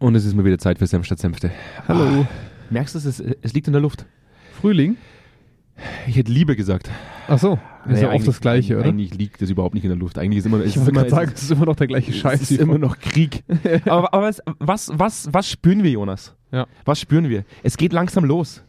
Und 0.00 0.14
es 0.14 0.24
ist 0.24 0.34
mal 0.34 0.46
wieder 0.46 0.58
Zeit 0.58 0.78
für 0.78 0.86
Senf 0.86 1.04
statt 1.04 1.18
Senfte. 1.18 1.50
Hallo. 1.86 2.22
Ah, 2.22 2.28
merkst 2.70 2.94
du, 2.94 2.98
es, 2.98 3.04
ist, 3.04 3.22
es 3.42 3.52
liegt 3.52 3.66
in 3.66 3.74
der 3.74 3.82
Luft. 3.82 4.06
Frühling? 4.58 4.96
Ich 6.06 6.16
hätte 6.16 6.32
Liebe 6.32 6.56
gesagt. 6.56 6.90
Ach 7.28 7.38
so, 7.38 7.58
ist 7.84 7.92
Naja, 7.92 8.08
ja 8.08 8.14
oft 8.14 8.26
das 8.26 8.40
Gleiche, 8.40 8.78
oder? 8.78 8.86
Eigentlich 8.86 9.12
liegt 9.14 9.42
es 9.42 9.50
überhaupt 9.50 9.74
nicht 9.74 9.84
in 9.84 9.90
der 9.90 9.98
Luft. 9.98 10.18
Eigentlich 10.18 10.38
ist 10.38 10.46
immer, 10.46 10.60
es 10.60 10.70
ich 10.70 10.76
ist 10.76 10.88
immer, 10.88 11.00
gerade 11.00 11.10
sagen, 11.10 11.32
es 11.34 11.42
ist 11.42 11.50
immer 11.50 11.66
noch 11.66 11.76
der 11.76 11.86
gleiche 11.86 12.14
Scheiß. 12.14 12.40
es 12.40 12.50
ist 12.50 12.60
immer 12.60 12.78
noch 12.78 12.98
Krieg. 12.98 13.44
aber 13.84 14.14
aber 14.14 14.26
was, 14.26 14.42
was, 14.58 14.90
was, 14.94 15.28
was 15.32 15.48
spüren 15.48 15.82
wir, 15.82 15.90
Jonas? 15.90 16.34
Ja. 16.50 16.66
Was 16.86 16.98
spüren 16.98 17.28
wir? 17.28 17.44
Es 17.62 17.76
geht 17.76 17.92
langsam 17.92 18.24
los. 18.24 18.62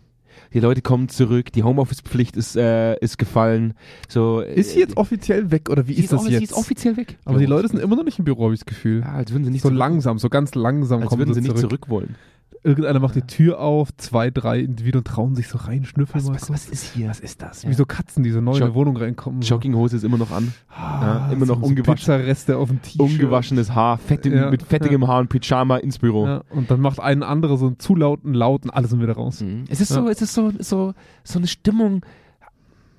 Die 0.54 0.60
Leute 0.60 0.82
kommen 0.82 1.10
zurück, 1.10 1.52
die 1.52 1.64
Homeoffice-Pflicht 1.64 2.36
ist, 2.36 2.56
äh, 2.56 2.98
ist 3.00 3.18
gefallen. 3.18 3.74
So, 4.10 4.42
äh, 4.42 4.54
Ist 4.54 4.72
sie 4.72 4.80
jetzt 4.80 4.98
offiziell 4.98 5.52
weg 5.52 5.70
oder 5.70 5.88
wie 5.88 5.94
sie 5.94 6.04
ist 6.04 6.14
das 6.14 6.28
jetzt? 6.28 6.38
Sie 6.38 6.44
ist 6.46 6.54
offiziell 6.54 6.98
weg. 6.98 7.18
Aber 7.26 7.40
die 7.40 7.46
Leute 7.46 7.68
sind 7.68 7.80
immer 7.80 7.96
noch 7.96 8.04
nicht 8.04 8.20
im 8.20 8.26
Büro, 8.26 8.44
habe 8.46 8.54
ich 8.54 8.60
das 8.60 8.66
Gefühl. 8.66 9.02
ja, 9.02 9.14
als 9.14 9.32
würden 9.32 9.46
sie 9.46 9.52
nicht 9.52 9.62
so 9.62 9.70
zurück, 9.70 9.80
langsam, 9.80 10.20
so 10.20 10.30
ganz 10.30 10.56
langsam 10.56 11.02
als 11.02 11.10
kommen 11.10 11.22
würden 11.22 11.34
sie 11.34 11.42
sie 11.42 11.48
nicht 11.50 11.58
zurück 11.60 11.90
wollen. 11.90 12.16
Irgendeiner 12.64 13.00
macht 13.00 13.16
die 13.16 13.24
Tür 13.24 13.60
auf, 13.60 13.90
zwei, 13.98 14.30
drei 14.30 14.60
Individuen 14.60 15.04
trauen 15.04 15.34
sich 15.36 15.48
so 15.48 15.58
rein, 15.58 15.84
schnüffeln 15.84 16.22
Was, 16.24 16.30
mal 16.30 16.36
was, 16.36 16.42
kurz. 16.48 16.68
was 16.68 16.70
ist 16.70 16.94
hier? 16.94 17.10
Was 17.10 17.20
ist 17.20 17.42
das? 17.42 17.64
Ja. 17.64 17.70
Wie 17.70 17.74
so 17.74 17.86
Katzen, 17.88 18.22
die 18.24 18.30
so 18.30 18.40
neu 18.40 18.52
in 18.52 18.58
Jog- 18.60 18.66
eine 18.68 18.76
Wohnung 18.76 18.98
reinkommen. 18.98 19.42
Jogginghose 19.42 19.96
ist 19.96 20.04
immer 20.04 20.20
noch 20.20 20.30
an. 20.30 20.54
Ah, 20.70 21.28
Ja, 21.28 21.32
immer 21.32 21.48
noch 21.48 21.60
so, 21.60 21.66
ungewaschen. 21.66 21.96
Pizzareste 21.96 22.58
auf 22.58 22.70
dem 22.70 22.80
T-Shirt. 22.82 23.02
Ungewaschenes 23.02 23.74
Haar, 23.74 23.98
fettig, 23.98 24.34
Ja, 24.34 24.52
mit 24.52 24.62
fettigem 24.62 25.08
Haar 25.08 25.22
und 25.22 25.30
Pyjama 25.30 25.78
ins 25.78 25.98
Büro. 25.98 26.28
Ja, 26.28 26.44
und 26.52 26.70
dann 26.70 26.82
macht 26.82 27.00
ein 27.00 27.24
anderer 27.24 27.58
so 27.58 27.66
einen 27.66 27.80
zu 27.80 27.96
lauten, 27.96 28.36
lauten, 28.36 28.70
alle 28.70 28.88
sind 28.88 29.02
wieder 29.02 29.14
raus. 29.14 29.42
Mhm. 29.42 29.64
Es 29.68 29.82
ist 29.82 29.90
Ja. 29.90 29.96
so, 30.04 30.10
es 30.10 30.22
ist 30.22 30.34
so, 30.36 30.52
so, 30.60 30.94
so 31.24 31.40
eine 31.40 31.48
Stimmung, 31.48 32.06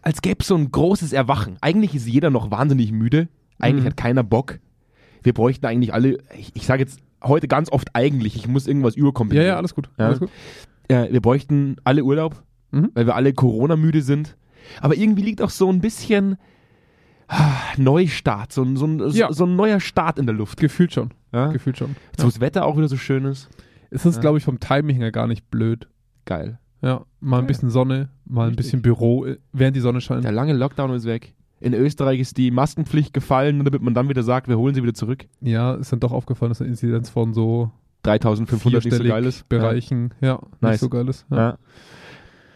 als 0.02 0.22
gäbe 0.22 0.38
es 0.40 0.48
so 0.48 0.56
ein 0.56 0.72
großes 0.72 1.12
Erwachen. 1.12 1.56
Eigentlich 1.60 1.94
ist 1.94 2.08
jeder 2.08 2.30
noch 2.30 2.50
wahnsinnig 2.50 2.90
müde. 2.90 3.28
Eigentlich 3.60 3.84
Mhm. 3.84 3.88
hat 3.90 3.96
keiner 3.96 4.24
Bock. 4.24 4.58
Wir 5.22 5.32
bräuchten 5.34 5.66
eigentlich 5.66 5.94
alle, 5.94 6.18
ich, 6.36 6.50
ich 6.54 6.66
sage 6.66 6.82
jetzt 6.82 6.98
heute 7.24 7.48
ganz 7.48 7.70
oft 7.70 7.88
eigentlich, 7.94 8.36
ich 8.36 8.48
muss 8.48 8.66
irgendwas 8.66 8.94
Ja, 8.96 9.00
überkompensieren. 9.02 9.46
ja, 9.48 9.56
alles 9.56 9.74
gut. 9.74 9.90
Ja. 9.98 10.06
Alles 10.06 10.20
gut. 10.20 10.30
Äh, 10.88 11.12
wir 11.12 11.20
bräuchten 11.20 11.76
alle 11.84 12.02
Urlaub, 12.04 12.42
Mhm. 12.70 12.90
weil 12.94 13.06
wir 13.06 13.14
alle 13.16 13.32
Corona-müde 13.32 14.02
sind. 14.02 14.36
Aber 14.80 14.96
irgendwie 14.96 15.22
liegt 15.22 15.42
auch 15.42 15.50
so 15.50 15.68
ein 15.70 15.80
bisschen 15.80 16.36
ah, 17.28 17.54
Neustart, 17.78 18.52
so, 18.52 18.62
ein- 18.62 18.76
so, 18.76 18.84
ein- 18.86 18.98
so, 18.98 19.08
Ja. 19.16 19.32
so 19.32 19.46
ein 19.46 19.56
neuer 19.56 19.80
Start 19.80 20.18
in 20.18 20.26
der 20.26 20.34
Luft. 20.34 20.60
Gefühlt 20.60 20.92
schon. 20.92 21.10
Ja? 21.32 21.46
Gefühlt 21.48 21.78
schon. 21.78 21.96
So 22.18 22.26
das 22.26 22.40
Wetter 22.40 22.66
auch 22.66 22.76
wieder 22.76 22.88
so 22.88 22.96
schön 22.98 23.24
ist. 23.24 23.48
Es 23.90 24.04
ist, 24.04 24.16
Ja. 24.16 24.20
glaube 24.20 24.38
ich, 24.38 24.44
vom 24.44 24.60
Timing 24.60 24.96
her 24.96 25.10
gar 25.12 25.26
nicht 25.26 25.50
blöd. 25.50 25.88
Geil. 26.26 26.58
Ja, 26.82 27.04
mal 27.20 27.38
ein 27.38 27.44
Ja. 27.44 27.46
bisschen 27.46 27.70
Sonne, 27.70 28.10
mal 28.26 28.42
ein 28.42 28.48
Richtig. 28.48 28.56
bisschen 28.66 28.82
Büro, 28.82 29.24
äh, 29.24 29.38
während 29.52 29.76
die 29.76 29.80
Sonne 29.80 30.00
scheint. 30.02 30.24
Der 30.24 30.32
lange 30.32 30.52
Lockdown 30.52 30.90
ist 30.92 31.04
weg. 31.06 31.32
In 31.62 31.74
Österreich 31.74 32.18
ist 32.20 32.36
die 32.38 32.50
Maskenpflicht 32.50 33.14
gefallen, 33.14 33.64
damit 33.64 33.80
man 33.82 33.94
dann 33.94 34.08
wieder 34.08 34.22
sagt, 34.22 34.48
wir 34.48 34.58
holen 34.58 34.74
sie 34.74 34.82
wieder 34.82 34.94
zurück. 34.94 35.26
Ja, 35.40 35.74
ist 35.74 35.92
dann 35.92 36.00
doch 36.00 36.12
aufgefallen, 36.12 36.50
dass 36.50 36.60
eine 36.60 36.70
Inzidenz 36.70 37.08
von 37.08 37.32
so 37.34 37.70
3500 38.02 38.84
nicht 38.84 38.96
so 38.96 39.04
geil 39.04 39.24
ist. 39.24 39.48
Bereichen, 39.48 40.12
ja, 40.20 40.34
nicht 40.42 40.62
Nice. 40.62 40.80
so 40.80 40.88
geil 40.88 41.08
ist. 41.08 41.24
Ja. 41.30 41.36
Ja. 41.36 41.42
Ja. 41.50 41.58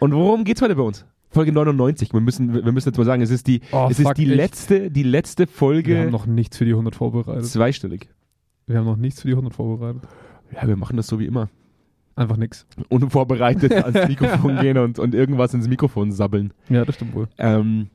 Und 0.00 0.12
worum 0.12 0.44
geht's 0.44 0.60
heute 0.60 0.74
bei 0.74 0.82
uns? 0.82 1.06
Folge 1.30 1.52
99. 1.52 2.12
Wir 2.12 2.20
müssen, 2.20 2.52
wir 2.52 2.72
müssen 2.72 2.88
jetzt 2.88 2.98
mal 2.98 3.04
sagen, 3.04 3.22
es 3.22 3.30
ist 3.30 3.46
die, 3.46 3.60
Oh, 3.72 3.88
es 3.90 3.98
ist 4.00 4.16
die 4.16 4.24
echt? 4.26 4.34
letzte, 4.36 4.90
die 4.90 5.02
letzte 5.02 5.44
Wir 5.44 5.48
Folge 5.48 6.00
haben 6.00 6.10
noch 6.10 6.26
nichts 6.26 6.56
für 6.56 6.64
die 6.64 6.72
100 6.72 6.94
vorbereitet. 6.96 7.46
zweistellig. 7.46 8.08
Wir 8.66 8.78
haben 8.78 8.86
noch 8.86 8.96
nichts 8.96 9.20
für 9.22 9.28
die 9.28 9.34
100 9.34 9.54
vorbereitet. 9.54 10.02
Ja, 10.52 10.66
wir 10.66 10.76
machen 10.76 10.96
das 10.96 11.06
so 11.06 11.18
wie 11.20 11.26
immer. 11.26 11.48
Einfach 12.16 12.36
nichts. 12.38 12.66
Unvorbereitet 12.88 13.72
ans 13.72 14.08
Mikrofon 14.08 14.58
gehen 14.58 14.78
und, 14.78 14.98
und 14.98 15.14
irgendwas 15.14 15.52
ins 15.54 15.68
Mikrofon 15.68 16.10
sabbeln. 16.12 16.52
Ja, 16.68 16.84
das 16.84 16.94
stimmt 16.94 17.14
wohl. 17.14 17.28
Ähm, 17.38 17.88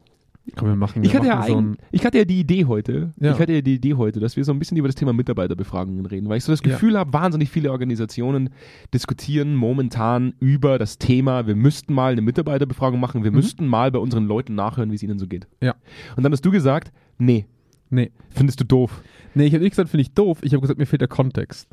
Komm, 0.55 0.67
wir 0.69 0.75
machen, 0.75 1.01
wir 1.01 1.09
ich, 1.09 1.15
hatte 1.15 1.27
ja 1.27 1.35
machen 1.37 1.47
so 1.51 1.57
ein, 1.61 1.77
ich 1.91 2.05
hatte 2.05 2.17
ja 2.17 2.25
die 2.25 2.39
Idee 2.39 2.65
heute, 2.65 3.13
Ja. 3.19 3.31
ich 3.33 3.39
hatte 3.39 3.53
ja 3.53 3.61
die 3.61 3.75
Idee 3.75 3.93
heute, 3.93 4.19
dass 4.19 4.35
wir 4.35 4.43
so 4.43 4.51
ein 4.51 4.59
bisschen 4.59 4.77
über 4.77 4.87
das 4.87 4.95
Thema 4.95 5.13
Mitarbeiterbefragungen 5.13 6.05
reden, 6.05 6.27
weil 6.29 6.37
ich 6.37 6.43
so 6.43 6.51
das 6.51 6.61
Ja. 6.63 6.71
Gefühl 6.71 6.97
habe, 6.97 7.13
wahnsinnig 7.13 7.49
viele 7.49 7.71
Organisationen 7.71 8.49
diskutieren 8.93 9.55
momentan 9.55 10.33
über 10.39 10.77
das 10.77 10.97
Thema, 10.97 11.47
wir 11.47 11.55
müssten 11.55 11.93
mal 11.93 12.11
eine 12.11 12.21
Mitarbeiterbefragung 12.21 12.99
machen, 12.99 13.23
wir 13.23 13.31
Mhm. 13.31 13.37
müssten 13.37 13.67
mal 13.67 13.91
bei 13.91 13.99
unseren 13.99 14.25
Leuten 14.25 14.55
nachhören, 14.55 14.91
wie 14.91 14.95
es 14.95 15.03
ihnen 15.03 15.19
so 15.19 15.27
geht. 15.27 15.47
Ja. 15.61 15.75
Und 16.15 16.23
dann 16.23 16.31
hast 16.31 16.43
du 16.45 16.51
gesagt, 16.51 16.91
nee, 17.17 17.45
Nee. 17.89 18.11
findest 18.29 18.59
du 18.59 18.65
doof. 18.65 19.01
Nee, 19.35 19.45
ich 19.45 19.53
habe 19.53 19.63
nicht 19.63 19.71
gesagt, 19.71 19.89
finde 19.89 20.01
ich 20.01 20.13
doof. 20.13 20.39
Ich 20.43 20.53
habe 20.53 20.61
gesagt, 20.61 20.79
mir 20.79 20.85
fehlt 20.85 21.01
der 21.01 21.07
Kontext. 21.09 21.67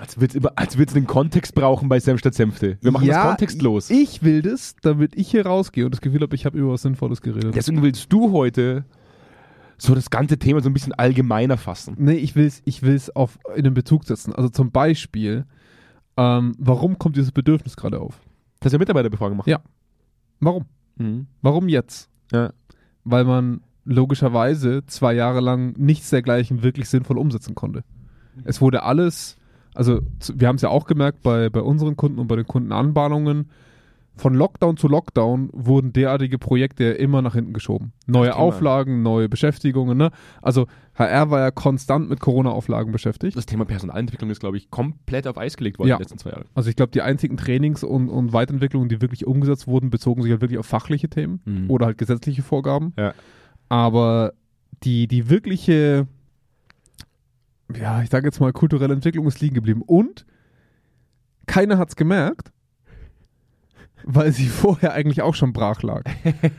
Als 0.00 0.16
als 0.56 0.76
würd's 0.78 0.94
einen 0.94 1.06
Kontext 1.06 1.54
brauchen 1.54 1.88
bei 1.88 2.00
Senf 2.00 2.18
statt 2.18 2.34
Senfte. 2.34 2.78
Wir 2.80 2.90
machen 2.90 3.06
Ja, 3.06 3.22
das 3.22 3.26
kontextlos. 3.28 3.90
Ich 3.90 4.24
will 4.24 4.42
das, 4.42 4.74
damit 4.82 5.14
ich 5.14 5.30
hier 5.30 5.46
rausgehe 5.46 5.84
und 5.84 5.92
das 5.94 6.00
Gefühl 6.00 6.20
habe, 6.22 6.34
ich 6.34 6.46
habe 6.46 6.58
über 6.58 6.72
was 6.72 6.82
Sinnvolles 6.82 7.20
geredet. 7.20 7.54
Deswegen 7.54 7.80
willst 7.82 8.12
du 8.12 8.32
heute 8.32 8.84
so 9.78 9.94
das 9.94 10.10
ganze 10.10 10.38
Thema 10.38 10.60
so 10.60 10.68
ein 10.68 10.72
bisschen 10.72 10.92
allgemeiner 10.94 11.56
fassen. 11.56 11.94
Nee, 11.98 12.14
ich 12.14 12.34
will 12.34 12.46
es 12.46 12.60
ich 12.64 12.82
will's 12.82 13.14
auf 13.14 13.38
in 13.54 13.64
den 13.64 13.74
Bezug 13.74 14.04
setzen. 14.04 14.32
Also 14.32 14.48
zum 14.48 14.72
Beispiel, 14.72 15.46
ähm, 16.16 16.54
warum 16.58 16.98
kommt 16.98 17.16
dieses 17.16 17.32
Bedürfnis 17.32 17.76
gerade 17.76 18.00
auf? 18.00 18.20
Dass 18.60 18.72
wir 18.72 18.78
Mitarbeiterbefragung 18.78 19.36
machen. 19.36 19.50
Ja. 19.50 19.60
Warum? 20.40 20.64
Mhm. 20.96 21.26
Warum 21.42 21.68
jetzt? 21.68 22.08
Ja. 22.32 22.52
Weil 23.04 23.24
man 23.24 23.60
logischerweise 23.84 24.84
zwei 24.86 25.12
Jahre 25.12 25.40
lang 25.40 25.74
nichts 25.78 26.10
dergleichen 26.10 26.62
wirklich 26.62 26.88
sinnvoll 26.88 27.18
umsetzen 27.18 27.54
konnte. 27.54 27.84
Es 28.44 28.60
wurde 28.60 28.82
alles, 28.82 29.36
also 29.74 30.00
wir 30.34 30.48
haben 30.48 30.56
es 30.56 30.62
ja 30.62 30.68
auch 30.70 30.86
gemerkt 30.86 31.22
bei, 31.22 31.50
bei 31.50 31.60
unseren 31.60 31.96
Kunden 31.96 32.18
und 32.18 32.26
bei 32.28 32.36
den 32.36 32.46
Kundenanbahnungen, 32.46 33.50
von 34.16 34.32
Lockdown 34.32 34.76
zu 34.76 34.86
Lockdown 34.86 35.50
wurden 35.52 35.92
derartige 35.92 36.38
Projekte 36.38 36.84
immer 36.84 37.20
nach 37.20 37.34
hinten 37.34 37.52
geschoben. 37.52 37.92
Neue 38.06 38.28
Thema. 38.30 38.38
Auflagen, 38.42 39.02
neue 39.02 39.28
Beschäftigungen. 39.28 39.98
Ne? 39.98 40.12
Also 40.40 40.68
HR 40.94 41.30
war 41.30 41.40
ja 41.40 41.50
konstant 41.50 42.08
mit 42.08 42.20
Corona-Auflagen 42.20 42.92
beschäftigt. 42.92 43.36
Das 43.36 43.44
Thema 43.46 43.64
Personalentwicklung 43.64 44.30
ist, 44.30 44.38
glaube 44.38 44.56
ich, 44.56 44.70
komplett 44.70 45.26
auf 45.26 45.36
Eis 45.36 45.56
gelegt 45.56 45.80
worden 45.80 45.88
Ja. 45.88 45.96
die 45.96 46.04
letzten 46.04 46.18
zwei 46.18 46.30
Jahre. 46.30 46.44
Also 46.54 46.70
ich 46.70 46.76
glaube, 46.76 46.92
die 46.92 47.02
einzigen 47.02 47.36
Trainings 47.36 47.82
und, 47.82 48.08
und 48.08 48.32
Weiterentwicklungen, 48.32 48.88
die 48.88 49.00
wirklich 49.02 49.26
umgesetzt 49.26 49.66
wurden, 49.66 49.90
bezogen 49.90 50.22
sich 50.22 50.30
halt 50.30 50.42
wirklich 50.42 50.60
auf 50.60 50.66
fachliche 50.66 51.08
Themen 51.08 51.40
Mhm. 51.44 51.68
oder 51.68 51.86
halt 51.86 51.98
gesetzliche 51.98 52.42
Vorgaben. 52.42 52.92
Ja. 52.96 53.14
Aber 53.68 54.32
die, 54.84 55.08
die 55.08 55.28
wirkliche, 55.28 56.06
ja, 57.72 58.02
ich 58.02 58.10
sage 58.10 58.26
jetzt 58.26 58.40
mal, 58.40 58.52
kulturelle 58.52 58.94
Entwicklung 58.94 59.26
ist 59.26 59.40
liegen 59.40 59.54
geblieben. 59.54 59.82
Und 59.82 60.26
keiner 61.46 61.78
hat 61.78 61.90
es 61.90 61.96
gemerkt, 61.96 62.52
weil 64.04 64.32
sie 64.32 64.46
vorher 64.48 64.92
eigentlich 64.92 65.22
auch 65.22 65.34
schon 65.34 65.52
brach 65.52 65.82
lag. 65.82 66.04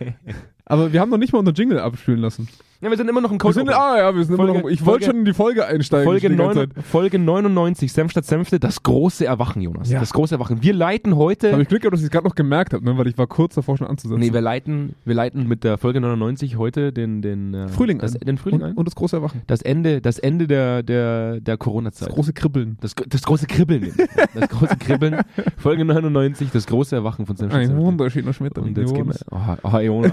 Aber 0.66 0.94
wir 0.94 1.00
haben 1.00 1.10
noch 1.10 1.18
nicht 1.18 1.32
mal 1.34 1.40
unseren 1.40 1.56
Jingle 1.56 1.80
abspielen 1.80 2.20
lassen. 2.20 2.48
Ja, 2.82 2.90
wir 2.90 2.98
sind 2.98 3.10
immer 3.10 3.22
noch 3.22 3.30
im 3.32 3.36
Wir 3.36 3.40
Code. 3.40 3.54
sind, 3.54 3.70
ah 3.70 3.98
ja, 3.98 4.16
wir 4.16 4.24
sind 4.26 4.36
Folge- 4.36 4.52
immer 4.52 4.62
noch, 4.64 4.70
ich 4.70 4.86
wollte 4.86 5.06
schon 5.06 5.18
in 5.20 5.26
die 5.26 5.34
Folge 5.34 5.66
einsteigen. 5.66 6.06
Folge, 6.06 6.30
die 6.30 6.36
ganze 6.36 6.60
neun, 6.60 6.72
Zeit. 6.76 6.84
Folge 6.86 7.20
99, 7.20 7.92
Senf 7.92 8.12
statt 8.12 8.26
Senfte, 8.26 8.60
das 8.60 8.84
große 8.84 9.26
Erwachen, 9.26 9.62
Jonas. 9.62 9.90
Ja. 9.90 10.00
Das 10.02 10.12
große 10.14 10.36
Erwachen. 10.36 10.62
Wir 10.62 10.74
leiten 10.74 11.16
heute. 11.16 11.52
Habe 11.54 11.62
ich 11.62 11.68
Glück 11.70 11.82
gehabt, 11.82 11.94
dass 11.94 12.02
ich 12.02 12.06
es 12.08 12.12
gerade 12.12 12.28
noch 12.28 12.36
gemerkt 12.36 12.74
habe, 12.74 12.84
ne? 12.84 12.98
weil 12.98 13.08
ich 13.08 13.18
war 13.18 13.28
kurz 13.28 13.56
davor 13.56 13.78
schon 13.78 13.88
anzusetzen. 13.88 14.20
Nee, 14.20 14.34
wir 14.34 14.42
leiten, 14.42 14.94
wir 15.06 15.16
leiten 15.16 15.48
mit 15.48 15.64
der 15.64 15.78
Folge 15.78 16.02
99 16.02 16.58
heute 16.58 16.92
den, 16.92 17.22
den, 17.22 17.54
äh, 17.54 17.68
Frühling 17.70 18.00
das, 18.00 18.14
ein. 18.16 18.20
den 18.20 18.38
Frühling 18.38 18.62
und, 18.62 18.68
ein. 18.70 18.74
und 18.76 18.86
das 18.88 18.96
große 18.96 19.16
Erwachen. 19.16 19.42
das 19.48 19.62
Ende, 19.62 20.02
das 20.02 20.20
Ende 20.20 20.46
der, 20.48 20.84
der, 20.84 21.40
der 21.40 21.56
Das 21.56 21.60
Corona-Zeit. 21.60 22.10
große 22.10 22.34
Kribbeln. 22.34 22.78
Das, 22.82 22.94
das 23.08 23.22
große 23.24 23.48
Kribbeln. 23.48 23.94
das 24.34 24.50
große 24.50 24.76
Kribbeln. 24.78 25.22
Folge 25.58 25.86
99, 25.86 26.50
das 26.52 26.68
große 26.68 26.96
Erwachen 26.96 27.26
von 27.26 27.36
Senf 27.38 27.52
statt 27.52 27.62
Ein 27.62 27.68
Senfte. 27.68 27.86
wunderschöner 27.86 28.34
Schmetterling. 28.34 28.76
Und 28.76 28.82
jetzt 28.82 28.94
gehen 28.94 29.08
wir. 29.08 29.16
Oh, 29.32 29.70
oh, 29.74 29.80
Jonas. 29.80 30.12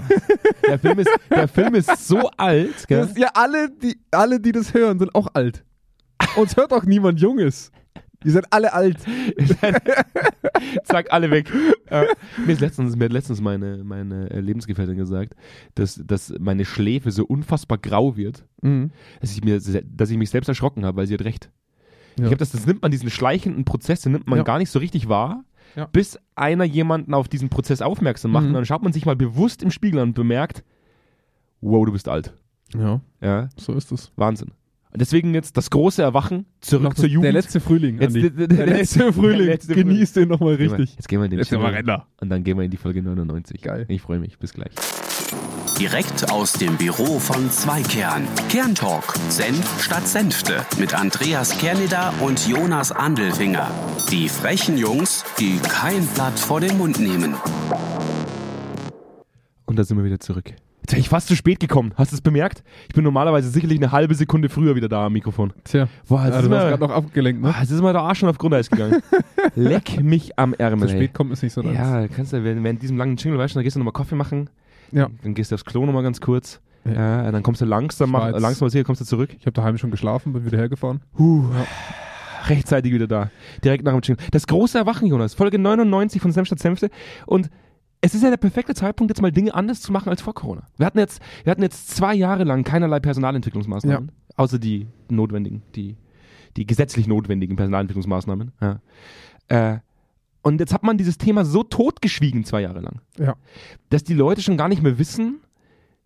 Der, 0.67 0.79
Film 0.79 0.99
ist, 0.99 1.09
der 1.29 1.47
Film 1.47 1.75
ist 1.75 2.07
so 2.07 2.29
alt, 2.37 2.87
gell? 2.87 2.99
Das, 3.07 3.17
ja, 3.17 3.29
alle 3.33 3.69
die, 3.69 3.97
alle, 4.11 4.39
die 4.39 4.51
das 4.51 4.73
hören, 4.73 4.99
sind 4.99 5.13
auch 5.15 5.27
alt. 5.33 5.63
Uns 6.37 6.55
hört 6.57 6.71
auch 6.73 6.83
niemand 6.83 7.19
Junges. 7.19 7.71
Die 8.23 8.29
sind 8.29 8.45
alle 8.51 8.71
alt. 8.73 8.97
Zack, 10.85 11.11
alle 11.11 11.29
weg. 11.31 11.51
Äh, 11.87 12.05
mir, 12.45 12.53
ist 12.53 12.61
letztens, 12.61 12.95
mir 12.95 13.05
hat 13.05 13.11
letztens 13.13 13.41
meine, 13.41 13.83
meine 13.83 14.29
äh, 14.31 14.39
Lebensgefährtin 14.39 14.95
gesagt, 14.97 15.33
dass, 15.75 16.01
dass 16.05 16.33
meine 16.39 16.65
Schläfe 16.65 17.11
so 17.11 17.25
unfassbar 17.25 17.77
grau 17.77 18.15
wird, 18.15 18.45
Mhm. 18.61 18.91
dass 19.19 19.31
ich, 19.35 19.43
mir, 19.43 19.59
dass 19.59 20.09
ich 20.09 20.17
mich 20.17 20.29
selbst 20.29 20.47
erschrocken 20.47 20.85
habe, 20.85 20.95
weil 20.97 21.07
sie 21.07 21.15
hat 21.15 21.25
recht. 21.25 21.49
Ja. 22.17 22.25
Ich 22.25 22.31
habe 22.31 22.37
das, 22.37 22.51
das 22.51 22.65
nimmt 22.65 22.81
man, 22.81 22.91
diesen 22.91 23.09
schleichenden 23.09 23.65
Prozess, 23.65 24.01
den 24.01 24.13
nimmt 24.13 24.27
man 24.27 24.37
Ja. 24.37 24.43
gar 24.43 24.57
nicht 24.57 24.69
so 24.69 24.79
richtig 24.79 25.09
wahr, 25.09 25.43
Ja. 25.75 25.85
bis 25.85 26.19
einer 26.35 26.63
jemanden 26.65 27.13
auf 27.13 27.27
diesen 27.27 27.49
Prozess 27.49 27.81
aufmerksam 27.81 28.31
macht. 28.31 28.43
Mhm. 28.43 28.49
Und 28.49 28.53
dann 28.55 28.65
schaut 28.65 28.83
man 28.83 28.93
sich 28.93 29.05
mal 29.05 29.15
bewusst 29.15 29.63
im 29.63 29.71
Spiegel 29.71 29.99
an 29.99 30.09
und 30.09 30.13
bemerkt, 30.13 30.63
wow, 31.61 31.85
du 31.85 31.91
bist 31.91 32.07
alt. 32.07 32.33
Ja, 32.75 33.01
Ja, 33.21 33.49
so 33.57 33.73
ist 33.73 33.91
es. 33.91 34.11
Wahnsinn. 34.15 34.51
Deswegen 34.95 35.33
jetzt 35.33 35.57
das 35.57 35.71
große 35.71 36.03
Erwachen, 36.03 36.45
zurück 36.61 36.83
Noch 36.83 36.93
zur 36.93 37.07
Jugend. 37.09 37.25
Der 37.25 37.33
letzte 37.33 37.59
Frühling, 37.59 37.99
Jetzt 37.99 38.15
der- 38.15 38.29
Der, 38.29 38.47
der 38.47 38.65
letzte 38.67 39.11
Frühling. 39.11 39.47
letzte 39.47 39.73
Frühling. 39.73 39.87
Genieß 39.89 40.13
den 40.13 40.29
nochmal 40.29 40.53
richtig. 40.55 40.95
Jetzt 40.95 41.07
gehen 41.07 41.19
wir 41.19 41.25
in 41.25 41.31
den 41.31 41.39
Jetzt. 41.39 41.51
Renner. 41.51 42.05
Und 42.21 42.29
dann 42.29 42.43
gehen 42.43 42.57
wir 42.57 42.63
in 42.65 42.69
die 42.71 42.77
Folge 42.77 43.01
99. 43.01 43.61
Geil. 43.61 43.85
Ich 43.87 44.01
freue 44.03 44.19
mich. 44.19 44.37
Bis 44.37 44.53
gleich. 44.53 44.71
Direkt 45.79 46.31
aus 46.31 46.53
dem 46.53 46.77
Büro 46.77 47.17
von 47.17 47.49
Zweikern. 47.49 48.27
Kerntalk. 48.47 49.15
Senf 49.29 49.83
statt 49.83 50.07
Senfte. 50.07 50.63
Mit 50.77 50.93
Andreas 50.93 51.57
Kerneder 51.57 52.13
und 52.21 52.47
Jonas 52.47 52.91
Andelfinger. 52.91 53.71
Die 54.11 54.29
frechen 54.29 54.77
Jungs, 54.77 55.25
die 55.39 55.57
kein 55.57 56.05
Blatt 56.13 56.39
vor 56.39 56.61
den 56.61 56.77
Mund 56.77 56.99
nehmen. 56.99 57.35
Und 59.65 59.79
da 59.79 59.83
sind 59.83 59.97
wir 59.97 60.05
wieder 60.05 60.19
zurück. 60.19 60.53
Jetzt 60.81 60.91
wäre 60.91 60.99
ich 60.99 61.09
fast 61.09 61.27
zu 61.27 61.35
spät 61.35 61.59
gekommen. 61.59 61.93
Hast 61.95 62.11
du 62.11 62.17
es 62.17 62.21
bemerkt? 62.21 62.63
Ich 62.87 62.93
bin 62.93 63.03
normalerweise 63.03 63.49
sicherlich 63.49 63.79
eine 63.79 63.91
halbe 63.91 64.13
Sekunde 64.13 64.49
früher 64.49 64.75
wieder 64.75 64.89
da 64.89 65.07
am 65.07 65.13
Mikrofon. 65.13 65.53
Tja, 65.63 65.87
Boah, 66.07 66.19
ja, 66.19 66.25
jetzt, 66.25 66.35
du 66.35 66.39
ist 66.43 66.49
mir, 66.49 66.57
gerade 66.57 66.83
noch 66.83 66.91
abgelenkt, 66.91 67.41
ne? 67.41 67.53
ah, 67.55 67.61
jetzt 67.61 67.71
ist 67.71 67.81
mir 67.81 67.93
der 67.93 68.01
Arsch 68.01 68.19
schon 68.19 68.29
auf 68.29 68.37
Grundeis 68.37 68.69
gegangen. 68.69 69.01
Leck 69.55 70.03
mich 70.03 70.37
am 70.37 70.53
Ärmel. 70.53 70.87
Zu 70.87 70.95
spät 70.95 71.13
kommen 71.13 71.31
ist 71.31 71.41
nicht 71.41 71.53
so 71.53 71.61
deins. 71.61 71.77
Ja, 71.77 72.07
kannst 72.09 72.33
du, 72.33 72.43
während, 72.43 72.63
während 72.63 72.81
diesem 72.81 72.97
langen 72.97 73.15
Jingle, 73.15 73.39
weißt 73.39 73.55
du, 73.55 73.59
dann 73.59 73.63
gehst 73.63 73.75
du 73.75 73.79
nochmal 73.79 73.93
Kaffee 73.93 74.15
machen. 74.15 74.49
Ja. 74.93 75.09
Dann 75.23 75.33
gehst 75.33 75.51
du 75.51 75.55
aufs 75.55 75.65
Klo 75.65 75.85
nochmal 75.85 76.03
ganz 76.03 76.21
kurz. 76.21 76.61
Ja. 76.85 77.23
Ja. 77.23 77.31
dann 77.31 77.43
kommst 77.43 77.61
du 77.61 77.65
langsam, 77.65 78.11
mach, 78.11 78.31
langsam 78.31 78.65
aus 78.65 78.73
hier, 78.73 78.83
kommst 78.83 79.01
du 79.01 79.05
zurück. 79.05 79.35
Ich 79.39 79.45
habe 79.45 79.53
daheim 79.53 79.77
schon 79.77 79.91
geschlafen, 79.91 80.33
bin 80.33 80.45
wieder 80.45 80.57
hergefahren. 80.57 81.01
Huh. 81.17 81.45
Rechtzeitig 82.47 82.91
wieder 82.91 83.07
da. 83.07 83.31
Direkt 83.63 83.85
nach 83.85 83.93
dem 83.93 84.01
Jingle. 84.01 84.25
Das 84.31 84.47
große 84.47 84.77
Erwachen, 84.77 85.07
Jonas. 85.07 85.33
Folge 85.33 85.59
99 85.59 86.21
von 86.21 86.31
Senf 86.33 86.47
statt 86.47 86.59
Senfte. 86.59 86.89
Und 87.25 87.49
es 88.01 88.13
ist 88.13 88.21
ja 88.21 88.29
der 88.29 88.37
perfekte 88.37 88.75
Zeitpunkt, 88.75 89.11
jetzt 89.11 89.21
mal 89.21 89.31
Dinge 89.31 89.53
anders 89.53 89.81
zu 89.81 89.93
machen 89.93 90.09
als 90.09 90.21
vor 90.21 90.33
Corona. 90.33 90.67
Wir 90.77 90.85
hatten 90.85 90.99
jetzt, 90.99 91.21
wir 91.45 91.51
hatten 91.51 91.61
jetzt 91.61 91.89
zwei 91.89 92.13
Jahre 92.13 92.43
lang 92.43 92.65
keinerlei 92.65 92.99
Personalentwicklungsmaßnahmen. 92.99 94.11
Außer 94.35 94.59
die 94.59 94.87
notwendigen, 95.09 95.61
die, 95.75 95.95
die 96.57 96.65
gesetzlich 96.65 97.07
notwendigen 97.07 97.55
Personalentwicklungsmaßnahmen. 97.55 98.51
Ja. 98.59 98.81
Äh, 99.47 99.79
und 100.43 100.59
jetzt 100.59 100.73
hat 100.73 100.83
man 100.83 100.97
dieses 100.97 101.17
Thema 101.17 101.43
so 101.45 101.63
totgeschwiegen 101.63 102.43
zwei 102.45 102.61
Jahre 102.61 102.81
lang, 102.81 103.01
Ja. 103.17 103.35
dass 103.89 104.03
die 104.03 104.13
Leute 104.13 104.41
schon 104.41 104.55
gar 104.57 104.67
nicht 104.69 104.83
mehr 104.83 104.99
wissen, 104.99 105.41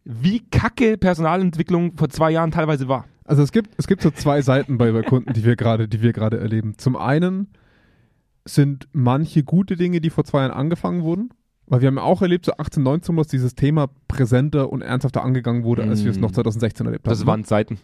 wie 0.05 0.39
kacke 0.49 0.97
Personalentwicklung 0.97 1.97
vor 1.97 2.07
zwei 2.09 2.31
Jahren 2.31 2.51
teilweise 2.51 2.87
war. 2.87 3.05
Also 3.25 3.43
es 3.43 3.51
gibt, 3.51 3.71
es 3.77 3.87
gibt 3.87 4.01
so 4.01 4.09
zwei 4.11 4.41
Seiten 4.41 4.77
bei, 4.77 4.89
bei 4.93 5.01
Kunden, 5.01 5.33
die 5.33 5.43
wir 5.43 5.57
gerade, 5.57 5.89
die 5.89 6.01
wir 6.01 6.13
gerade 6.13 6.39
erleben. 6.39 6.77
Zum 6.77 6.95
einen 6.95 7.49
sind 8.45 8.87
manche 8.93 9.43
gute 9.43 9.75
Dinge, 9.75 9.99
die 9.99 10.09
vor 10.09 10.23
zwei 10.23 10.39
Jahren 10.41 10.51
angefangen 10.51 11.03
wurden. 11.03 11.31
Weil 11.65 11.81
wir 11.81 11.87
haben 11.89 11.97
ja 11.97 12.03
auch 12.03 12.21
erlebt, 12.21 12.45
so 12.45 12.53
18, 12.57 12.81
19, 12.81 13.17
dass 13.17 13.27
dieses 13.27 13.53
Thema 13.55 13.89
präsenter 14.07 14.71
und 14.71 14.81
ernsthafter 14.81 15.21
angegangen 15.21 15.65
wurde, 15.65 15.83
als 15.83 16.05
wir 16.05 16.11
es 16.11 16.17
noch 16.17 16.31
2016 16.31 16.85
erlebt 16.85 17.05
haben. 17.05 17.09
Das 17.11 17.25
waren 17.25 17.43
Zeiten. 17.43 17.77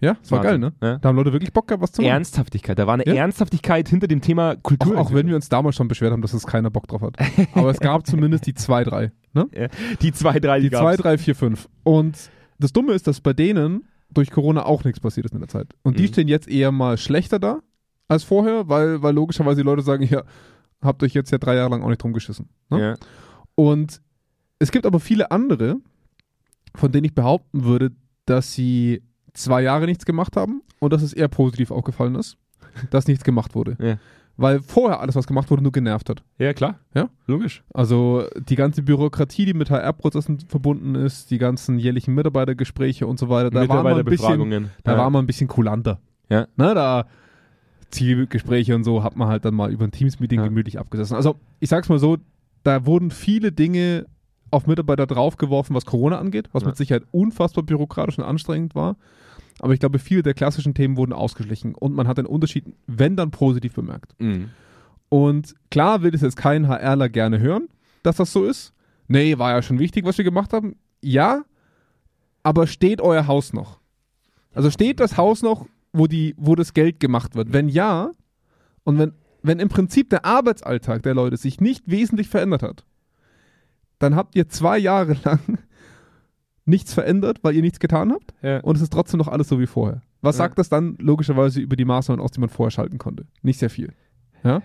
Ja, 0.00 0.14
das 0.20 0.30
war 0.30 0.40
geil, 0.42 0.58
ne? 0.58 0.72
Ja. 0.82 0.98
Da 0.98 1.08
haben 1.08 1.16
Leute 1.16 1.32
wirklich 1.32 1.52
Bock 1.52 1.68
gehabt, 1.68 1.82
was 1.82 1.92
zu 1.92 2.02
machen. 2.02 2.12
Ernsthaftigkeit. 2.12 2.78
Da 2.78 2.86
war 2.86 2.94
eine 2.94 3.06
Ja. 3.06 3.14
Ernsthaftigkeit 3.14 3.88
hinter 3.88 4.06
dem 4.08 4.20
Thema 4.20 4.52
Auch, 4.52 4.62
Kultur. 4.62 4.98
auch 4.98 5.12
wenn 5.14 5.26
wir 5.26 5.36
uns 5.36 5.48
damals 5.48 5.76
schon 5.76 5.88
beschwert 5.88 6.12
haben, 6.12 6.22
dass 6.22 6.34
es 6.34 6.46
keiner 6.46 6.70
Bock 6.70 6.86
drauf 6.86 7.02
hat. 7.02 7.16
Aber 7.54 7.70
es 7.70 7.80
gab 7.80 8.06
zumindest 8.06 8.46
die 8.46 8.54
zwei, 8.54 8.84
drei. 8.84 9.12
Ne? 9.32 9.48
die 10.02 10.12
zwei, 10.12 10.38
drei, 10.40 10.60
Die 10.60 10.70
gab's. 10.70 10.82
zwei, 10.82 10.96
drei, 10.96 11.18
vier, 11.18 11.34
fünf. 11.34 11.68
Und 11.82 12.30
das 12.58 12.72
Dumme 12.72 12.92
ist, 12.92 13.06
dass 13.06 13.20
bei 13.20 13.32
denen 13.32 13.84
durch 14.10 14.30
Corona 14.30 14.64
auch 14.64 14.84
nichts 14.84 15.00
passiert 15.00 15.26
ist 15.26 15.32
in 15.32 15.40
der 15.40 15.48
Zeit. 15.48 15.74
Und 15.82 15.98
die 15.98 16.04
Mhm. 16.04 16.08
stehen 16.08 16.28
jetzt 16.28 16.48
eher 16.48 16.72
mal 16.72 16.96
schlechter 16.96 17.38
da 17.38 17.60
als 18.08 18.22
vorher, 18.24 18.68
weil, 18.68 19.02
weil 19.02 19.14
logischerweise 19.14 19.62
die 19.62 19.66
Leute 19.66 19.82
sagen, 19.82 20.04
ja, 20.04 20.22
habt 20.82 21.02
euch 21.02 21.12
jetzt 21.14 21.30
ja 21.32 21.38
drei 21.38 21.56
Jahre 21.56 21.70
lang 21.70 21.82
auch 21.82 21.88
nicht 21.88 22.02
drum 22.02 22.12
geschissen. 22.12 22.48
Ne? 22.70 22.80
Ja. 22.80 22.94
Und 23.56 24.00
es 24.58 24.70
gibt 24.70 24.86
aber 24.86 25.00
viele 25.00 25.30
andere, 25.30 25.76
von 26.74 26.92
denen 26.92 27.04
ich 27.04 27.14
behaupten 27.14 27.64
würde, 27.64 27.90
dass 28.26 28.52
sie 28.52 29.02
zwei 29.36 29.62
Jahre 29.62 29.86
nichts 29.86 30.04
gemacht 30.04 30.36
haben 30.36 30.62
und 30.80 30.92
dass 30.92 31.02
es 31.02 31.12
eher 31.12 31.28
positiv 31.28 31.70
aufgefallen 31.70 32.14
ist, 32.14 32.36
dass 32.90 33.06
nichts 33.06 33.24
gemacht 33.24 33.54
wurde. 33.54 33.76
Ja. 33.80 33.96
Weil 34.38 34.60
vorher 34.60 35.00
alles, 35.00 35.14
was 35.16 35.26
gemacht 35.26 35.50
wurde, 35.50 35.62
nur 35.62 35.72
genervt 35.72 36.10
hat. 36.10 36.22
ja, 36.38 36.52
klar. 36.52 36.78
Ja. 36.94 37.08
Logisch. 37.26 37.64
Also 37.72 38.24
die 38.36 38.56
ganze 38.56 38.82
Bürokratie, 38.82 39.46
die 39.46 39.54
mit 39.54 39.70
HR-Prozessen 39.70 40.40
verbunden 40.40 40.94
ist, 40.94 41.30
die 41.30 41.38
ganzen 41.38 41.78
jährlichen 41.78 42.14
Mitarbeitergespräche 42.14 43.06
und 43.06 43.18
so 43.18 43.30
weiter, 43.30 43.50
da 43.50 43.66
war 43.66 43.82
man 43.82 43.98
ein 43.98 44.04
bisschen, 44.04 44.70
da 44.84 44.92
ja. 44.92 44.98
war 44.98 45.08
man 45.08 45.24
ein 45.24 45.26
bisschen 45.26 45.48
kulanter. 45.48 46.00
Ja. 46.28 46.48
Ne, 46.56 46.74
da 46.74 47.06
Zielgespräche 47.90 48.74
und 48.74 48.84
so 48.84 49.02
hat 49.02 49.16
man 49.16 49.28
halt 49.28 49.44
dann 49.44 49.54
mal 49.54 49.70
über 49.70 49.84
ein 49.84 49.92
Teams-Meeting 49.92 50.40
Ja. 50.40 50.46
gemütlich 50.46 50.78
abgesessen. 50.78 51.16
Also 51.16 51.36
ich 51.60 51.70
sag's 51.70 51.88
mal 51.88 51.98
so, 51.98 52.18
da 52.62 52.84
wurden 52.84 53.10
viele 53.10 53.52
Dinge 53.52 54.06
auf 54.50 54.66
Mitarbeiter 54.66 55.06
draufgeworfen, 55.06 55.74
was 55.74 55.86
Corona 55.86 56.18
angeht, 56.18 56.48
was 56.52 56.62
Ja. 56.62 56.68
mit 56.68 56.76
Sicherheit 56.76 57.04
unfassbar 57.10 57.64
bürokratisch 57.64 58.18
und 58.18 58.24
anstrengend 58.24 58.74
war. 58.74 58.96
Aber 59.60 59.72
ich 59.72 59.80
glaube, 59.80 59.98
viele 59.98 60.22
der 60.22 60.34
klassischen 60.34 60.74
Themen 60.74 60.96
wurden 60.96 61.12
ausgeschlichen 61.12 61.74
und 61.74 61.94
man 61.94 62.08
hat 62.08 62.18
den 62.18 62.26
Unterschied, 62.26 62.64
wenn 62.86 63.16
dann 63.16 63.30
positiv 63.30 63.74
bemerkt. 63.74 64.14
Mhm. 64.18 64.50
Und 65.08 65.54
klar 65.70 66.02
will 66.02 66.10
das 66.10 66.20
jetzt 66.20 66.36
kein 66.36 66.68
HRler 66.68 67.08
gerne 67.08 67.38
hören, 67.38 67.68
dass 68.02 68.16
das 68.16 68.32
so 68.32 68.44
ist. 68.44 68.72
Nee, 69.08 69.38
war 69.38 69.52
ja 69.52 69.62
schon 69.62 69.78
wichtig, 69.78 70.04
was 70.04 70.18
wir 70.18 70.24
gemacht 70.24 70.52
haben. 70.52 70.76
Ja, 71.00 71.44
aber 72.42 72.66
steht 72.66 73.00
euer 73.00 73.26
Haus 73.26 73.52
noch? 73.52 73.80
Also 74.52 74.70
steht 74.70 75.00
das 75.00 75.16
Haus 75.16 75.42
noch, 75.42 75.66
wo, 75.92 76.06
die, 76.06 76.34
wo 76.36 76.54
das 76.54 76.74
Geld 76.74 77.00
gemacht 77.00 77.34
wird? 77.34 77.52
Wenn 77.52 77.68
ja, 77.68 78.10
und 78.84 78.98
wenn, 78.98 79.12
wenn 79.42 79.60
im 79.60 79.68
Prinzip 79.68 80.10
der 80.10 80.24
Arbeitsalltag 80.24 81.02
der 81.02 81.14
Leute 81.14 81.36
sich 81.36 81.60
nicht 81.60 81.90
wesentlich 81.90 82.28
verändert 82.28 82.62
hat, 82.62 82.84
dann 83.98 84.16
habt 84.16 84.34
ihr 84.36 84.48
zwei 84.48 84.78
Jahre 84.78 85.16
lang 85.24 85.58
nichts 86.66 86.92
verändert, 86.92 87.38
weil 87.42 87.54
ihr 87.54 87.62
nichts 87.62 87.80
getan 87.80 88.12
habt 88.12 88.34
Ja. 88.42 88.60
und 88.60 88.76
es 88.76 88.82
ist 88.82 88.92
trotzdem 88.92 89.18
noch 89.18 89.28
alles 89.28 89.48
so 89.48 89.58
wie 89.60 89.66
vorher. 89.66 90.02
Was 90.20 90.36
Ja. 90.36 90.44
sagt 90.44 90.58
das 90.58 90.68
dann 90.68 90.96
logischerweise 90.98 91.60
über 91.60 91.76
die 91.76 91.84
Maßnahmen 91.84 92.22
aus, 92.22 92.32
die 92.32 92.40
man 92.40 92.48
vorher 92.48 92.70
schalten 92.70 92.98
konnte? 92.98 93.26
Nicht 93.42 93.58
sehr 93.58 93.70
viel. 93.70 93.92
Ja? 94.44 94.62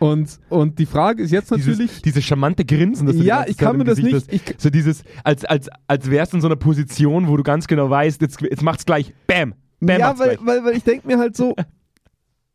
Und, 0.00 0.38
und 0.48 0.78
die 0.78 0.86
Frage 0.86 1.22
ist 1.22 1.30
jetzt 1.30 1.50
natürlich. 1.50 1.78
Dieses, 1.78 2.02
dieses 2.02 2.24
charmante 2.24 2.64
Grinsen, 2.64 3.06
das 3.06 3.16
du 3.16 3.22
ja, 3.22 3.44
ich 3.46 3.56
kann 3.56 3.76
mir 3.76 3.84
das 3.84 3.98
Gesicht 3.98 4.30
nicht. 4.32 4.50
Ich, 4.50 4.60
So 4.60 4.68
dieses, 4.70 5.04
als, 5.22 5.44
als, 5.44 5.68
als 5.86 6.10
wärst 6.10 6.32
du 6.32 6.38
in 6.38 6.40
so 6.40 6.48
einer 6.48 6.56
Position, 6.56 7.28
wo 7.28 7.36
du 7.36 7.42
ganz 7.42 7.66
genau 7.66 7.88
weißt, 7.88 8.20
jetzt, 8.20 8.40
jetzt 8.42 8.62
macht's 8.62 8.84
gleich. 8.84 9.14
Bam. 9.26 9.54
Bam 9.80 9.98
ja, 10.00 10.18
weil, 10.18 10.38
weil, 10.42 10.64
weil 10.64 10.76
ich 10.76 10.82
denke 10.84 11.06
mir 11.06 11.18
halt 11.18 11.36
so, 11.36 11.54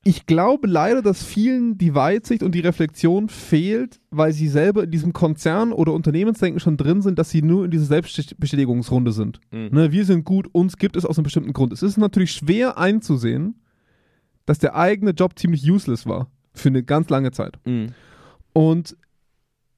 ich 0.03 0.25
glaube 0.25 0.67
leider, 0.67 1.01
dass 1.01 1.23
vielen 1.23 1.77
die 1.77 1.93
Weitsicht 1.93 2.41
und 2.41 2.55
die 2.55 2.61
Reflexion 2.61 3.27
fehlt, 3.27 3.99
weil 4.11 4.31
sie 4.31 4.47
selber 4.47 4.83
in 4.83 4.91
diesem 4.91 5.11
Konzern 5.11 5.73
oder 5.73 5.93
Unternehmensdenken 5.93 6.59
schon 6.59 6.77
drin 6.77 7.01
sind, 7.01 7.19
dass 7.19 7.29
sie 7.29 7.41
nur 7.41 7.65
in 7.65 7.71
dieser 7.71 7.85
Selbstbestätigungsrunde 7.85 9.11
sind. 9.11 9.41
Mhm. 9.51 9.69
Ne, 9.71 9.91
wir 9.91 10.05
sind 10.05 10.23
gut, 10.23 10.47
uns 10.53 10.77
gibt 10.77 10.95
es 10.95 11.05
aus 11.05 11.17
einem 11.17 11.25
bestimmten 11.25 11.51
Grund. 11.51 11.73
Es 11.73 11.83
ist 11.83 11.97
natürlich 11.97 12.31
schwer 12.31 12.77
einzusehen, 12.77 13.61
dass 14.45 14.57
der 14.57 14.75
eigene 14.75 15.11
Job 15.11 15.37
ziemlich 15.37 15.69
useless 15.69 16.05
war 16.05 16.31
für 16.53 16.69
eine 16.69 16.83
ganz 16.83 17.09
lange 17.09 17.31
Zeit. 17.31 17.59
Mhm. 17.65 17.87
Und 18.53 18.95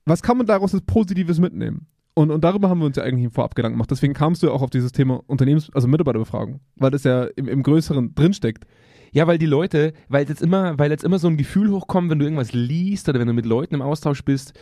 was 0.06 0.21
kann 0.21 0.38
man 0.38 0.45
daraus 0.45 0.74
als 0.74 0.83
Positives 0.83 1.39
mitnehmen? 1.39 1.88
Und, 2.13 2.29
und 2.29 2.44
darüber 2.44 2.69
haben 2.69 2.79
wir 2.79 2.85
uns 2.85 2.97
ja 2.97 3.03
eigentlich 3.03 3.33
Vorab 3.33 3.56
Gedanken 3.56 3.75
gemacht. 3.75 3.91
Deswegen 3.91 4.13
kamst 4.13 4.44
du 4.44 4.47
ja 4.47 4.53
auch 4.53 4.62
auf 4.62 4.69
dieses 4.69 4.91
Thema 4.91 5.21
Unternehmens-, 5.27 5.71
also 5.74 5.88
Mitarbeiterbefragung, 5.88 6.59
weil 6.75 6.91
das 6.91 7.03
ja 7.03 7.24
im, 7.24 7.47
im 7.47 7.63
Größeren 7.63 8.13
drinsteckt. 8.13 8.65
Ja, 9.12 9.28
weil 9.28 9.38
die 9.38 9.46
Leute, 9.46 9.94
weil 10.08 10.28
jetzt 10.28 10.42
immer, 10.42 10.80
weil 10.80 10.90
jetzt 10.92 11.04
immer 11.04 11.19
so 11.19 11.28
ein 11.28 11.38
Gefühl 11.38 11.69
hochkommt, 11.72 12.10
wenn 12.10 12.19
du 12.19 12.25
irgendwas 12.25 12.54
liest 12.54 13.10
oder 13.10 13.19
wenn 13.19 13.28
du 13.28 13.34
mit 13.34 13.46
Leuten 13.46 13.75
im 13.75 13.81
Austausch 13.81 14.24
bist, 14.24 14.54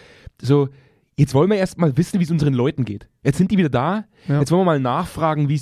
so, 0.42 0.70
jetzt 1.18 1.34
wollen 1.34 1.50
wir 1.52 1.58
erst 1.58 1.78
mal 1.78 1.96
wissen, 1.98 2.20
wie 2.20 2.24
es 2.24 2.32
unseren 2.32 2.54
Leuten 2.54 2.86
geht. 2.86 3.08
Jetzt 3.24 3.38
sind 3.38 3.52
die 3.52 3.58
wieder 3.58 3.70
da, 3.70 4.06
Ja. 4.28 4.40
jetzt 4.40 4.52
wollen 4.52 4.62
wir 4.62 4.66
mal 4.66 4.80
nachfragen, 4.80 5.50
wie 5.50 5.56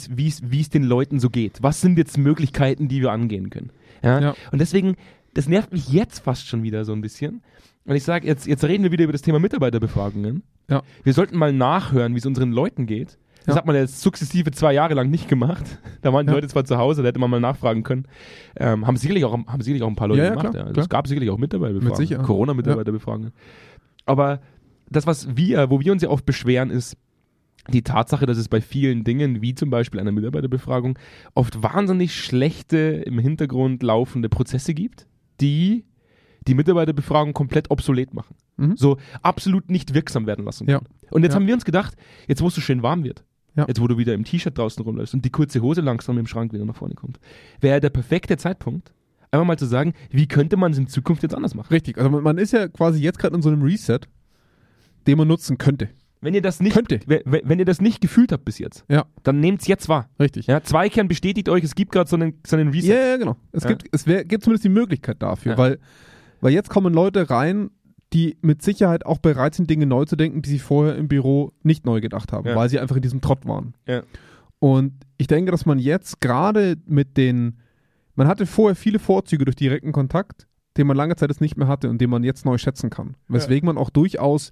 es 0.60 0.69
den 0.69 0.84
Leuten 0.84 1.19
so 1.19 1.30
geht. 1.30 1.57
Was 1.62 1.81
sind 1.81 1.98
jetzt 1.98 2.18
Möglichkeiten, 2.18 2.88
die 2.88 3.01
wir 3.01 3.12
angehen 3.12 3.50
können? 3.50 3.72
Ja? 4.04 4.19
Ja. 4.22 4.36
Und 4.51 4.60
deswegen, 4.60 4.95
das 5.34 5.48
nervt 5.50 5.74
mich 5.74 5.89
jetzt 5.89 6.19
fast 6.19 6.48
schon 6.48 6.63
wieder 6.63 6.86
so 6.86 6.94
ein 6.94 7.01
bisschen. 7.01 7.42
Und 7.86 7.96
ich 7.96 8.03
sage, 8.03 8.27
jetzt, 8.27 8.48
jetzt 8.48 8.63
reden 8.63 8.84
wir 8.84 8.91
wieder 8.91 9.03
über 9.03 9.13
das 9.13 9.22
Thema 9.22 9.39
Mitarbeiterbefragungen. 9.39 10.44
Ja. 10.70 10.82
Wir 11.03 11.13
sollten 11.13 11.38
mal 11.38 11.53
nachhören, 11.53 12.13
wie 12.13 12.20
es 12.20 12.25
unseren 12.25 12.51
Leuten 12.51 12.86
geht. 12.86 13.17
Das 13.48 13.56
Ja. 13.56 13.60
hat 13.62 13.66
man 13.66 13.75
jetzt 13.75 14.01
sukzessive 14.01 14.51
zwei 14.51 14.74
Jahre 14.74 14.94
lang 14.94 15.10
nicht 15.10 15.27
gemacht. 15.27 15.63
Da 16.04 16.13
waren 16.13 16.25
die 16.27 16.30
Ja. 16.32 16.36
Leute 16.36 16.48
zwar 16.48 16.63
zu 16.63 16.77
Hause, 16.77 17.01
da 17.01 17.08
hätte 17.08 17.20
man 17.20 17.30
mal 17.32 17.39
nachfragen 17.39 17.82
können. 17.84 18.06
Ähm, 18.56 18.86
haben, 18.86 18.96
sicherlich 18.98 19.25
auch, 19.25 19.34
haben 19.34 19.62
sicherlich 19.62 19.82
auch 19.84 19.88
ein 19.88 19.96
paar 19.96 20.08
Leute 20.10 20.22
Ja, 20.24 20.30
gemacht. 20.36 20.51
klar. 20.51 20.77
Es 20.77 20.88
gab 20.89 21.08
sicherlich 21.08 21.30
auch 21.32 21.38
Mitarbeiterbefragungen. 21.39 22.10
Mit. 22.18 22.24
Corona-Mitarbeiterbefragungen. 22.24 23.32
Aber 24.06 24.39
das, 24.89 25.08
was 25.08 25.36
wir, 25.36 25.70
wo 25.70 25.80
wir 25.80 25.92
uns 25.92 26.01
ja 26.04 26.10
oft 26.10 26.25
beschweren, 26.25 26.70
ist 26.70 26.96
die 27.74 27.82
Tatsache, 27.82 28.25
dass 28.25 28.38
es 28.38 28.48
bei 28.48 28.62
vielen 28.62 29.04
Dingen, 29.04 29.42
wie 29.42 29.54
zum 29.56 29.70
Beispiel 29.70 30.00
einer 30.00 30.12
Mitarbeiterbefragung, 30.13 30.98
oft 31.34 31.62
wahnsinnig 31.62 32.16
schlechte, 32.16 32.77
im 32.77 33.20
Hintergrund 33.20 33.84
laufende 33.84 34.30
Prozesse 34.30 34.74
gibt, 34.74 35.08
die 35.42 35.84
die 36.48 36.54
Mitarbeiterbefragung 36.54 37.34
komplett 37.34 37.70
obsolet 37.72 38.13
machen. 38.13 38.36
Mhm. 38.56 38.77
So 38.77 38.98
absolut 39.22 39.70
nicht 39.70 39.94
wirksam 39.94 40.25
werden 40.27 40.46
lassen 40.46 40.70
Ja. 40.70 40.80
Und 41.12 41.24
jetzt 41.24 41.34
Ja. 41.34 41.39
haben 41.39 41.48
wir 41.48 41.54
uns 41.54 41.66
gedacht, 41.66 41.96
jetzt 42.27 42.42
wo 42.42 42.48
es 42.48 42.56
so 42.56 42.62
schön 42.62 42.82
warm 42.84 43.04
wird, 43.04 43.25
Ja. 43.57 43.65
jetzt 43.67 43.81
wo 43.81 43.87
du 43.87 43.97
wieder 43.97 44.13
im 44.13 44.23
T-Shirt 44.23 44.57
draußen 44.57 44.81
rumläufst 44.83 45.13
und 45.13 45.25
die 45.25 45.29
kurze 45.31 45.61
Hose 45.61 45.81
langsam 45.81 46.17
im 46.17 46.27
Schrank 46.27 46.53
wieder 46.53 46.63
nach 46.63 46.75
vorne 46.75 46.95
kommt, 46.95 47.19
wäre 47.59 47.81
der 47.81 47.89
perfekte 47.89 48.37
Zeitpunkt, 48.37 48.93
einfach 49.31 49.45
mal 49.45 49.57
zu 49.57 49.65
sagen, 49.65 49.93
wie 50.11 50.27
könnte 50.27 50.55
man 50.57 50.71
es 50.71 50.77
in 50.77 50.87
Zukunft 50.87 51.23
jetzt 51.23 51.35
anders 51.35 51.55
machen? 51.55 51.67
Richtig. 51.71 51.97
Also 51.97 52.09
man, 52.09 52.23
man 52.23 52.37
ist 52.37 52.53
ja 52.53 52.67
quasi 52.69 53.01
jetzt 53.01 53.19
gerade 53.19 53.35
in 53.35 53.41
so 53.41 53.49
einem 53.49 53.61
Reset, 53.63 53.99
den 55.07 55.17
man 55.17 55.27
nutzen 55.27 55.57
könnte. 55.57 55.89
Wenn 56.19 56.33
ihr 56.33 56.41
das 56.41 56.59
nicht, 56.59 56.73
Könnte. 56.73 56.99
wenn, 57.05 57.21
wenn 57.25 57.59
ihr 57.59 57.65
das 57.65 57.79
nicht 57.79 58.01
gefühlt 58.01 58.31
habt 58.31 58.43
bis 58.43 58.57
jetzt, 58.57 58.85
Ja. 58.89 59.05
dann 59.21 59.39
nehmt 59.39 59.61
es 59.61 59.67
jetzt 59.67 59.87
wahr. 59.87 60.09
Richtig. 60.19 60.47
Ja, 60.47 60.61
Zweikern 60.63 61.07
bestätigt 61.07 61.47
euch, 61.47 61.63
es 61.63 61.75
gibt 61.75 61.91
gerade 61.91 62.09
so 62.09 62.15
einen, 62.15 62.41
so 62.45 62.55
einen 62.57 62.69
Reset. 62.69 62.87
Ja, 62.89 62.95
ja, 63.09 63.17
genau. 63.17 63.37
Es, 63.51 63.63
Ja. 63.63 63.69
Gibt, 63.69 63.83
es 63.91 64.07
wär, 64.07 64.25
gibt 64.25 64.43
zumindest 64.43 64.65
die 64.65 64.69
Möglichkeit 64.69 65.21
dafür, 65.21 65.51
Ja. 65.51 65.57
weil, 65.59 65.79
weil 66.41 66.53
jetzt 66.53 66.69
kommen 66.69 66.91
Leute 66.93 67.29
rein, 67.29 67.69
die 68.17 68.36
mit 68.41 68.62
Sicherheit 68.63 69.05
auch 69.05 69.19
bereit 69.19 69.53
sind, 69.53 69.69
Dinge 69.69 69.86
neu 69.86 70.05
zu 70.05 70.15
denken, 70.15 70.41
die 70.41 70.50
sie 70.50 70.59
vorher 70.59 70.95
im 70.95 71.07
Büro 71.07 71.51
nicht 71.62 71.86
neu 71.86 72.01
gedacht 72.01 72.31
haben, 72.33 72.47
Ja. 72.47 72.55
weil 72.55 72.67
sie 72.69 72.79
einfach 72.79 72.95
in 72.95 73.01
diesem 73.03 73.21
Trott 73.21 73.45
waren. 73.45 73.75
Ja. 73.88 74.01
Und 74.59 74.93
ich 75.17 75.27
denke, 75.27 75.51
dass 75.51 75.65
man 75.67 75.77
jetzt 75.77 76.19
gerade 76.19 76.77
mit 76.88 77.15
den, 77.17 77.57
man 78.15 78.27
hatte 78.27 78.47
vorher 78.47 78.75
viele 78.75 78.97
Vorzüge 78.97 79.45
durch 79.45 79.55
direkten 79.55 79.91
Kontakt, 79.91 80.47
den 80.77 80.88
man 80.88 80.97
lange 80.97 81.15
Zeit 81.15 81.29
jetzt 81.29 81.41
nicht 81.41 81.57
mehr 81.57 81.67
hatte 81.67 81.89
und 81.89 82.00
den 82.01 82.09
man 82.09 82.24
jetzt 82.24 82.43
neu 82.45 82.57
schätzen 82.57 82.89
kann. 82.89 83.15
Weswegen 83.27 83.67
man 83.67 83.77
auch 83.77 83.91
durchaus 83.91 84.51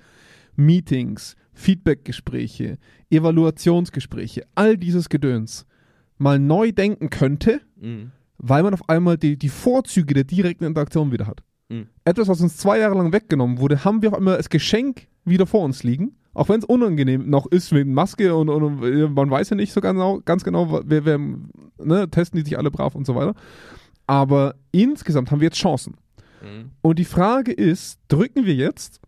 Meetings, 0.55 1.36
Feedbackgespräche, 1.53 2.77
Evaluationsgespräche, 3.10 4.43
all 4.55 4.77
dieses 4.77 5.10
Gedöns 5.10 5.65
mal 6.17 6.39
neu 6.39 6.72
denken 6.72 7.10
könnte, 7.10 7.62
Mhm. 7.81 8.12
weil 8.38 8.63
man 8.63 8.74
auf 8.74 8.88
einmal 8.89 9.17
die, 9.17 9.38
die 9.38 9.50
Vorzüge 9.50 10.13
der 10.13 10.24
direkten 10.24 10.63
Interaktion 10.65 11.12
wieder 11.12 11.27
hat. 11.27 11.41
Mhm. 11.69 11.88
Etwas, 12.03 12.27
was 12.27 12.41
uns 12.41 12.57
zwei 12.57 12.79
Jahre 12.79 12.95
lang 12.95 13.12
weggenommen 13.13 13.60
wurde, 13.60 13.84
haben 13.84 14.01
wir 14.01 14.10
auf 14.10 14.15
einmal 14.15 14.38
als 14.38 14.50
Geschenk 14.50 15.07
wieder 15.24 15.45
vor 15.45 15.63
uns 15.63 15.84
liegen. 15.84 16.17
Auch 16.34 16.50
wenn 16.50 16.60
es 16.60 16.65
unangenehm 16.65 17.29
noch 17.29 17.45
ist 17.45 17.72
mit 17.72 17.88
Maske 17.88 18.36
und, 18.36 18.50
und, 18.50 18.84
und 18.84 19.13
man 19.13 19.31
weiß 19.31 19.51
ja 19.51 19.55
nicht 19.55 19.72
so 19.72 19.79
genau, 19.79 20.19
ganz 20.25 20.43
genau, 20.43 20.81
wer, 20.86 21.05
wer 21.05 21.17
ne, 21.17 22.10
testen 22.10 22.38
die 22.38 22.45
sich 22.45 22.57
alle 22.57 22.72
brav 22.72 22.93
und 22.93 23.05
so 23.05 23.15
weiter. 23.15 23.36
Aber 24.05 24.55
insgesamt 24.72 25.31
haben 25.31 25.39
wir 25.39 25.48
jetzt 25.48 25.57
Chancen. 25.57 25.95
Mhm. 26.41 26.72
Und 26.81 27.00
die 27.00 27.05
Frage 27.05 27.53
ist, 27.53 28.00
drücken 28.10 28.45
wir 28.45 28.53
jetzt 28.53 29.00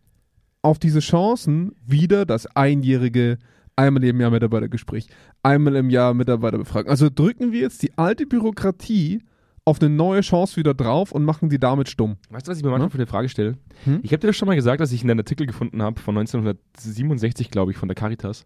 auf 0.61 0.79
diese 0.79 0.99
Chancen 0.99 1.75
wieder 1.85 2.25
das 2.25 2.47
einjährige 2.55 3.37
einmal 3.75 4.03
im 4.05 4.19
Jahr 4.19 4.31
Mitarbeitergespräch, 4.31 5.07
einmal 5.43 5.75
im 5.75 5.89
Jahr 5.89 6.13
Mitarbeiterbefragung. 6.13 6.89
Also 6.89 7.09
drücken 7.13 7.51
wir 7.51 7.61
jetzt 7.61 7.83
die 7.83 7.97
alte 7.97 8.25
Bürokratie 8.25 9.21
auf 9.67 9.81
eine 9.81 9.89
neue 9.89 10.21
Chance 10.21 10.55
wieder 10.55 10.74
drauf 10.74 11.12
und 11.12 11.25
machen 11.25 11.50
die 11.50 11.59
damit 11.59 11.89
stumm. 11.89 12.15
Weißt 12.29 12.47
du, 12.47 12.51
was 12.51 12.57
ich 12.57 12.63
mir 12.63 12.69
manchmal 12.69 12.88
Ja. 12.88 12.91
für 12.91 12.97
eine 13.00 13.05
Frage 13.07 13.27
stelle? 13.27 13.57
Hm? 13.83 14.00
Ich 14.01 14.13
habe 14.13 14.21
dir 14.21 14.27
das 14.27 14.38
schon 14.38 14.47
mal 14.47 14.55
gesagt, 14.55 14.79
dass 14.79 14.93
ich 14.93 15.03
einen 15.03 15.19
Artikel 15.19 15.45
gefunden 15.45 15.81
habe 15.81 16.00
von 16.00 16.17
1967, 16.17 17.51
glaube 17.51 17.71
ich, 17.71 17.77
von 17.77 17.89
der 17.89 17.95
Caritas, 17.95 18.45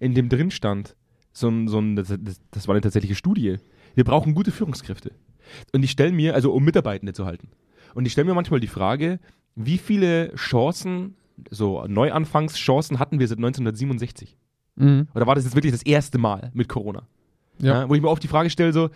in 0.00 0.14
dem 0.14 0.28
drin 0.28 0.50
stand, 0.50 0.96
so 1.32 1.48
ein, 1.48 1.68
so 1.68 1.78
ein, 1.78 1.94
das, 1.94 2.12
das, 2.50 2.66
war 2.66 2.74
eine 2.74 2.80
tatsächliche 2.80 3.14
Studie. 3.14 3.58
Wir 3.94 4.02
brauchen 4.02 4.34
gute 4.34 4.50
Führungskräfte. 4.50 5.12
Und 5.72 5.82
die 5.82 5.88
stellen 5.88 6.16
mir, 6.16 6.34
also 6.34 6.52
um 6.52 6.64
Mitarbeitende 6.64 7.12
zu 7.12 7.26
halten. 7.26 7.48
Und 7.94 8.02
die 8.02 8.10
stellen 8.10 8.26
mir 8.26 8.34
manchmal 8.34 8.58
die 8.58 8.66
Frage, 8.66 9.20
wie 9.54 9.78
viele 9.78 10.34
Chancen, 10.34 11.14
so 11.48 11.86
Neuanfangschancen 11.86 12.98
hatten 12.98 13.20
wir 13.20 13.28
seit 13.28 13.38
1967? 13.38 14.36
Oder 15.14 15.26
war 15.28 15.36
das 15.36 15.44
jetzt 15.44 15.54
wirklich 15.54 15.72
das 15.72 15.84
erste 15.84 16.18
Mal 16.18 16.50
mit 16.54 16.68
Corona? 16.68 17.06
Ja. 17.58 17.88
wo 17.88 17.94
ich 17.94 18.02
mir 18.02 18.08
oft 18.08 18.22
die 18.22 18.28
Frage 18.28 18.50
stelle, 18.50 18.72
so, 18.72 18.90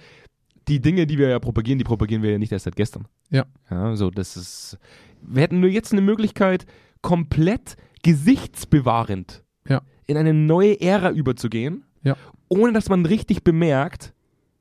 die 0.71 0.81
Dinge, 0.81 1.07
die 1.07 1.19
wir 1.19 1.29
ja 1.29 1.39
propagieren, 1.39 1.79
die 1.79 1.85
propagieren 1.85 2.23
wir 2.23 2.31
ja 2.31 2.39
nicht 2.39 2.53
erst 2.53 2.65
seit 2.65 2.77
gestern. 2.77 3.07
Ja. 3.31 3.45
Ja, 3.71 3.95
so, 3.97 4.11
das 4.11 4.37
ist, 4.37 4.79
wir 5.21 5.43
hätten 5.43 5.61
nur 5.61 5.69
jetzt 5.71 5.93
eine 5.93 6.01
Möglichkeit, 6.01 6.65
komplett 7.03 7.77
gesichtsbewahrend 8.03 9.45
Ja. 9.69 9.83
in 10.07 10.17
eine 10.17 10.33
neue 10.35 10.81
Ära 10.81 11.11
überzugehen, 11.11 11.85
Ja. 12.03 12.17
ohne 12.49 12.73
dass 12.73 12.89
man 12.89 13.05
richtig 13.07 13.45
bemerkt, 13.45 14.15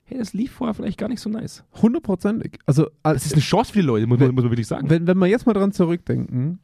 hey, 0.03 0.17
das 0.17 0.33
lief 0.33 0.51
vorher 0.53 0.73
vielleicht 0.73 0.97
gar 0.97 1.07
nicht 1.09 1.21
so 1.21 1.29
nice. 1.29 1.63
Hundertprozentig. 1.81 2.59
Also 2.65 2.83
Das 2.85 2.91
als, 3.03 3.25
ist 3.27 3.33
eine 3.33 3.41
Chance 3.41 3.73
für 3.73 3.79
die 3.79 3.85
Leute, 3.85 4.07
muss, 4.07 4.19
man- 4.19 4.29
Wenn- 4.29 4.35
muss 4.35 4.43
man 4.43 4.51
wirklich 4.51 4.67
sagen. 4.67 4.89
wenn, 4.89 5.05
wenn 5.07 5.17
wir 5.17 5.27
jetzt 5.27 5.45
mal 5.45 5.53
dran 5.53 5.71
zurückdenken, 5.71 6.59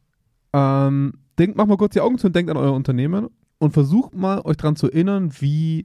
ähm, 0.52 1.14
denkt, 1.38 1.56
macht 1.56 1.68
mal 1.68 1.76
kurz 1.76 1.92
die 1.92 2.00
Augen 2.00 2.18
zu 2.18 2.26
und 2.28 2.34
denkt 2.36 2.50
an 2.50 2.56
euer 2.56 2.72
Unternehmen 2.72 3.28
und 3.58 3.72
versucht 3.72 4.14
mal 4.14 4.40
euch 4.44 4.56
dran 4.56 4.74
zu 4.76 4.90
erinnern, 4.90 5.30
wie 5.40 5.84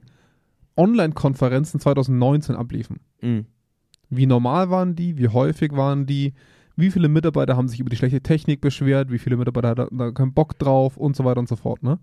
Online-Konferenzen 0.76 1.80
2019 1.80 2.56
abliefen. 2.56 3.00
Mhm. 3.22 3.46
Wie 4.10 4.26
normal 4.26 4.70
waren 4.70 4.94
die? 4.94 5.16
Wie 5.16 5.28
häufig 5.28 5.72
waren 5.72 6.06
die? 6.06 6.34
Wie 6.76 6.90
viele 6.90 7.08
Mitarbeiter 7.08 7.56
haben 7.56 7.68
sich 7.68 7.80
über 7.80 7.90
die 7.90 7.96
schlechte 7.96 8.20
Technik 8.20 8.60
beschwert? 8.60 9.10
Wie 9.10 9.18
viele 9.18 9.36
Mitarbeiter 9.36 9.68
hatten 9.70 9.98
da 9.98 10.10
keinen 10.10 10.34
Bock 10.34 10.58
drauf? 10.58 10.96
Und 10.96 11.16
so 11.16 11.24
weiter 11.24 11.40
und 11.40 11.48
so 11.48 11.56
fort, 11.56 11.82
ne? 11.82 11.98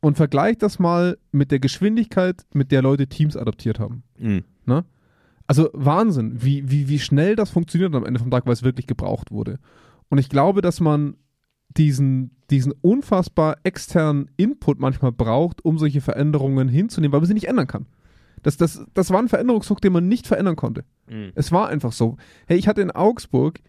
Und 0.00 0.16
vergleicht 0.16 0.62
das 0.62 0.78
mal 0.78 1.18
mit 1.30 1.50
der 1.50 1.58
Geschwindigkeit, 1.58 2.46
mit 2.54 2.72
der 2.72 2.82
Leute 2.82 3.06
Teams 3.06 3.36
adaptiert 3.36 3.78
haben. 3.78 4.02
Mhm. 4.18 4.44
Also 5.50 5.68
Wahnsinn, 5.72 6.44
wie, 6.44 6.70
wie, 6.70 6.88
wie 6.88 7.00
schnell 7.00 7.34
das 7.34 7.50
funktioniert 7.50 7.92
am 7.96 8.04
Ende 8.06 8.20
vom 8.20 8.30
Tag, 8.30 8.46
weil 8.46 8.52
es 8.52 8.62
wirklich 8.62 8.86
gebraucht 8.86 9.32
wurde. 9.32 9.58
Und 10.08 10.18
ich 10.18 10.28
glaube, 10.28 10.60
dass 10.60 10.78
man 10.78 11.16
diesen, 11.76 12.36
diesen 12.50 12.72
unfassbar 12.82 13.56
externen 13.64 14.30
Input 14.36 14.78
manchmal 14.78 15.10
braucht, 15.10 15.64
um 15.64 15.76
solche 15.76 16.00
Veränderungen 16.02 16.68
hinzunehmen, 16.68 17.12
weil 17.12 17.18
man 17.18 17.26
sie 17.26 17.34
nicht 17.34 17.48
ändern 17.48 17.66
kann. 17.66 17.86
Das, 18.42 18.56
das, 18.56 18.84
das 18.94 19.10
war 19.10 19.18
ein 19.18 19.28
Veränderungsdruck, 19.28 19.80
den 19.80 19.92
man 19.92 20.08
nicht 20.08 20.26
verändern 20.26 20.56
konnte. 20.56 20.84
Mhm. 21.08 21.32
Es 21.34 21.52
war 21.52 21.68
einfach 21.68 21.92
so. 21.92 22.16
Hey, 22.46 22.58
ich 22.58 22.68
hatte 22.68 22.80
in 22.80 22.90
Augsburg, 22.90 23.60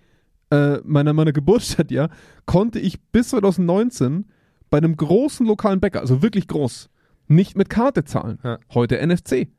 äh, 0.49 0.77
meiner, 0.83 1.13
meiner 1.13 1.31
Geburtsstadt 1.33 1.91
ja, 1.91 2.09
konnte 2.45 2.79
ich 2.79 3.01
bis 3.11 3.29
2019 3.29 4.25
bei 4.69 4.77
einem 4.77 4.95
großen 4.95 5.45
lokalen 5.45 5.81
Bäcker, 5.81 5.99
also 5.99 6.21
wirklich 6.21 6.47
groß, 6.47 6.89
nicht 7.27 7.57
mit 7.57 7.69
Karte 7.69 8.05
zahlen. 8.05 8.39
Ja. 8.43 8.57
Heute 8.73 9.05
NFC. 9.05 9.49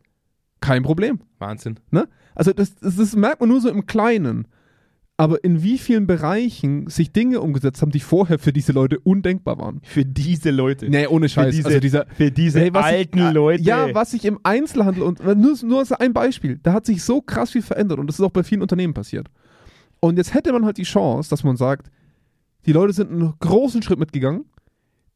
Kein 0.60 0.82
Problem. 0.82 1.20
Wahnsinn. 1.38 1.80
Also 2.34 2.52
das, 2.52 2.76
das, 2.76 2.96
das 2.96 3.16
merkt 3.16 3.40
man 3.40 3.48
nur 3.48 3.60
so 3.60 3.68
im 3.68 3.86
Kleinen. 3.86 4.46
Aber 5.22 5.44
in 5.44 5.62
wie 5.62 5.78
vielen 5.78 6.08
Bereichen 6.08 6.88
sich 6.88 7.12
Dinge 7.12 7.40
umgesetzt 7.40 7.80
haben, 7.80 7.92
die 7.92 8.00
vorher 8.00 8.40
für 8.40 8.52
diese 8.52 8.72
Leute 8.72 8.98
undenkbar 8.98 9.56
waren. 9.56 9.80
Für 9.84 10.04
diese 10.04 10.50
Leute. 10.50 10.88
Nee, 10.88 11.06
ohne 11.06 11.28
für 11.28 11.34
Scheiß. 11.34 11.54
diese, 11.54 11.68
also 11.68 11.78
dieser, 11.78 12.06
für 12.12 12.32
diese 12.32 12.58
Hey, 12.58 12.70
alten 12.72 13.18
ich, 13.18 13.24
äh, 13.24 13.30
Leute. 13.30 13.62
Ja, 13.62 13.94
was 13.94 14.10
sich 14.10 14.24
im 14.24 14.40
Einzelhandel 14.42 15.04
und 15.04 15.24
nur, 15.24 15.56
nur 15.62 15.78
als 15.78 15.92
ein 15.92 16.12
Beispiel, 16.12 16.58
da 16.60 16.72
hat 16.72 16.86
sich 16.86 17.04
so 17.04 17.20
krass 17.20 17.52
viel 17.52 17.62
verändert 17.62 18.00
und 18.00 18.08
das 18.08 18.18
ist 18.18 18.24
auch 18.24 18.32
bei 18.32 18.42
vielen 18.42 18.62
Unternehmen 18.62 18.94
passiert. 18.94 19.28
Und 20.00 20.16
jetzt 20.16 20.34
hätte 20.34 20.52
man 20.52 20.64
halt 20.64 20.78
die 20.78 20.82
Chance, 20.82 21.30
dass 21.30 21.44
man 21.44 21.56
sagt, 21.56 21.88
die 22.66 22.72
Leute 22.72 22.92
sind 22.92 23.12
einen 23.12 23.32
großen 23.38 23.80
Schritt 23.80 24.00
mitgegangen, 24.00 24.44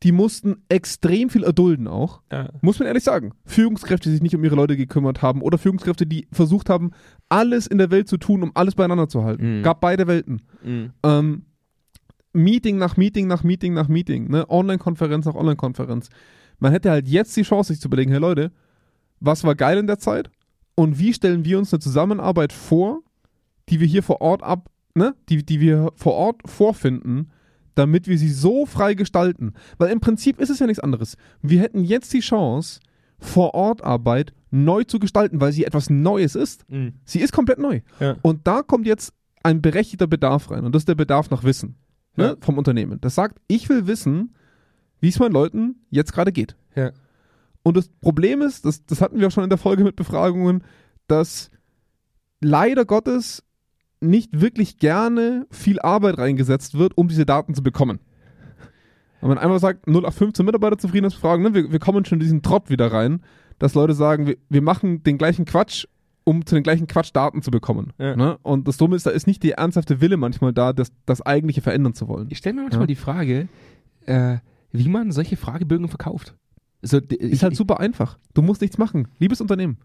die 0.03 0.13
mussten 0.13 0.63
extrem 0.69 1.31
viel 1.31 1.43
erdulden 1.43 1.89
auch, 1.89 2.21
Ja. 2.31 2.51
muss 2.61 2.79
man 2.79 2.87
ehrlich 2.87 3.05
sagen. 3.05 3.33
Führungskräfte, 3.47 4.09
die 4.09 4.15
sich 4.15 4.23
nicht 4.23 4.35
um 4.35 4.45
ihre 4.45 4.55
Leute 4.55 4.77
gekümmert 4.77 5.23
haben 5.23 5.41
oder 5.41 5.57
Führungskräfte, 5.59 6.07
die 6.07 6.29
versucht 6.33 6.69
haben, 6.69 6.91
alles 7.31 7.67
in 7.67 7.79
der 7.79 7.91
Welt 7.91 8.07
zu 8.09 8.19
tun, 8.19 8.43
um 8.43 8.51
alles 8.55 8.75
beieinander 8.75 9.09
zu 9.09 9.25
halten. 9.25 9.59
Mhm. 9.59 9.63
Gab 9.63 9.81
beide 9.81 10.07
Welten. 10.07 10.43
Mhm. 10.63 10.91
Ähm, 11.03 11.43
Meeting 12.33 12.77
nach 12.77 12.97
Meeting 12.99 13.27
nach 13.27 13.43
Meeting 13.43 13.73
nach 13.73 13.89
Meeting, 13.89 14.29
ne? 14.31 14.45
Online-Konferenz 14.51 15.25
nach 15.25 15.35
Online-Konferenz. 15.35 16.11
Man 16.59 16.73
hätte 16.73 16.91
halt 16.91 17.09
jetzt 17.09 17.35
die 17.37 17.43
Chance, 17.43 17.73
sich 17.73 17.81
zu 17.81 17.89
überlegen, 17.89 18.11
hey 18.11 18.21
Leute, 18.21 18.53
was 19.21 19.45
war 19.45 19.55
geil 19.55 19.79
in 19.79 19.87
der 19.87 19.99
Zeit 19.99 20.31
und 20.75 20.99
wie 20.99 21.15
stellen 21.15 21.47
wir 21.47 21.59
uns 21.59 21.73
eine 21.73 21.81
Zusammenarbeit 21.81 22.53
vor, 22.53 23.01
die 23.71 23.81
wir 23.81 23.87
hier 23.87 24.03
vor 24.03 24.21
Ort 24.21 24.43
ab, 24.43 24.69
ne? 24.95 25.15
Die, 25.31 25.45
die 25.45 25.61
wir 25.61 25.93
vor 25.97 26.13
Ort 26.13 26.43
vorfinden, 26.45 27.31
damit 27.77 28.09
wir 28.09 28.19
sie 28.19 28.31
so 28.31 28.67
frei 28.67 28.95
gestalten. 28.95 29.55
Weil 29.79 29.93
im 29.93 30.01
Prinzip 30.01 30.41
ist 30.41 30.51
es 30.51 30.59
ja 30.59 30.67
nichts 30.67 30.83
anderes. 30.83 31.17
Wir 31.43 31.61
hätten 31.61 31.85
jetzt 31.85 32.13
die 32.13 32.21
Chance, 32.21 32.81
vor 33.19 33.55
Ort 33.55 33.83
Arbeit 33.83 34.33
neu 34.51 34.85
zu 34.85 34.99
gestalten, 34.99 35.41
weil 35.41 35.53
sie 35.53 35.65
etwas 35.65 35.89
Neues 35.91 36.35
ist. 36.35 36.69
Mhm. 36.71 36.95
Sie 37.05 37.21
ist 37.21 37.33
komplett 37.33 37.59
neu. 37.59 37.81
Ja. 38.01 38.17
Und 38.23 38.47
da 38.47 38.63
kommt 38.63 38.87
jetzt 38.87 39.13
ein 39.43 39.63
berechtigter 39.63 40.07
Bedarf 40.07 40.51
rein. 40.51 40.65
Und 40.65 40.75
das 40.75 40.83
ist 40.83 40.89
der 40.89 40.97
Bedarf 40.97 41.31
nach 41.31 41.45
Wissen 41.45 41.77
ne, 42.17 42.25
Ja. 42.25 42.37
vom 42.41 42.59
Unternehmen. 42.59 43.01
Das 43.01 43.15
sagt, 43.15 43.39
ich 43.49 43.69
will 43.69 43.87
wissen, 43.87 44.35
wie 45.01 45.09
es 45.09 45.19
meinen 45.19 45.33
Leuten 45.33 45.77
jetzt 45.91 46.13
gerade 46.13 46.33
geht. 46.33 46.57
Ja. 46.75 46.91
Und 47.63 47.77
das 47.77 47.89
Problem 47.89 48.43
ist, 48.43 48.65
das, 48.65 48.85
das 48.87 49.01
hatten 49.01 49.19
wir 49.19 49.27
auch 49.29 49.33
schon 49.33 49.45
in 49.45 49.51
der 49.51 49.59
Folge 49.59 49.83
mit 49.85 49.97
Befragungen, 49.97 50.63
dass 51.09 51.51
leider 52.41 52.85
Gottes 52.85 53.43
nicht 54.09 54.41
wirklich 54.41 54.79
gerne 54.79 55.47
viel 55.51 55.81
Arbeit 55.81 56.19
reingesetzt 56.19 56.77
wird, 56.79 56.97
um 56.97 57.09
diese 57.09 57.27
Daten 57.27 57.55
zu 57.55 57.63
bekommen. 57.63 58.01
Wenn 59.21 59.31
man 59.31 59.39
einmal 59.39 59.59
sagt, 59.59 59.87
0 59.87 60.05
auf 60.05 60.15
15 60.15 60.45
Mitarbeiterzufriedenheitsbefragung, 60.47 61.43
ne, 61.45 61.55
wir, 61.55 61.73
wir 61.73 61.79
kommen 61.79 62.05
schon 62.05 62.17
in 62.19 62.25
diesen 62.25 62.43
Trott 62.43 62.69
wieder 62.71 62.93
rein, 62.93 63.23
dass 63.59 63.75
Leute 63.75 63.95
sagen, 63.95 64.27
wir, 64.27 64.37
wir 64.49 64.63
machen 64.63 65.03
den 65.03 65.17
gleichen 65.19 65.45
Quatsch, 65.47 65.87
um 66.25 66.45
zu 66.45 66.55
den 66.55 66.63
gleichen 66.63 66.87
Quatsch 66.87 67.11
Daten 67.15 67.41
zu 67.41 67.51
bekommen. 67.51 67.93
Ja. 67.99 68.15
Ne? 68.17 68.39
Und 68.43 68.69
das 68.69 68.77
Dumme 68.77 68.97
ist, 68.97 69.07
da 69.07 69.11
ist 69.11 69.27
nicht 69.27 69.43
die 69.43 69.53
ernsthafte 69.53 70.01
Wille 70.01 70.17
manchmal 70.17 70.53
da, 70.53 70.73
das, 70.73 70.93
das 71.07 71.23
eigentliche 71.23 71.63
verändern 71.63 71.95
zu 71.95 72.09
wollen. 72.09 72.27
Ich 72.31 72.39
stelle 72.39 72.57
mir 72.57 72.63
manchmal 72.63 72.83
Ja. 72.83 72.87
die 72.89 72.95
Frage, 72.97 73.49
äh, 74.05 74.37
wie 74.73 74.89
man 74.89 75.13
solche 75.13 75.37
Fragebögen 75.37 75.89
verkauft. 75.89 76.35
So, 76.83 77.01
d- 77.01 77.15
Ist 77.17 77.33
ich, 77.33 77.43
halt 77.43 77.57
super 77.57 77.81
einfach. 77.81 78.19
Du 78.35 78.43
musst 78.43 78.61
nichts 78.61 78.77
machen. 78.77 79.09
Liebes 79.19 79.41
Unternehmen. 79.41 79.79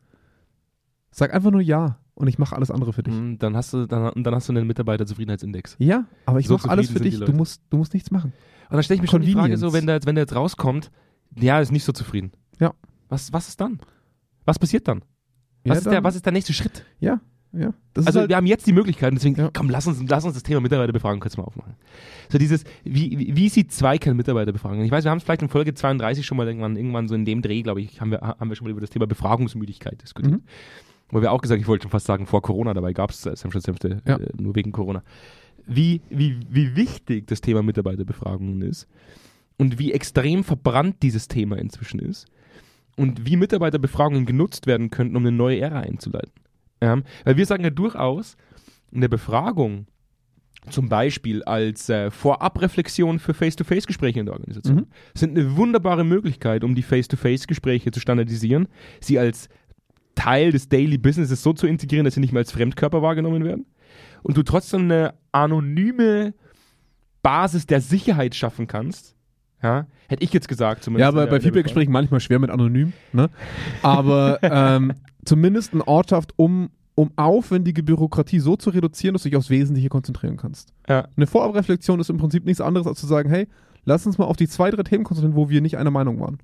Sag 1.11 1.33
einfach 1.33 1.51
nur 1.51 1.61
Ja 1.61 1.99
und 2.21 2.27
ich 2.27 2.37
mache 2.39 2.55
alles 2.55 2.71
andere 2.71 2.93
für 2.93 3.03
dich. 3.03 3.13
Mm, 3.13 3.35
dann 3.39 3.55
hast 3.55 3.73
du 3.73 3.85
dann, 3.87 4.11
dann 4.23 4.33
hast 4.35 4.47
du 4.47 4.53
einen 4.53 4.67
Mitarbeiterzufriedenheitsindex. 4.67 5.75
Ja, 5.79 6.05
aber 6.25 6.39
ich 6.39 6.47
So 6.47 6.53
mache 6.55 6.69
alles 6.69 6.87
zufrieden 6.87 6.97
für 6.97 7.03
sind 7.03 7.03
dich. 7.05 7.13
die 7.13 7.19
Du 7.19 7.25
Leute. 7.31 7.37
musst, 7.37 7.61
du 7.69 7.77
musst 7.77 7.93
nichts 7.93 8.11
machen. 8.11 8.33
Und 8.69 8.75
dann 8.75 8.83
stelle 8.83 8.95
ich 8.95 9.01
mir 9.01 9.07
schon 9.09 9.21
die 9.21 9.27
Frage 9.33 9.39
Convenience. 9.53 9.61
so, 9.61 9.73
wenn 9.73 9.85
der, 9.85 9.95
jetzt- 9.95 10.05
wenn 10.05 10.15
der 10.15 10.23
jetzt 10.23 10.35
rauskommt, 10.35 10.91
ja, 11.37 11.59
ist 11.59 11.71
nicht 11.71 11.83
so 11.83 11.91
zufrieden. 11.91 12.31
Ja. 12.59 12.73
Was, 13.09 13.33
was 13.33 13.47
ist 13.49 13.59
dann? 13.59 13.79
Was 14.45 14.57
passiert 14.59 14.87
dann? 14.87 14.99
Ja, 15.63 15.71
Was, 15.71 15.79
ist, 15.79 15.83
der, 15.85 15.93
dann- 15.93 16.03
was 16.03 16.15
ist 16.15 16.25
der 16.25 16.33
nächste 16.33 16.53
Schritt? 16.53 16.85
Ja, 16.99 17.19
ja. 17.53 17.73
Das 17.93 18.07
Also 18.07 18.19
ist 18.19 18.21
halt, 18.21 18.29
wir 18.29 18.37
haben 18.37 18.45
jetzt 18.45 18.65
die 18.65 18.71
Möglichkeit, 18.73 19.13
deswegen, 19.13 19.35
Ja. 19.35 19.49
komm, 19.53 19.69
lass 19.69 19.85
uns, 19.85 20.01
lass 20.07 20.23
uns 20.23 20.33
das 20.35 20.43
Thema 20.43 20.61
Mitarbeiterbefragung 20.61 21.19
kurz 21.19 21.35
mal 21.35 21.43
aufmachen. 21.43 21.73
So 22.29 22.37
dieses, 22.37 22.63
wie, 22.85 23.19
wie, 23.19 23.35
wie 23.35 23.49
sieht 23.49 23.71
Zweikern-Mitarbeiterbefragung? 23.73 24.81
Ich 24.83 24.91
weiß, 24.91 25.03
wir 25.03 25.11
haben 25.11 25.17
es 25.17 25.23
vielleicht 25.25 25.41
in 25.41 25.49
Folge 25.49 25.73
32 25.73 26.25
schon 26.25 26.37
mal 26.37 26.47
irgendwann, 26.47 26.77
irgendwann 26.77 27.07
so 27.09 27.15
in 27.15 27.25
dem 27.25 27.41
Dreh, 27.41 27.61
glaube 27.61 27.81
ich, 27.81 27.99
haben 27.99 28.11
wir, 28.11 28.21
haben 28.21 28.47
wir 28.49 28.55
schon 28.55 28.65
mal 28.65 28.71
über 28.71 28.79
das 28.81 28.89
Thema 28.89 29.05
Befragungsmüdigkeit 29.07 30.01
diskutiert. 30.01 30.35
Mhm. 30.35 30.43
Wo 31.11 31.21
wir 31.21 31.31
auch 31.31 31.41
gesagt, 31.41 31.61
ich 31.61 31.67
wollte 31.67 31.83
schon 31.83 31.91
fast 31.91 32.05
sagen, 32.05 32.25
vor 32.25 32.41
Corona, 32.41 32.73
dabei 32.73 32.93
gab 32.93 33.11
es 33.11 33.21
Senfte 33.21 33.61
Senfte 33.61 34.01
Ja. 34.07 34.17
äh, 34.17 34.29
nur 34.39 34.55
wegen 34.55 34.71
Corona. 34.71 35.03
Wie, 35.67 36.01
wie, 36.09 36.39
wie 36.49 36.75
wichtig 36.75 37.27
das 37.27 37.41
Thema 37.41 37.61
Mitarbeiterbefragungen 37.61 38.61
ist 38.61 38.87
und 39.57 39.77
wie 39.77 39.91
extrem 39.93 40.43
verbrannt 40.43 40.97
dieses 41.03 41.27
Thema 41.27 41.57
inzwischen 41.57 41.99
ist 41.99 42.25
und 42.97 43.25
wie 43.25 43.35
Mitarbeiterbefragungen 43.35 44.25
genutzt 44.25 44.67
werden 44.67 44.89
könnten, 44.89 45.15
um 45.15 45.23
eine 45.23 45.35
neue 45.35 45.59
Ära 45.59 45.81
einzuleiten. 45.81 46.31
Ja, 46.81 46.99
weil 47.25 47.37
wir 47.37 47.45
sagen 47.45 47.63
ja 47.63 47.69
durchaus, 47.69 48.37
eine 48.93 49.07
Befragung 49.07 49.85
zum 50.69 50.89
Beispiel 50.89 51.43
als 51.43 51.89
äh, 51.89 52.11
Vorabreflexion 52.11 53.19
für 53.19 53.33
Face-to-Face-Gespräche 53.33 54.19
in 54.19 54.27
der 54.27 54.33
Organisation. 54.33 54.75
Mhm. 54.75 54.87
Sind 55.15 55.37
eine 55.37 55.57
wunderbare 55.57 56.03
Möglichkeit, 56.03 56.63
um 56.63 56.75
die 56.75 56.83
Face-to-Face-Gespräche 56.83 57.91
zu 57.91 57.99
standardisieren, 57.99 58.67
sie 58.99 59.17
als 59.17 59.49
Teil 60.15 60.51
des 60.51 60.69
Daily 60.69 60.97
Businesses 60.97 61.41
so 61.43 61.53
zu 61.53 61.67
integrieren, 61.67 62.05
dass 62.05 62.15
sie 62.15 62.19
nicht 62.19 62.33
mehr 62.33 62.41
als 62.41 62.51
Fremdkörper 62.51 63.01
wahrgenommen 63.01 63.43
werden 63.43 63.65
und 64.23 64.37
du 64.37 64.43
trotzdem 64.43 64.81
eine 64.81 65.13
anonyme 65.31 66.33
Basis 67.21 67.65
der 67.65 67.81
Sicherheit 67.81 68.35
schaffen 68.35 68.67
kannst. 68.67 69.15
Ja, 69.63 69.85
hätte 70.07 70.23
ich 70.23 70.33
jetzt 70.33 70.47
gesagt 70.47 70.83
zumindest. 70.83 71.03
Ja, 71.03 71.09
aber 71.09 71.27
bei 71.29 71.39
Feedback-Gesprächen 71.39 71.91
manchmal 71.91 72.19
schwer 72.19 72.39
mit 72.39 72.49
anonym, 72.49 72.93
ne? 73.13 73.29
Aber 73.83 74.39
ähm, 74.41 74.93
zumindest 75.23 75.73
eine 75.73 75.87
Ortschaft, 75.87 76.33
um, 76.35 76.71
um 76.95 77.11
aufwendige 77.15 77.83
Bürokratie 77.83 78.39
so 78.39 78.55
zu 78.55 78.71
reduzieren, 78.71 79.13
dass 79.13 79.21
du 79.23 79.29
dich 79.29 79.37
aufs 79.37 79.51
Wesentliche 79.51 79.89
konzentrieren 79.89 80.37
kannst. 80.37 80.73
Ja. 80.89 81.07
Eine 81.15 81.27
Vorabreflexion 81.27 81.99
ist 81.99 82.09
im 82.09 82.17
Prinzip 82.17 82.43
nichts 82.45 82.59
anderes, 82.59 82.87
als 82.87 82.99
zu 82.99 83.05
sagen, 83.05 83.29
hey, 83.29 83.47
lass 83.85 84.05
uns 84.07 84.17
mal 84.17 84.25
auf 84.25 84.37
die 84.37 84.47
zwei, 84.47 84.71
drei 84.71 84.81
Themen 84.81 85.03
konzentrieren, 85.03 85.35
wo 85.35 85.49
wir 85.49 85.61
nicht 85.61 85.77
einer 85.77 85.91
Meinung 85.91 86.19
waren. 86.19 86.39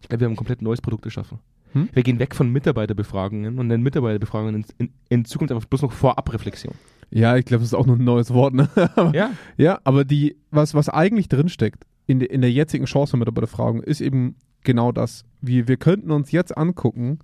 Ich 0.00 0.08
glaube, 0.08 0.20
wir 0.20 0.26
haben 0.26 0.32
ein 0.32 0.36
komplett 0.36 0.62
neues 0.62 0.80
Produkt 0.80 1.02
geschaffen. 1.02 1.40
Hm? 1.72 1.88
Wir 1.92 2.02
gehen 2.02 2.18
weg 2.18 2.34
von 2.34 2.50
Mitarbeiterbefragungen 2.50 3.58
und 3.58 3.66
nennen 3.66 3.82
Mitarbeiterbefragungen 3.82 4.56
in, 4.56 4.64
in, 4.78 4.92
in 5.08 5.24
Zukunft 5.24 5.52
einfach 5.52 5.66
bloß 5.66 5.82
noch 5.82 5.92
Vorabreflexion. 5.92 6.74
Ja, 7.10 7.36
ich 7.36 7.44
glaube, 7.44 7.60
das 7.60 7.68
ist 7.68 7.74
auch 7.74 7.86
noch 7.86 7.98
ein 7.98 8.04
neues 8.04 8.32
Wort, 8.32 8.54
ne? 8.54 8.68
Aber- 8.96 9.14
Ja, 9.14 9.30
Ja, 9.56 9.80
aber 9.84 10.04
die, 10.04 10.36
was, 10.50 10.74
was 10.74 10.88
eigentlich 10.88 11.28
drinsteckt 11.28 11.84
in, 12.06 12.20
de, 12.20 12.28
in 12.28 12.40
der 12.40 12.50
jetzigen 12.50 12.86
Chance 12.86 13.16
mit 13.16 13.26
der 13.28 13.32
Befragung, 13.32 13.82
ist 13.82 14.00
eben 14.00 14.36
genau 14.64 14.92
das. 14.92 15.24
Wir, 15.40 15.68
wir 15.68 15.76
könnten 15.76 16.10
uns 16.10 16.32
jetzt 16.32 16.56
angucken, 16.56 17.18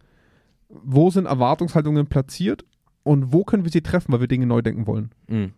wo 0.68 1.10
sind 1.10 1.26
Erwartungshaltungen 1.26 2.06
platziert 2.06 2.64
und 3.02 3.32
wo 3.32 3.44
können 3.44 3.64
wir 3.64 3.72
sie 3.72 3.80
treffen, 3.80 4.12
weil 4.12 4.20
wir 4.20 4.28
Dinge 4.28 4.46
neu 4.46 4.60
denken 4.60 4.86
wollen. 4.86 5.10
Mhm. 5.28 5.52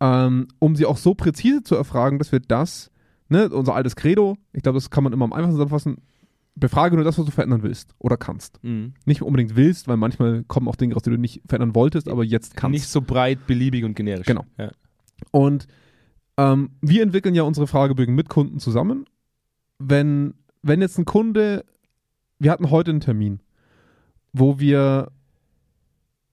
Ähm, 0.00 0.48
um 0.58 0.76
sie 0.76 0.84
auch 0.84 0.96
so 0.98 1.14
präzise 1.14 1.62
zu 1.62 1.74
erfragen, 1.76 2.18
dass 2.18 2.32
wir 2.32 2.40
das, 2.40 2.90
ne, 3.28 3.48
unser 3.48 3.74
altes 3.74 3.96
Credo, 3.96 4.36
ich 4.52 4.62
glaube, 4.62 4.76
das 4.76 4.90
kann 4.90 5.04
man 5.04 5.12
immer 5.12 5.24
am 5.24 5.32
einfachsten 5.32 5.52
zusammenfassen, 5.54 5.96
befrage 6.54 6.96
nur 6.96 7.04
das, 7.04 7.18
was 7.18 7.24
du 7.24 7.30
verändern 7.30 7.62
willst 7.62 7.94
oder 7.98 8.16
kannst. 8.16 8.62
Mhm. 8.62 8.94
Nicht 9.04 9.22
unbedingt 9.22 9.56
willst, 9.56 9.88
weil 9.88 9.96
manchmal 9.96 10.44
kommen 10.44 10.68
auch 10.68 10.76
Dinge 10.76 10.94
raus, 10.94 11.02
die 11.02 11.10
du 11.10 11.18
nicht 11.18 11.42
verändern 11.46 11.74
wolltest, 11.74 12.08
aber 12.08 12.24
jetzt 12.24 12.56
kannst. 12.56 12.72
Nicht 12.72 12.88
so 12.88 13.00
breit, 13.00 13.46
beliebig 13.46 13.84
und 13.84 13.94
generisch. 13.94 14.26
Genau. 14.26 14.44
Ja. 14.58 14.70
Und 15.30 15.66
ähm, 16.36 16.70
wir 16.80 17.02
entwickeln 17.02 17.34
ja 17.34 17.42
unsere 17.42 17.66
Fragebögen 17.66 18.14
mit 18.14 18.28
Kunden 18.28 18.58
zusammen. 18.58 19.06
Wenn, 19.78 20.34
wenn 20.62 20.80
jetzt 20.80 20.98
ein 20.98 21.04
Kunde, 21.04 21.64
wir 22.38 22.50
hatten 22.50 22.70
heute 22.70 22.90
einen 22.90 23.00
Termin, 23.00 23.40
wo 24.32 24.58
wir, 24.58 25.10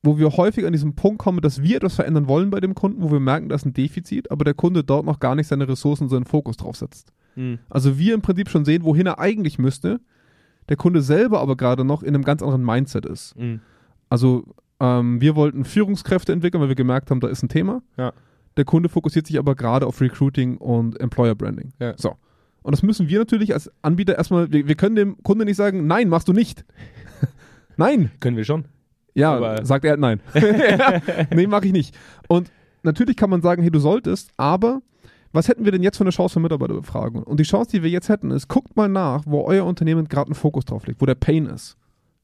wo 0.04 0.18
wir 0.18 0.32
häufig 0.32 0.66
an 0.66 0.74
diesen 0.74 0.96
Punkt 0.96 1.20
kommen, 1.20 1.42
dass 1.42 1.62
wir 1.62 1.78
etwas 1.78 1.96
verändern 1.96 2.28
wollen 2.28 2.50
bei 2.50 2.60
dem 2.60 2.76
Kunden, 2.76 3.02
wo 3.02 3.12
wir 3.12 3.20
merken, 3.20 3.50
da 3.50 3.56
ist 3.56 3.66
ein 3.66 3.74
Defizit, 3.74 4.32
aber 4.32 4.46
der 4.46 4.54
Kunde 4.54 4.84
dort 4.84 5.06
noch 5.06 5.20
gar 5.20 5.36
nicht 5.36 5.48
seine 5.48 5.68
Ressourcen, 5.68 6.10
seinen 6.10 6.26
Fokus 6.26 6.58
drauf 6.58 6.76
setzt. 6.76 7.12
Mhm. 7.36 7.60
Also 7.70 7.98
wir 7.98 8.14
im 8.14 8.22
Prinzip 8.22 8.50
schon 8.50 8.66
sehen, 8.66 8.84
wohin 8.84 9.06
er 9.06 9.20
eigentlich 9.20 9.60
müsste, 9.60 10.00
der 10.70 10.78
Kunde 10.78 11.02
selber 11.02 11.40
aber 11.42 11.58
gerade 11.58 11.84
noch 11.84 12.04
in 12.04 12.10
einem 12.16 12.24
ganz 12.24 12.42
anderen 12.42 12.64
Mindset 12.66 13.06
ist. 13.06 13.36
Mhm. 13.38 13.62
Also 14.10 14.46
ähm, 14.80 15.20
wir 15.22 15.36
wollten 15.36 15.66
Führungskräfte 15.66 16.32
entwickeln, 16.32 16.62
weil 16.62 16.70
wir 16.70 16.76
gemerkt 16.76 17.12
haben, 17.12 17.20
da 17.20 17.28
ist 17.28 17.44
ein 17.44 17.50
Thema. 17.50 17.82
Ja. 17.98 18.14
Der 18.58 18.66
Kunde 18.66 18.90
fokussiert 18.90 19.28
sich 19.28 19.38
aber 19.40 19.56
gerade 19.56 19.86
auf 19.86 20.02
Recruiting 20.02 20.58
und 20.58 21.00
Employer 21.00 21.36
Branding. 21.36 21.72
Ja. 21.80 21.94
So. 21.98 22.16
Und 22.62 22.72
das 22.74 22.84
müssen 22.84 23.08
wir 23.08 23.20
natürlich 23.20 23.54
als 23.54 23.72
Anbieter 23.82 24.18
erstmal, 24.18 24.52
wir, 24.52 24.68
wir 24.68 24.76
können 24.76 24.96
dem 24.96 25.24
Kunde 25.24 25.46
nicht 25.46 25.56
sagen, 25.56 25.88
nein, 25.88 26.10
machst 26.10 26.28
du 26.28 26.34
nicht. 26.34 26.66
nein. 27.78 28.12
Können 28.20 28.38
wir 28.38 28.44
schon. 28.46 28.66
Ja, 29.14 29.36
Aber- 29.36 29.66
sagt 29.66 29.86
er 29.86 29.98
nein. 29.98 30.20
nee, 31.34 31.48
mache 31.48 31.66
ich 31.68 31.72
nicht. 31.72 31.98
Und 32.28 32.52
natürlich 32.84 33.16
kann 33.16 33.30
man 33.30 33.42
sagen, 33.42 33.62
hey, 33.62 33.72
du 33.72 33.80
solltest, 33.80 34.32
aber 34.38 34.82
was 35.32 35.48
hätten 35.48 35.66
wir 35.66 35.72
denn 35.72 35.84
jetzt 35.84 35.98
für 35.98 36.04
eine 36.04 36.12
Chance 36.12 36.34
für 36.34 36.40
Mitarbeiterbefragung? 36.40 37.24
Und 37.24 37.40
die 37.40 37.44
Chance, 37.44 37.72
die 37.72 37.84
wir 37.84 37.90
jetzt 37.90 38.10
hätten, 38.10 38.32
ist, 38.32 38.48
guckt 38.48 38.76
mal 38.76 38.90
nach, 38.90 39.24
wo 39.26 39.44
euer 39.44 39.66
Unternehmen 39.66 40.08
gerade 40.08 40.28
einen 40.28 40.36
Fokus 40.36 40.66
drauf 40.66 40.88
legt, 40.88 41.02
wo 41.02 41.06
der 41.06 41.16
Pain 41.16 41.46
ist. 41.46 41.78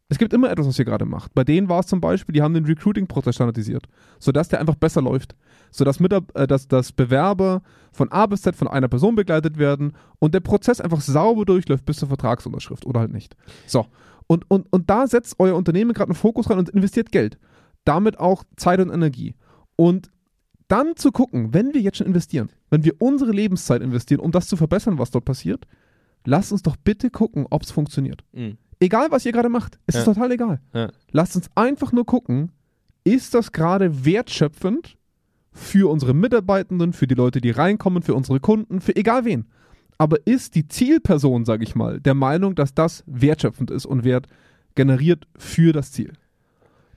Es 0.08 0.20
gibt 0.20 0.34
immer 0.34 0.52
etwas, 0.52 0.68
was 0.68 0.78
ihr 0.78 0.86
gerade 0.86 1.06
macht. 1.06 1.34
Bei 1.34 1.44
denen 1.44 1.68
war 1.68 1.80
es 1.80 1.88
zum 1.88 2.00
Beispiel, 2.00 2.34
die 2.34 2.42
haben 2.42 2.54
den 2.54 2.66
Recruiting-Prozess 2.66 3.36
standardisiert, 3.36 3.88
sodass 4.20 4.50
der 4.50 4.60
einfach 4.60 4.76
besser 4.76 5.02
läuft. 5.02 5.36
Sodass, 5.72 6.00
Mitab 6.00 6.32
äh, 6.36 6.46
dass, 6.46 6.68
dass 6.68 6.92
Bewerber 6.92 7.64
von 7.92 8.12
A 8.12 8.28
bis 8.28 8.44
Z 8.44 8.56
von 8.56 8.68
einer 8.68 8.88
Person 8.88 9.16
begleitet 9.16 9.58
werden 9.58 9.94
und 10.20 10.34
der 10.34 10.42
Prozess 10.42 10.80
einfach 10.80 11.02
sauber 11.02 11.44
durchläuft 11.44 11.86
bis 11.86 11.98
zur 11.98 12.08
Vertragsunterschrift 12.08 12.86
oder 12.86 13.00
halt 13.00 13.12
nicht. 13.12 13.36
So. 13.66 13.88
Und, 14.28 14.50
und, 14.50 14.72
und 14.72 14.90
da 14.90 15.08
setzt 15.08 15.36
euer 15.40 15.56
Unternehmen 15.56 15.94
gerade 15.94 16.10
einen 16.10 16.16
Fokus 16.16 16.50
rein 16.50 16.60
und 16.60 16.70
investiert 16.70 17.12
Geld. 17.12 17.40
Damit 17.84 18.20
auch 18.20 18.44
Zeit 18.58 18.80
und 18.80 18.92
Energie. 18.92 19.36
Und 19.76 20.12
dann 20.68 20.96
zu 20.96 21.12
gucken, 21.12 21.54
wenn 21.54 21.74
wir 21.74 21.82
jetzt 21.82 21.98
schon 21.98 22.08
investieren, 22.08 22.50
wenn 22.70 22.84
wir 22.84 22.94
unsere 23.00 23.32
Lebenszeit 23.32 23.82
investieren, 23.82 24.20
um 24.20 24.32
das 24.32 24.48
zu 24.48 24.58
verbessern, 24.58 24.98
was 24.98 25.12
dort 25.12 25.26
passiert, 25.26 25.66
lasst 26.26 26.52
uns 26.52 26.64
doch 26.64 26.76
bitte 26.76 27.10
gucken, 27.10 27.46
ob 27.50 27.64
es 27.64 27.72
funktioniert. 27.72 28.24
Mhm. 28.34 28.58
Egal, 28.80 29.08
was 29.12 29.26
ihr 29.26 29.32
gerade 29.32 29.50
macht, 29.50 29.80
es 29.88 29.96
ist 29.96 30.08
Ja. 30.08 30.14
total 30.14 30.32
egal. 30.32 30.60
Ja. 30.74 30.90
Lasst 31.12 31.36
uns 31.36 31.50
einfach 31.56 31.92
nur 31.92 32.06
gucken, 32.06 32.52
ist 33.04 33.34
das 33.34 33.52
gerade 33.52 34.06
wertschöpfend 34.06 34.98
für 35.52 35.90
unsere 35.90 36.14
Mitarbeitenden, 36.14 36.92
für 36.92 37.08
die 37.08 37.16
Leute, 37.16 37.40
die 37.40 37.52
reinkommen, 37.52 38.04
für 38.04 38.14
unsere 38.16 38.40
Kunden, 38.40 38.82
für 38.82 38.96
egal 38.96 39.24
wen. 39.24 39.46
Aber 39.98 40.18
ist 40.26 40.56
die 40.56 40.68
Zielperson, 40.68 41.46
sage 41.46 41.64
ich 41.64 41.76
mal, 41.76 42.02
der 42.02 42.16
Meinung, 42.16 42.56
dass 42.56 42.74
das 42.74 43.04
wertschöpfend 43.08 43.72
ist 43.72 43.86
und 43.86 44.04
Wert 44.04 44.28
generiert 44.74 45.26
für 45.38 45.72
das 45.72 45.94
Ziel? 45.94 46.12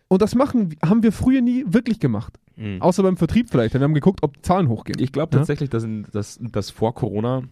Und 0.09 0.22
das 0.22 0.35
machen, 0.35 0.74
haben 0.85 1.02
wir 1.04 1.12
früher 1.12 1.42
nie 1.42 1.64
wirklich 1.68 2.00
gemacht. 2.00 2.40
Mhm. 2.59 2.83
Außer 2.83 3.03
beim 3.03 3.16
Vertrieb 3.16 3.49
vielleicht. 3.51 3.73
Wir 3.75 3.81
haben 3.81 3.94
geguckt, 3.94 4.23
ob 4.23 4.35
die 4.35 4.42
Zahlen 4.42 4.68
hochgehen. 4.68 4.99
Ich 5.01 5.12
glaube 5.12 5.33
Ja? 5.33 5.38
tatsächlich, 5.38 5.71
dass, 5.71 5.85
in, 5.85 6.07
dass, 6.12 6.38
dass 6.42 6.71
vor 6.71 6.94
Corona 6.94 7.42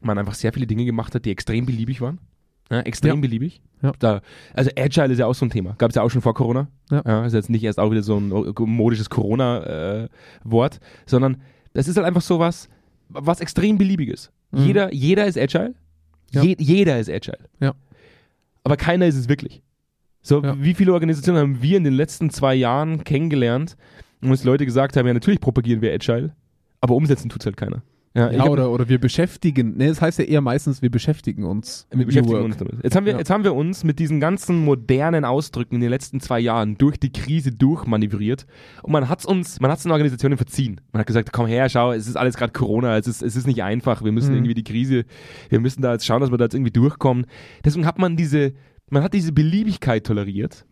man 0.00 0.18
einfach 0.18 0.34
sehr 0.34 0.52
viele 0.52 0.66
Dinge 0.66 0.84
gemacht 0.84 1.14
hat, 1.14 1.24
die 1.24 1.30
extrem 1.30 1.64
beliebig 1.64 2.00
waren. 2.02 2.18
Ja, 2.70 2.80
extrem 2.80 3.16
Ja. 3.16 3.20
beliebig. 3.22 3.62
Ja. 3.82 3.92
Da, 3.98 4.20
also 4.54 4.70
Agile 4.78 5.12
ist 5.12 5.18
ja 5.18 5.26
auch 5.26 5.34
so 5.34 5.44
ein 5.46 5.50
Thema. 5.50 5.74
Gab 5.78 5.90
es 5.90 5.96
ja 5.96 6.02
auch 6.02 6.10
schon 6.10 6.22
vor 6.22 6.34
Corona. 6.34 6.68
Ja. 6.90 7.24
ist 7.24 7.32
jetzt 7.32 7.50
nicht 7.50 7.62
erst 7.64 7.78
auch 7.80 7.90
wieder 7.90 8.02
so 8.02 8.18
ein 8.18 8.28
modisches 8.58 9.08
Corona-Wort, 9.10 10.80
sondern 11.06 11.38
das 11.72 11.88
ist 11.88 11.96
halt 11.96 12.06
einfach 12.06 12.22
so 12.22 12.38
was, 12.38 12.68
was 13.08 13.40
extrem 13.40 13.78
beliebig 13.78 14.08
ist. 14.08 14.30
Mhm. 14.50 14.60
Jeder, 14.66 14.92
jeder 14.94 15.26
ist 15.26 15.38
Agile. 15.38 15.74
Ja. 16.30 16.42
Je, 16.42 16.56
jeder 16.58 16.98
ist 16.98 17.08
Agile. 17.10 17.48
Ja. 17.60 17.74
Aber 18.64 18.76
keiner 18.76 19.06
ist 19.06 19.16
es 19.16 19.28
wirklich. 19.28 19.62
So, 20.26 20.42
Ja. 20.42 20.56
wie 20.58 20.72
viele 20.74 20.92
Organisationen 20.94 21.38
haben 21.38 21.62
wir 21.62 21.76
in 21.76 21.84
den 21.84 21.92
letzten 21.94 22.30
zwei 22.30 22.54
Jahren 22.54 23.04
kennengelernt, 23.04 23.76
wo 24.22 24.30
uns 24.30 24.42
Leute 24.42 24.64
gesagt 24.64 24.96
haben, 24.96 25.06
ja, 25.06 25.12
natürlich 25.12 25.38
propagieren 25.40 25.82
wir 25.82 25.92
Agile, 25.92 26.32
aber 26.80 26.94
umsetzen 26.94 27.28
tut 27.28 27.44
halt 27.44 27.56
keiner. 27.58 27.82
Ja, 28.16 28.30
Ja, 28.30 28.44
oder, 28.46 28.70
oder 28.70 28.88
wir 28.88 28.98
beschäftigen. 29.00 29.76
Ne, 29.76 29.88
das 29.88 30.00
heißt 30.00 30.20
ja 30.20 30.24
eher 30.24 30.40
meistens, 30.40 30.80
wir 30.80 30.90
beschäftigen 30.90 31.42
uns. 31.44 31.86
wir 31.90 31.98
mit 31.98 32.06
beschäftigen 32.06 32.38
New 32.38 32.44
uns 32.44 32.56
damit. 32.56 32.76
Jetzt 32.84 32.94
haben, 32.94 33.04
wir, 33.06 33.12
Ja. 33.14 33.18
jetzt 33.18 33.28
haben 33.28 33.42
wir 33.44 33.54
uns 33.54 33.82
mit 33.84 33.98
diesen 33.98 34.20
ganzen 34.20 34.64
modernen 34.64 35.24
Ausdrücken 35.24 35.74
in 35.74 35.80
den 35.82 35.90
letzten 35.90 36.20
zwei 36.20 36.38
Jahren 36.40 36.78
durch 36.78 36.96
die 36.96 37.10
Krise 37.12 37.50
durchmanövriert 37.50 38.46
und 38.84 38.92
man 38.92 39.08
hat 39.08 39.18
es 39.18 39.26
uns, 39.26 39.60
man 39.60 39.70
hat 39.70 39.78
es 39.78 39.82
den 39.82 39.90
Organisationen 39.92 40.36
verziehen. 40.38 40.80
Man 40.92 41.00
hat 41.00 41.06
gesagt, 41.08 41.32
komm 41.32 41.46
her, 41.48 41.68
schau, 41.68 41.90
es 41.92 42.06
ist 42.06 42.16
alles 42.16 42.36
gerade 42.36 42.52
Corona, 42.52 42.96
es 42.96 43.08
ist, 43.08 43.20
es 43.20 43.34
ist 43.36 43.46
nicht 43.48 43.62
einfach, 43.64 44.04
wir 44.04 44.12
müssen 44.12 44.30
Mhm. 44.30 44.36
irgendwie 44.36 44.54
die 44.54 44.64
Krise, 44.64 45.04
wir 45.50 45.58
müssen 45.60 45.82
da 45.82 45.92
jetzt 45.92 46.06
schauen, 46.06 46.20
dass 46.20 46.30
wir 46.30 46.38
da 46.38 46.44
jetzt 46.44 46.54
irgendwie 46.54 46.70
durchkommen. 46.72 47.26
Deswegen 47.64 47.84
hat 47.84 47.98
man 47.98 48.16
diese, 48.16 48.52
man 48.90 49.02
hat 49.02 49.14
diese 49.14 49.32
Beliebigkeit 49.32 50.04
toleriert. 50.06 50.66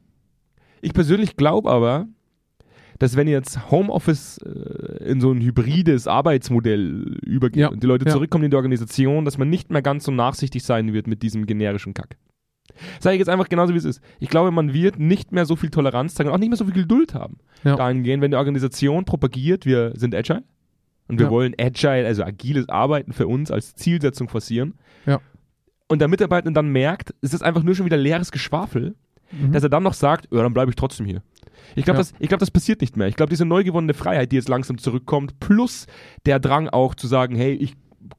Ich 0.80 0.92
persönlich 0.92 1.36
glaube 1.36 1.70
aber, 1.70 2.06
dass 2.98 3.16
wenn 3.16 3.26
jetzt 3.26 3.70
Homeoffice 3.70 4.38
äh, 4.38 5.04
in 5.04 5.20
so 5.20 5.32
ein 5.32 5.40
hybrides 5.40 6.06
Arbeitsmodell 6.06 7.18
übergeht 7.24 7.60
Ja, 7.60 7.68
und 7.68 7.82
die 7.82 7.86
Leute 7.86 8.06
ja. 8.06 8.12
zurückkommen 8.12 8.44
in 8.44 8.50
die 8.50 8.56
Organisation, 8.56 9.24
dass 9.24 9.38
man 9.38 9.48
nicht 9.50 9.70
mehr 9.70 9.82
ganz 9.82 10.04
so 10.04 10.12
nachsichtig 10.12 10.62
sein 10.62 10.92
wird 10.92 11.06
mit 11.06 11.22
diesem 11.22 11.46
generischen 11.46 11.94
Kack. 11.94 12.16
Sage 13.00 13.16
ich 13.16 13.18
jetzt 13.18 13.28
einfach 13.28 13.48
genauso, 13.48 13.74
wie 13.74 13.78
es 13.78 13.84
ist. 13.84 14.00
Ich 14.20 14.28
glaube, 14.28 14.50
man 14.50 14.72
wird 14.72 14.98
nicht 14.98 15.32
mehr 15.32 15.46
so 15.46 15.56
viel 15.56 15.70
Toleranz 15.70 16.14
zeigen 16.14 16.30
und 16.30 16.34
auch 16.34 16.38
nicht 16.38 16.48
mehr 16.48 16.56
so 16.56 16.64
viel 16.64 16.74
Geduld 16.74 17.14
haben. 17.14 17.38
Ja. 17.64 17.76
Dahingehend, 17.76 18.22
wenn 18.22 18.30
die 18.30 18.36
Organisation 18.36 19.04
propagiert, 19.04 19.66
wir 19.66 19.92
sind 19.96 20.14
agile 20.14 20.44
und 21.08 21.18
wir 21.18 21.26
Ja. 21.26 21.30
wollen 21.32 21.54
agile, 21.60 22.06
also 22.06 22.22
agiles 22.22 22.68
Arbeiten 22.68 23.12
für 23.12 23.26
uns 23.26 23.50
als 23.50 23.74
Zielsetzung 23.74 24.28
forcieren. 24.28 24.74
Ja. 25.06 25.20
Und 25.88 25.98
der 26.00 26.08
Mitarbeiter 26.08 26.50
dann 26.50 26.68
merkt, 26.68 27.14
es 27.20 27.34
ist 27.34 27.42
einfach 27.42 27.62
nur 27.62 27.74
schon 27.74 27.86
wieder 27.86 27.96
leeres 27.96 28.32
Geschwafel, 28.32 28.94
Mhm. 29.30 29.52
dass 29.52 29.62
er 29.62 29.70
dann 29.70 29.82
noch 29.82 29.94
sagt, 29.94 30.28
ja, 30.30 30.42
dann 30.42 30.52
bleibe 30.52 30.70
ich 30.70 30.76
trotzdem 30.76 31.06
hier. 31.06 31.22
Ich 31.74 31.84
glaube, 31.84 31.96
Ja. 31.96 32.00
das, 32.02 32.12
ich 32.18 32.28
glaub, 32.28 32.38
das 32.40 32.50
passiert 32.50 32.82
nicht 32.82 32.96
mehr. 32.98 33.08
Ich 33.08 33.16
glaube, 33.16 33.30
diese 33.30 33.46
neu 33.46 33.64
gewonnene 33.64 33.94
Freiheit, 33.94 34.30
die 34.30 34.36
jetzt 34.36 34.48
langsam 34.50 34.76
zurückkommt, 34.76 35.40
plus 35.40 35.86
der 36.26 36.38
Drang 36.38 36.68
auch 36.68 36.94
zu 36.94 37.06
sagen, 37.06 37.34
hey, 37.34 37.54
ich 37.54 37.74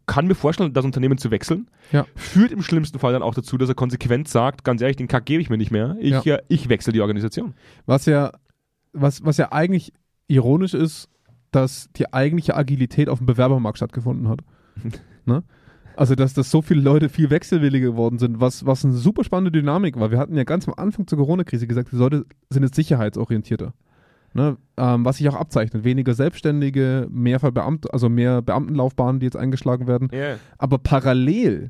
kann 0.08 0.26
mir 0.26 0.34
vorstellen, 0.34 0.74
das 0.74 0.86
Unternehmen 0.86 1.18
zu 1.20 1.30
wechseln, 1.30 1.68
Ja. 1.92 2.08
führt 2.16 2.52
im 2.52 2.64
schlimmsten 2.64 2.98
Fall 2.98 3.14
dann 3.14 3.22
auch 3.22 3.36
dazu, 3.36 3.58
dass 3.60 3.70
er 3.70 3.76
konsequent 3.76 4.28
sagt, 4.28 4.64
ganz 4.64 4.82
ehrlich, 4.82 4.96
den 4.98 5.08
Kack 5.08 5.26
gebe 5.26 5.42
ich 5.42 5.50
mir 5.52 5.58
nicht 5.58 5.72
mehr, 5.72 5.96
ich, 6.00 6.24
Ja. 6.24 6.36
äh, 6.38 6.42
ich 6.48 6.68
wechsle 6.70 6.94
die 6.94 7.02
Organisation. 7.02 7.54
Was 7.86 8.06
ja, 8.08 8.32
was, 8.94 9.24
was 9.24 9.38
ja 9.38 9.52
eigentlich 9.52 9.94
ironisch 10.28 10.74
ist, 10.74 11.10
dass 11.52 11.90
die 11.96 12.12
eigentliche 12.12 12.56
Agilität 12.56 13.08
auf 13.10 13.20
dem 13.20 13.28
Bewerbermarkt 13.28 13.78
stattgefunden 13.78 14.30
hat. 14.30 14.40
ne? 15.26 15.44
Also, 15.96 16.16
dass, 16.16 16.34
dass 16.34 16.50
so 16.50 16.62
viele 16.62 16.82
Leute 16.82 17.10
viel 17.10 17.30
wechselwilliger 17.30 17.88
geworden 17.92 18.18
sind, 18.20 18.40
was, 18.40 18.66
was 18.66 18.84
eine 18.84 18.94
super 18.94 19.24
spannende 19.24 19.52
Dynamik 19.52 20.00
war. 20.00 20.12
Wir 20.12 20.18
hatten 20.18 20.36
ja 20.36 20.44
ganz 20.44 20.68
am 20.68 20.74
Anfang 20.76 21.08
zur 21.08 21.20
Corona-Krise 21.20 21.68
gesagt, 21.68 21.92
die 21.92 21.96
Leute 21.98 22.26
sind 22.50 22.64
jetzt 22.64 22.76
sicherheitsorientierter. 22.76 23.74
Ne? 24.34 24.58
Ähm, 24.78 25.06
was 25.06 25.18
sich 25.18 25.30
auch 25.30 25.36
abzeichnet. 25.36 25.84
Weniger 25.84 26.16
Selbstständige, 26.16 27.08
mehr 27.12 27.40
Verbeamt 27.40 27.94
also 27.94 28.10
mehr 28.10 28.42
Beamtenlaufbahnen, 28.42 29.20
die 29.20 29.28
jetzt 29.28 29.38
eingeschlagen 29.38 29.86
werden. 29.86 30.10
Ja. 30.12 30.38
Aber 30.58 30.80
parallel, 30.80 31.70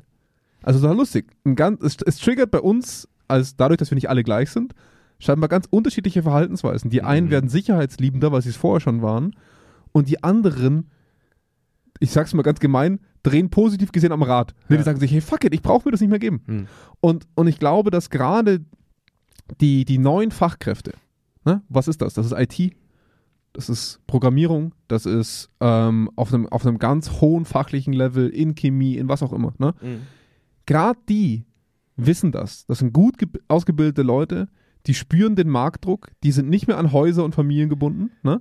also 0.62 0.80
total 0.80 0.96
lustig, 0.96 1.26
ein 1.44 1.56
ganz, 1.56 1.82
es, 1.82 1.98
es 2.06 2.16
triggert 2.18 2.50
bei 2.50 2.60
uns, 2.60 3.06
als 3.28 3.56
dadurch, 3.56 3.78
dass 3.78 3.90
wir 3.90 3.96
nicht 3.96 4.08
alle 4.08 4.22
gleich 4.22 4.50
sind, 4.50 4.74
scheinbar 5.18 5.48
ganz 5.48 5.66
unterschiedliche 5.68 6.22
Verhaltensweisen. 6.22 6.88
Die 6.90 7.02
einen 7.02 7.26
Mhm. 7.26 7.30
werden 7.30 7.50
sicherheitsliebender, 7.50 8.32
weil 8.32 8.40
sie 8.40 8.48
es 8.48 8.56
vorher 8.56 8.80
schon 8.80 9.02
waren, 9.02 9.36
und 9.92 10.08
die 10.08 10.24
anderen, 10.24 10.90
ich 12.00 12.10
sag's 12.10 12.34
mal 12.34 12.42
ganz 12.42 12.60
gemein, 12.60 13.00
drehen 13.22 13.50
positiv 13.50 13.92
gesehen 13.92 14.12
am 14.12 14.22
Rad. 14.22 14.54
Ja. 14.68 14.76
Die 14.76 14.82
sagen 14.82 15.00
sich, 15.00 15.12
hey, 15.12 15.20
fuck 15.20 15.44
it, 15.44 15.54
ich 15.54 15.62
brauche 15.62 15.86
mir 15.86 15.92
das 15.92 16.00
nicht 16.00 16.10
mehr 16.10 16.18
geben. 16.18 16.42
Hm. 16.46 16.66
Und, 17.00 17.26
und 17.34 17.46
ich 17.46 17.58
glaube, 17.58 17.90
dass 17.90 18.10
gerade 18.10 18.64
die, 19.60 19.84
die 19.84 19.98
neuen 19.98 20.30
Fachkräfte, 20.30 20.92
ne, 21.44 21.62
was 21.68 21.88
ist 21.88 22.02
das? 22.02 22.14
Das 22.14 22.26
ist 22.26 22.32
IT, 22.32 22.74
das 23.52 23.68
ist 23.68 24.00
Programmierung, 24.06 24.74
das 24.88 25.06
ist 25.06 25.50
ähm, 25.60 26.10
auf, 26.16 26.32
einem, 26.34 26.46
auf 26.48 26.66
einem 26.66 26.78
ganz 26.78 27.20
hohen 27.20 27.44
fachlichen 27.44 27.92
Level 27.92 28.28
in 28.28 28.54
Chemie, 28.54 28.96
in 28.96 29.08
was 29.08 29.22
auch 29.22 29.32
immer. 29.32 29.54
Ne? 29.58 29.74
Hm. 29.80 30.00
Gerade 30.66 30.98
die 31.08 31.44
wissen 31.96 32.32
das. 32.32 32.66
Das 32.66 32.80
sind 32.80 32.92
gut 32.92 33.18
ge- 33.18 33.28
ausgebildete 33.48 34.02
Leute, 34.02 34.48
die 34.86 34.94
spüren 34.94 35.36
den 35.36 35.48
Marktdruck, 35.48 36.10
die 36.24 36.32
sind 36.32 36.50
nicht 36.50 36.66
mehr 36.66 36.78
an 36.78 36.92
Häuser 36.92 37.24
und 37.24 37.34
Familien 37.34 37.68
gebunden. 37.68 38.10
Ne? 38.22 38.40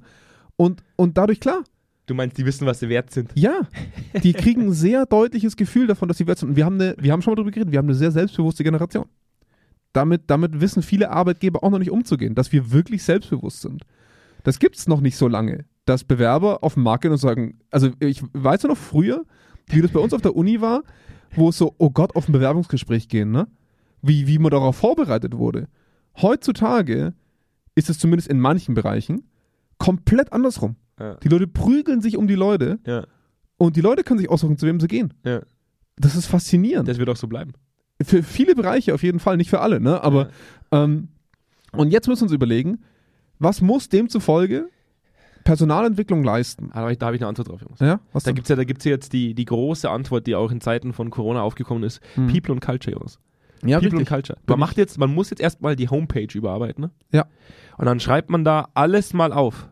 Und, 0.56 0.84
und 0.96 1.18
dadurch, 1.18 1.40
klar, 1.40 1.64
Du 2.06 2.14
meinst, 2.14 2.38
die 2.38 2.46
wissen, 2.46 2.68
was 2.68 2.80
sie 2.80 2.90
wert 2.90 3.12
sind. 3.12 3.32
ja, 3.36 3.62
die 4.24 4.34
kriegen 4.34 4.64
ein 4.64 4.74
sehr 4.74 5.06
deutliches 5.06 5.56
Gefühl 5.56 5.88
davon, 5.88 6.08
dass 6.08 6.18
sie 6.18 6.28
wert 6.28 6.38
sind. 6.38 6.50
Und 6.50 6.56
wir 6.56 6.66
haben, 6.66 6.80
eine, 6.80 6.96
wir 7.00 7.12
haben 7.12 7.22
schon 7.22 7.32
mal 7.32 7.36
darüber 7.36 7.52
geredet, 7.52 7.72
wir 7.72 7.80
haben 7.80 7.88
eine 7.88 7.96
sehr 7.96 8.12
selbstbewusste 8.12 8.64
Generation. 8.64 9.06
Damit, 9.94 10.24
damit 10.28 10.60
wissen 10.60 10.84
viele 10.84 11.12
Arbeitgeber 11.12 11.64
auch 11.64 11.70
noch 11.70 11.80
nicht 11.80 11.92
umzugehen, 11.92 12.36
dass 12.36 12.52
wir 12.52 12.72
wirklich 12.72 13.04
selbstbewusst 13.04 13.62
sind. 13.62 13.84
Das 14.44 14.60
gibt 14.60 14.76
es 14.76 14.88
noch 14.88 15.00
nicht 15.00 15.16
so 15.16 15.28
lange, 15.28 15.66
dass 15.86 16.04
Bewerber 16.04 16.64
auf 16.64 16.74
den 16.74 16.84
Markt 16.84 17.04
gehen 17.04 17.12
und 17.12 17.18
sagen, 17.18 17.60
also 17.72 17.92
ich 18.00 18.22
weiß 18.34 18.64
ja 18.64 18.70
noch 18.70 18.78
früher, 18.78 19.26
wie 19.68 19.82
das 19.82 19.92
bei 19.92 20.00
uns 20.00 20.14
auf 20.14 20.22
der 20.22 20.36
Uni 20.36 20.60
war, 20.60 20.84
wo 21.36 21.50
es 21.50 21.58
so, 21.58 21.74
oh 21.78 21.90
Gott, 21.90 22.16
auf 22.16 22.28
ein 22.28 22.34
Bewerbungsgespräch 22.34 23.08
gehen, 23.08 23.32
ne? 23.32 23.48
Wie, 24.02 24.28
wie 24.28 24.38
man 24.38 24.52
darauf 24.52 24.76
vorbereitet 24.76 25.38
wurde. 25.38 25.70
Heutzutage 26.22 27.14
ist 27.76 27.90
es 27.90 27.98
zumindest 27.98 28.28
in 28.28 28.40
manchen 28.40 28.76
Bereichen 28.76 29.24
komplett 29.78 30.34
andersrum. 30.34 30.76
Ja. 31.04 31.16
Die 31.16 31.28
Leute 31.28 31.48
prügeln 31.48 32.02
sich 32.02 32.18
um 32.18 32.28
die 32.28 32.36
Leute 32.36 32.80
Ja. 32.86 33.06
und 33.58 33.76
die 33.76 33.82
Leute 33.82 34.04
können 34.04 34.20
sich 34.20 34.30
aussuchen, 34.30 34.58
zu 34.58 34.66
wem 34.66 34.80
sie 34.80 34.88
gehen. 34.88 35.14
Ja. 35.26 35.42
Das 35.98 36.16
ist 36.16 36.26
faszinierend. 36.28 36.88
Das 36.88 36.98
wird 36.98 37.10
auch 37.10 37.16
so 37.18 37.28
bleiben. 37.28 37.54
für 38.02 38.24
viele 38.24 38.56
Bereiche 38.56 38.94
auf 38.94 39.04
jeden 39.04 39.20
Fall, 39.20 39.38
nicht 39.38 39.50
für 39.50 39.60
alle, 39.60 39.80
ne? 39.80 40.02
Aber 40.04 40.30
ähm, 40.72 41.10
und 41.74 41.92
jetzt 41.92 42.08
müssen 42.08 42.22
wir 42.22 42.26
uns 42.26 42.32
überlegen, 42.34 42.80
was 43.40 43.62
muss 43.62 43.90
demzufolge 43.90 44.70
Personalentwicklung 45.44 46.24
leisten? 46.24 46.72
Aber 46.72 46.94
da 46.96 47.06
habe 47.08 47.16
ich 47.16 47.22
eine 47.22 47.28
Antwort 47.30 47.50
drauf, 47.50 47.62
Jungs. 47.62 47.80
Ja, 47.80 48.00
was 48.14 48.24
Da 48.24 48.32
gibt 48.32 48.46
es 48.46 48.50
ja, 48.50 48.56
da 48.56 48.64
gibt's 48.64 48.86
ja 48.86 48.92
jetzt 48.92 49.14
die, 49.14 49.34
die 49.34 49.46
große 49.46 49.90
Antwort, 49.90 50.28
die 50.28 50.36
auch 50.36 50.52
in 50.52 50.62
Zeiten 50.62 50.94
von 50.94 51.10
Corona 51.10 51.42
aufgekommen 51.42 51.84
ist. 51.84 52.02
Hm. 52.16 52.28
People 52.28 52.54
und 52.54 52.60
Culture, 52.62 52.96
Jungs. 52.98 53.20
ja, 53.66 53.78
People 53.80 54.00
richtig. 54.00 54.00
und 54.00 54.08
Culture. 54.08 54.40
Man 54.48 54.60
macht 54.60 54.78
jetzt, 54.78 54.98
man 54.98 55.14
muss 55.14 55.30
jetzt 55.30 55.42
erstmal 55.42 55.76
die 55.76 55.90
Homepage 55.90 56.28
überarbeiten, 56.34 56.84
ne? 56.86 56.92
Ja. 57.12 57.26
Und 57.78 57.86
dann 57.86 58.00
schreibt 58.00 58.30
man 58.30 58.44
da 58.44 58.70
alles 58.74 59.14
mal 59.14 59.34
auf, 59.34 59.70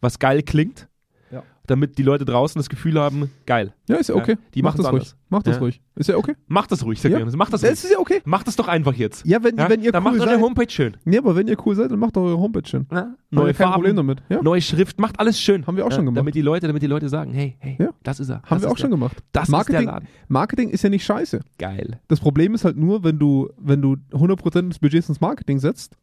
was 0.00 0.18
geil 0.18 0.42
klingt, 0.42 0.88
Ja. 1.30 1.42
damit 1.66 1.98
die 1.98 2.02
Leute 2.02 2.24
draußen 2.24 2.58
das 2.58 2.68
Gefühl 2.68 2.98
haben, 3.00 3.30
geil. 3.46 3.72
Ja, 3.88 3.96
ist 3.96 4.08
ja 4.08 4.16
okay. 4.16 4.36
Die 4.54 4.62
Mach 4.62 4.70
machen's 4.72 4.84
das 4.84 4.92
ruhig. 4.92 5.02
anders. 5.02 5.16
Mach 5.28 5.42
das 5.44 5.60
ruhig. 5.60 5.80
Ist 5.94 6.08
ja 6.08 6.16
okay. 6.16 6.34
Mach 6.48 6.66
das 6.66 6.84
ruhig, 6.84 7.00
sag 7.00 7.12
Ja. 7.12 7.18
Mach 7.24 7.50
das 7.50 7.60
Das 7.60 7.70
ruhig. 7.70 7.84
ist 7.84 7.90
ja 7.92 7.98
okay. 7.98 8.20
Mach 8.24 8.42
das 8.42 8.56
doch 8.56 8.66
einfach 8.66 8.94
jetzt. 8.94 9.24
Ja, 9.24 9.44
wenn, 9.44 9.56
wenn 9.56 9.80
ihr 9.80 9.92
dann 9.92 10.02
cool 10.04 10.10
macht 10.12 10.20
eure 10.22 10.30
seid. 10.30 10.40
Homepage 10.40 10.70
schön. 10.70 10.96
Ja, 11.04 11.20
aber 11.20 11.36
wenn 11.36 11.46
ihr 11.46 11.56
cool 11.64 11.76
seid, 11.76 11.90
dann 11.92 11.98
macht 12.00 12.16
eure 12.16 12.36
Homepage 12.38 12.66
schön. 12.68 12.86
Neue 13.30 13.46
kein 13.46 13.54
Farben, 13.54 13.74
Problem 13.74 13.94
damit. 13.96 14.22
Neue 14.42 14.60
Schrift, 14.60 14.98
macht 14.98 15.20
alles 15.20 15.40
schön. 15.40 15.66
Haben 15.68 15.76
wir 15.76 15.86
auch 15.86 15.92
schon 15.92 16.04
gemacht. 16.04 16.18
Damit 16.18 16.34
die 16.34 16.42
Leute, 16.42 16.66
damit 16.66 16.82
die 16.82 16.88
Leute 16.88 17.08
sagen, 17.08 17.32
hey, 17.32 17.56
hey, 17.60 17.78
das 18.02 18.18
ist 18.18 18.30
er. 18.30 18.36
haben 18.36 18.42
das 18.48 18.62
wir 18.62 18.66
ist 18.66 18.72
auch 18.72 18.78
schon 18.78 18.90
der. 18.90 18.98
gemacht. 18.98 19.18
Das 19.32 19.48
Marketing, 19.48 19.80
ist 19.80 19.84
der 19.86 19.92
Laden. 19.92 20.08
Marketing 20.26 20.70
ist 20.70 20.82
ja 20.82 20.90
nicht 20.90 21.04
scheiße. 21.04 21.40
Geil. 21.58 22.00
Das 22.08 22.18
Problem 22.18 22.54
ist 22.54 22.64
halt 22.64 22.76
nur, 22.76 23.04
wenn 23.04 23.18
du, 23.20 23.48
wenn 23.58 23.80
du 23.80 23.96
100% 24.12 24.68
des 24.70 24.78
Budgets 24.80 25.08
ins 25.08 25.20
Marketing 25.20 25.60
setzt, 25.60 25.96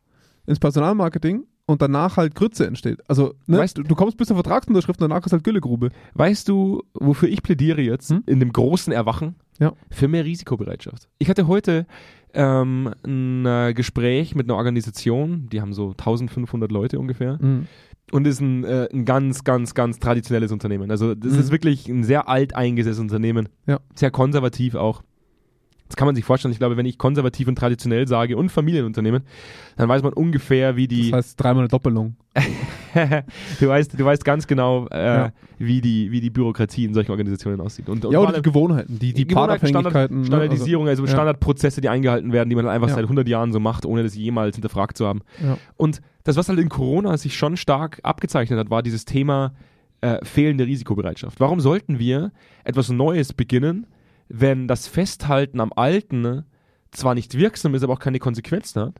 ins 0.45 0.59
Personalmarketing 0.59 1.43
und 1.67 1.81
danach 1.83 2.17
halt 2.17 2.33
Grütze 2.33 2.65
entsteht. 2.65 2.99
Also, 3.07 3.35
ne, 3.45 3.59
Weißt 3.59 3.77
du, 3.77 3.83
du 3.83 3.93
kommst 3.93 4.17
bis 4.17 4.27
zur 4.29 4.35
Vertragsunterschrift 4.37 4.99
und 5.01 5.09
danach 5.09 5.23
ist 5.25 5.31
halt 5.33 5.43
Güllegrube. 5.43 5.89
Weißt 6.15 6.47
du, 6.49 6.81
wofür 6.95 7.29
ich 7.29 7.43
plädiere 7.43 7.81
jetzt 7.81 8.09
Hm? 8.09 8.23
in 8.25 8.39
dem 8.39 8.51
großen 8.51 8.91
Erwachen? 8.91 9.35
Ja. 9.59 9.73
Für 9.91 10.07
mehr 10.07 10.23
Risikobereitschaft. 10.25 11.07
Ich 11.19 11.29
hatte 11.29 11.47
heute 11.47 11.85
ähm, 12.33 12.93
ein 13.05 13.45
äh, 13.45 13.73
Gespräch 13.75 14.33
mit 14.35 14.45
einer 14.47 14.55
Organisation, 14.55 15.47
die 15.51 15.61
haben 15.61 15.73
so 15.73 15.89
1500 15.91 16.71
Leute 16.71 16.99
ungefähr 16.99 17.39
und 18.11 18.27
ist 18.27 18.39
ein, 18.39 18.63
äh, 18.63 18.87
ein 18.93 19.03
ganz, 19.05 19.43
ganz, 19.43 19.73
ganz 19.73 19.99
traditionelles 19.99 20.51
Unternehmen. 20.51 20.89
Also 20.91 21.15
das 21.15 21.33
Mhm. 21.33 21.39
ist 21.39 21.51
wirklich 21.51 21.87
ein 21.89 22.03
sehr 22.03 22.29
alteingesessenes 22.29 23.11
Unternehmen. 23.11 23.49
Ja. 23.65 23.79
Sehr 23.95 24.11
konservativ 24.11 24.75
auch. 24.75 25.01
Das 25.87 25.95
kann 25.95 26.05
man 26.05 26.15
sich 26.15 26.25
vorstellen. 26.25 26.51
Ich 26.51 26.59
glaube, 26.59 26.77
wenn 26.77 26.85
ich 26.85 26.97
konservativ 26.97 27.47
und 27.47 27.55
traditionell 27.55 28.07
sage 28.07 28.35
und 28.37 28.49
Familienunternehmen, 28.49 29.23
dann 29.77 29.87
weiß 29.87 30.03
man 30.03 30.13
ungefähr, 30.13 30.75
wie 30.75 30.87
die. 30.87 31.11
Das 31.11 31.25
heißt 31.25 31.41
dreimal 31.43 31.61
eine 31.63 31.69
Doppelung. 31.69 32.15
du, 33.59 33.67
weißt, 33.67 33.99
du 33.99 34.05
weißt 34.05 34.23
ganz 34.25 34.47
genau, 34.47 34.87
äh, 34.87 35.05
Ja. 35.05 35.31
wie, 35.57 35.81
die, 35.81 36.11
wie 36.11 36.21
die 36.21 36.29
Bürokratie 36.29 36.85
in 36.85 36.93
solchen 36.93 37.11
Organisationen 37.11 37.61
aussieht. 37.61 37.89
Und, 37.89 38.05
und 38.05 38.11
ja, 38.11 38.19
oder 38.19 38.33
die 38.33 38.41
Gewohnheiten, 38.41 38.99
die, 38.99 39.13
die, 39.13 39.25
Gewohnheiten. 39.25 39.67
Standard, 39.67 40.11
ne, 40.11 40.25
Standardisierung, 40.25 40.87
also, 40.87 41.03
ja. 41.05 41.09
Standardprozesse, 41.09 41.81
die 41.81 41.89
eingehalten 41.89 42.31
werden, 42.33 42.49
die 42.49 42.55
man 42.55 42.67
einfach 42.67 42.89
Ja. 42.89 42.95
seit 42.95 43.03
100 43.03 43.27
Jahren 43.27 43.51
so 43.51 43.59
macht, 43.59 43.85
ohne 43.85 44.03
das 44.03 44.15
jemals 44.15 44.55
hinterfragt 44.55 44.97
zu 44.97 45.07
haben. 45.07 45.21
Und 45.77 46.01
das, 46.23 46.35
was 46.35 46.49
halt 46.49 46.59
in 46.59 46.69
Corona 46.69 47.17
sich 47.17 47.35
schon 47.37 47.55
stark 47.57 47.99
abgezeichnet 48.03 48.59
hat, 48.59 48.69
war 48.69 48.83
dieses 48.83 49.05
Thema 49.05 49.53
äh, 50.01 50.23
fehlende 50.23 50.65
Risikobereitschaft. 50.65 51.39
Warum 51.39 51.59
sollten 51.59 51.97
wir 51.97 52.31
etwas 52.63 52.89
Neues 52.89 53.33
beginnen, 53.33 53.87
wenn 54.29 54.67
das 54.67 54.87
Festhalten 54.87 55.59
am 55.59 55.71
Alten 55.75 56.45
zwar 56.91 57.15
nicht 57.15 57.37
wirksam 57.37 57.75
ist, 57.75 57.83
aber 57.83 57.93
auch 57.93 57.99
keine 57.99 58.19
Konsequenzen 58.19 58.81
hat? 58.81 58.95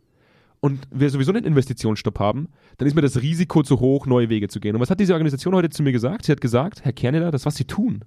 Und 0.59 0.87
wir 0.91 1.09
sowieso 1.09 1.31
einen 1.31 1.45
Investitionsstopp 1.45 2.19
haben, 2.19 2.49
dann 2.77 2.87
ist 2.87 2.95
mir 2.95 3.01
das 3.01 3.21
Risiko 3.21 3.61
zu 3.61 3.79
hoch, 3.79 4.07
neue 4.07 4.29
Wege 4.29 4.47
zu 4.47 4.59
gehen. 4.59 4.75
Und 4.75 4.81
was 4.81 4.89
hat 4.89 4.99
diese 4.99 5.13
Organisation 5.13 5.53
heute 5.53 5.69
zu 5.69 5.83
mir 5.83 5.91
gesagt? 5.91 6.25
Sie 6.25 6.31
hat 6.31 6.41
gesagt, 6.41 6.83
Herr 6.83 6.93
Kerneder, 6.93 7.29
das, 7.29 7.45
was 7.45 7.55
Sie 7.55 7.65
tun 7.65 8.03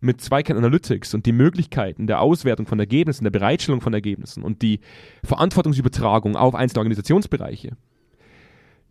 mit 0.00 0.20
Zweikern 0.20 0.56
Analytics 0.56 1.14
und 1.14 1.26
die 1.26 1.32
Möglichkeiten 1.32 2.06
der 2.06 2.20
Auswertung 2.20 2.66
von 2.66 2.78
Ergebnissen, 2.78 3.24
der 3.24 3.30
Bereitstellung 3.30 3.80
von 3.80 3.94
Ergebnissen 3.94 4.42
und 4.42 4.62
die 4.62 4.80
Verantwortungsübertragung 5.24 6.36
auf 6.36 6.54
einzelne 6.54 6.80
Organisationsbereiche, 6.80 7.76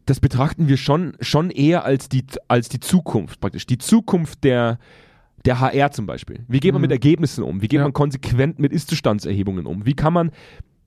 das 0.06 0.20
betrachten 0.20 0.68
wir 0.68 0.78
schon, 0.78 1.14
schon 1.22 1.52
eher 1.52 1.86
als 1.86 2.10
die, 2.10 2.26
als 2.48 2.70
die 2.70 2.80
Zukunft 2.80 3.40
praktisch. 3.40 3.68
Die 3.68 3.78
Zukunft 3.78 4.44
der, 4.44 4.80
der 5.46 5.60
HR 5.60 5.92
zum 5.92 6.06
Beispiel. 6.06 6.44
Wie 6.48 6.60
geht 6.60 6.74
man 6.74 6.82
Mhm. 6.82 6.84
mit 6.84 6.92
Ergebnissen 6.92 7.44
um? 7.44 7.62
Wie 7.62 7.68
geht 7.68 7.78
Ja. 7.80 7.84
man 7.84 7.94
konsequent 7.94 8.60
mit 8.60 8.72
Ist-Zustandserhebungen 8.72 9.66
um? 9.66 9.86
Wie 9.86 9.94
kann 9.94 10.14
man 10.14 10.32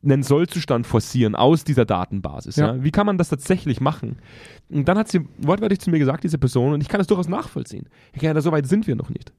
einen 0.05 0.23
Soll-Zustand 0.23 0.87
forcieren 0.87 1.35
aus 1.35 1.65
dieser 1.65 1.85
Datenbasis? 1.87 2.57
Ja. 2.57 2.75
Ja. 2.75 2.85
Wie 2.85 2.91
kann 2.91 3.07
man 3.07 3.17
das 3.19 3.31
tatsächlich 3.31 3.81
machen? 3.81 4.17
Und 4.71 4.87
dann 4.87 4.99
hat 4.99 5.09
sie 5.09 5.21
wortwörtlich 5.39 5.81
zu 5.81 5.91
mir 5.91 5.99
gesagt, 5.99 6.25
diese 6.25 6.37
Person, 6.39 6.75
und 6.75 6.81
ich 6.83 6.89
kann 6.89 6.99
das 6.99 7.07
durchaus 7.07 7.29
nachvollziehen. 7.29 7.89
Ich 8.13 8.21
kann 8.21 8.35
ja, 8.35 8.41
so 8.43 8.53
weit 8.53 8.67
sind 8.67 8.87
wir 8.87 8.97
noch 8.97 9.09
nicht. 9.09 9.33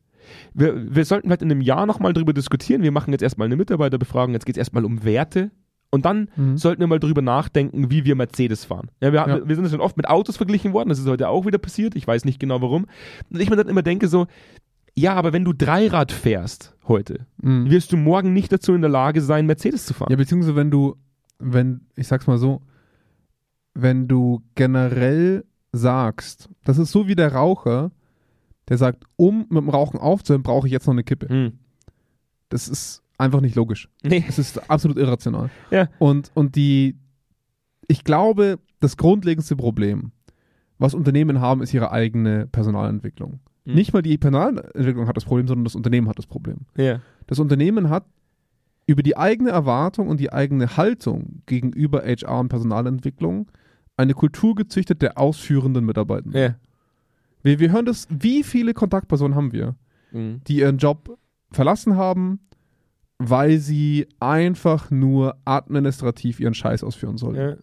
Wir, 0.56 0.95
wir 0.95 1.06
sollten 1.06 1.28
vielleicht 1.28 1.43
in 1.43 1.51
einem 1.51 1.62
Jahr 1.62 1.86
nochmal 1.86 2.13
drüber 2.13 2.34
diskutieren. 2.34 2.82
Wir 2.82 2.91
machen 2.91 3.12
jetzt 3.12 3.21
erstmal 3.21 3.45
eine 3.45 3.56
Mitarbeiterbefragung, 3.58 4.34
jetzt 4.34 4.45
geht 4.47 4.56
es 4.56 4.60
erstmal 4.60 4.84
um 4.86 5.04
Werte. 5.04 5.51
Und 5.91 6.04
dann 6.04 6.30
Mhm. 6.36 6.58
sollten 6.58 6.80
wir 6.82 6.88
mal 6.88 6.99
drüber 6.99 7.21
nachdenken, 7.21 7.91
wie 7.91 8.04
wir 8.04 8.15
Mercedes 8.15 8.65
fahren. 8.65 8.89
Ja, 9.01 9.13
wir, 9.13 9.19
Ja. 9.28 9.47
wir 9.47 9.56
sind 9.56 9.69
schon 9.69 9.80
oft 9.80 9.95
mit 9.97 10.10
Autos 10.10 10.36
verglichen 10.36 10.73
worden, 10.73 10.89
das 10.89 10.97
ist 10.99 11.08
heute 11.08 11.30
auch 11.30 11.45
wieder 11.45 11.60
passiert, 11.60 11.95
ich 11.95 12.08
weiß 12.08 12.25
nicht 12.25 12.39
genau 12.39 12.60
warum. 12.62 12.88
Und 13.32 13.39
ich 13.39 13.49
mir 13.51 13.56
dann 13.56 13.69
immer 13.69 13.84
denke 13.84 14.08
so, 14.08 14.25
ja, 14.97 15.13
aber 15.15 15.34
wenn 15.34 15.43
du 15.45 15.53
Dreirad 15.53 16.12
fährst 16.12 16.75
heute, 16.88 17.25
Mhm. 17.41 17.69
wirst 17.69 17.91
du 17.91 17.97
morgen 17.97 18.34
nicht 18.34 18.51
dazu 18.51 18.73
in 18.73 18.81
der 18.81 18.89
Lage 18.89 19.21
sein, 19.21 19.45
Mercedes 19.45 19.86
zu 19.86 19.93
fahren. 19.93 20.10
Ja, 20.12 20.15
beziehungsweise 20.17 20.55
wenn 20.55 20.71
du, 20.71 20.95
wenn, 21.39 21.81
ich 21.95 22.08
sag's 22.08 22.27
mal 22.27 22.38
so, 22.38 22.62
wenn 23.73 24.08
du 24.08 24.41
generell 24.55 25.43
sagst, 25.71 26.49
das 26.63 26.77
ist 26.77 26.91
so 26.91 27.08
wie 27.08 27.15
der 27.15 27.34
Raucher, 27.34 27.91
der 28.69 28.77
sagt, 28.77 29.03
um 29.17 29.39
mit 29.49 29.58
dem 29.62 29.69
Rauchen 29.69 29.99
aufzuhören, 29.99 30.43
brauche 30.43 30.67
ich 30.67 30.71
jetzt 30.73 30.88
noch 30.88 30.93
eine 30.93 31.03
Kippe. 31.03 31.27
Hm. 31.29 31.60
Das 32.49 32.67
ist 32.69 33.03
einfach 33.17 33.41
nicht 33.41 33.55
logisch. 33.55 33.89
Nee. 34.03 34.23
Es 34.27 34.39
ist 34.39 34.69
absolut 34.69 34.97
irrational. 34.97 35.49
Ja. 35.71 35.89
Und, 35.99 36.31
und 36.34 36.55
die, 36.55 36.97
ich 37.88 38.03
glaube, 38.03 38.60
das 38.79 38.97
grundlegendste 38.97 39.55
Problem, 39.55 40.12
was 40.77 40.93
Unternehmen 40.93 41.41
haben, 41.41 41.62
ist 41.62 41.73
ihre 41.73 41.91
eigene 41.91 42.47
Personalentwicklung. 42.47 43.39
Mhm. 43.65 43.73
Nicht 43.73 43.93
mal 43.93 44.01
die 44.01 44.17
Personalentwicklung 44.17 45.08
hat 45.08 45.17
das 45.17 45.25
Problem, 45.25 45.47
sondern 45.47 45.65
das 45.65 45.75
Unternehmen 45.75 46.08
hat 46.08 46.17
das 46.17 46.28
Problem. 46.28 46.60
Ja. 46.78 47.01
Das 47.28 47.39
Unternehmen 47.39 47.89
hat 47.89 48.06
über 48.88 49.01
die 49.01 49.17
eigene 49.17 49.49
Erwartung 49.49 50.08
und 50.08 50.19
die 50.19 50.32
eigene 50.32 50.78
Haltung 50.78 51.41
gegenüber 51.47 52.04
HR 52.04 52.39
und 52.39 52.49
Personalentwicklung 52.49 53.51
eine 53.97 54.13
Kultur 54.13 54.56
gezüchtet 54.56 55.01
der 55.01 55.17
ausführenden 55.17 55.86
Mitarbeitenden. 55.86 56.39
Ja. 56.39 56.56
Wir, 57.41 57.60
wir 57.60 57.71
hören 57.71 57.86
das, 57.86 58.08
wie 58.10 58.43
viele 58.43 58.73
Kontaktpersonen 58.73 59.36
haben 59.36 59.51
wir, 59.54 59.75
Mhm. 60.12 60.41
die 60.47 60.58
ihren 60.60 60.78
Job 60.78 61.17
verlassen 61.51 61.95
haben, 61.95 62.39
weil 63.17 63.58
sie 63.58 64.08
einfach 64.19 64.91
nur 64.91 65.36
administrativ 65.45 66.39
ihren 66.39 66.54
Scheiß 66.54 66.84
ausführen 66.84 67.17
sollten. 67.17 67.39
Ja. 67.39 67.56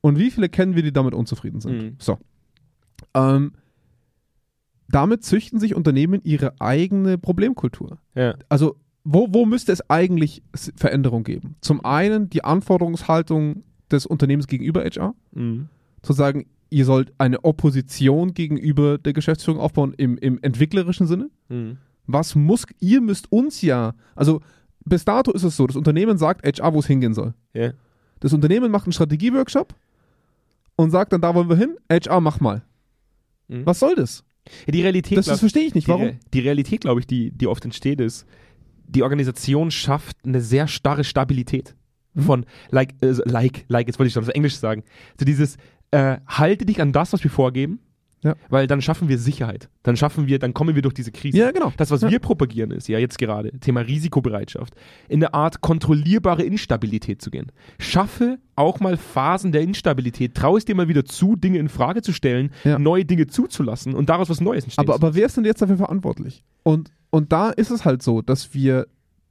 Und 0.00 0.18
wie 0.18 0.30
viele 0.30 0.48
kennen 0.48 0.74
wir, 0.76 0.82
die 0.82 0.92
damit 0.92 1.14
unzufrieden 1.14 1.60
sind? 1.60 1.82
Mhm. 1.82 1.96
So. 1.98 2.18
Ähm, 3.14 3.52
damit 4.88 5.24
züchten 5.24 5.58
sich 5.58 5.74
Unternehmen 5.74 6.20
ihre 6.24 6.60
eigene 6.60 7.18
Problemkultur. 7.18 7.98
Ja. 8.14 8.34
Also, 8.48 8.76
wo, 9.04 9.28
wo 9.30 9.46
müsste 9.46 9.72
es 9.72 9.88
eigentlich 9.88 10.42
Veränderung 10.76 11.22
geben? 11.24 11.56
Zum 11.60 11.84
einen 11.84 12.28
die 12.30 12.44
Anforderungshaltung 12.44 13.62
des 13.90 14.06
Unternehmens 14.06 14.46
gegenüber 14.48 14.82
HR, 14.84 15.14
Mhm. 15.32 15.68
zu 16.02 16.12
sagen, 16.12 16.46
ihr 16.70 16.84
sollt 16.84 17.12
eine 17.18 17.44
Opposition 17.44 18.34
gegenüber 18.34 18.98
der 18.98 19.12
Geschäftsführung 19.12 19.60
aufbauen 19.60 19.94
im, 19.96 20.18
im 20.18 20.38
entwicklerischen 20.42 21.06
Sinne. 21.06 21.30
Mhm. 21.48 21.78
Was 22.08 22.34
muss, 22.34 22.64
ihr 22.80 23.00
müsst 23.00 23.30
uns 23.30 23.62
ja, 23.62 23.94
also 24.16 24.40
bis 24.84 25.04
dato 25.04 25.32
ist 25.32 25.42
es 25.44 25.56
so, 25.56 25.66
das 25.66 25.76
Unternehmen 25.76 26.18
sagt 26.18 26.44
HR, 26.44 26.74
wo 26.74 26.78
es 26.80 26.86
hingehen 26.86 27.14
soll. 27.14 27.34
Ja. 27.54 27.72
Das 28.20 28.32
Unternehmen 28.32 28.70
macht 28.72 28.86
einen 28.86 28.92
Strategieworkshop 28.92 29.74
und 30.76 30.90
sagt 30.90 31.12
dann, 31.12 31.20
da 31.20 31.34
wollen 31.34 31.48
wir 31.48 31.56
hin, 31.56 31.76
HR, 31.90 32.20
mach 32.20 32.40
mal. 32.40 32.62
Mhm. 33.48 33.64
Was 33.66 33.78
soll 33.80 33.94
das? 33.94 34.24
Ja, 34.66 34.72
Die 34.72 34.82
Realität, 34.82 35.18
Das, 35.18 35.26
das 35.26 35.40
verstehe 35.40 35.64
ich 35.64 35.74
nicht. 35.74 35.86
die, 35.86 35.90
Warum? 35.90 36.02
Re- 36.06 36.18
die 36.32 36.40
Realität, 36.40 36.80
glaube 36.82 37.00
ich, 37.00 37.06
die, 37.06 37.30
die 37.32 37.46
oft 37.46 37.64
entsteht, 37.64 38.00
ist, 38.00 38.26
die 38.88 39.02
Organisation 39.02 39.70
schafft 39.70 40.16
eine 40.24 40.40
sehr 40.40 40.68
starre 40.68 41.04
Stabilität. 41.04 41.74
Mhm. 42.14 42.22
Von, 42.22 42.46
like, 42.70 42.94
äh, 43.02 43.14
like, 43.24 43.64
like, 43.68 43.86
jetzt 43.88 43.98
wollte 43.98 44.08
ich 44.08 44.14
schon 44.14 44.22
auf 44.22 44.28
Englisch 44.30 44.56
sagen. 44.56 44.84
So 45.18 45.24
dieses, 45.24 45.56
äh, 45.90 46.18
halte 46.26 46.64
dich 46.66 46.80
an 46.80 46.92
das, 46.92 47.12
was 47.12 47.22
wir 47.22 47.30
vorgeben, 47.30 47.80
Ja. 48.26 48.34
weil 48.48 48.66
dann 48.66 48.82
schaffen 48.82 49.08
wir 49.08 49.18
Sicherheit. 49.18 49.68
Dann 49.82 49.96
schaffen 49.96 50.26
wir, 50.26 50.38
dann 50.38 50.52
kommen 50.52 50.74
wir 50.74 50.82
durch 50.82 50.94
diese 50.94 51.12
Krise. 51.12 51.38
Ja, 51.38 51.50
genau. 51.52 51.72
Das, 51.76 51.90
was 51.90 52.02
Ja. 52.02 52.10
wir 52.10 52.18
propagieren, 52.18 52.70
ist 52.72 52.88
ja 52.88 52.98
jetzt 52.98 53.18
gerade 53.18 53.52
Thema 53.60 53.80
Risikobereitschaft, 53.80 54.74
in 55.08 55.22
eine 55.22 55.32
Art 55.34 55.60
kontrollierbare 55.60 56.42
Instabilität 56.42 57.22
zu 57.22 57.30
gehen. 57.30 57.52
Schaffe 57.78 58.38
auch 58.56 58.80
mal 58.80 58.96
Phasen 58.96 59.52
der 59.52 59.60
Instabilität. 59.62 60.34
Trau 60.34 60.56
es 60.56 60.64
dir 60.64 60.74
mal 60.74 60.88
wieder 60.88 61.04
zu, 61.04 61.36
Dinge 61.36 61.58
in 61.58 61.68
Frage 61.68 62.02
zu 62.02 62.12
stellen, 62.12 62.50
Ja. 62.64 62.78
neue 62.78 63.04
Dinge 63.04 63.26
zuzulassen 63.26 63.94
und 63.94 64.08
daraus 64.08 64.28
was 64.30 64.40
Neues 64.40 64.64
entsteht. 64.64 64.84
Aber, 64.84 64.94
aber 64.94 65.14
wer 65.14 65.26
ist 65.26 65.36
denn 65.36 65.44
jetzt 65.44 65.62
dafür 65.62 65.76
verantwortlich? 65.76 66.42
Und, 66.62 66.90
und 67.10 67.32
da 67.32 67.50
ist 67.50 67.70
es 67.70 67.84
halt 67.84 68.02
so, 68.02 68.22
dass 68.22 68.54
wir, 68.54 68.86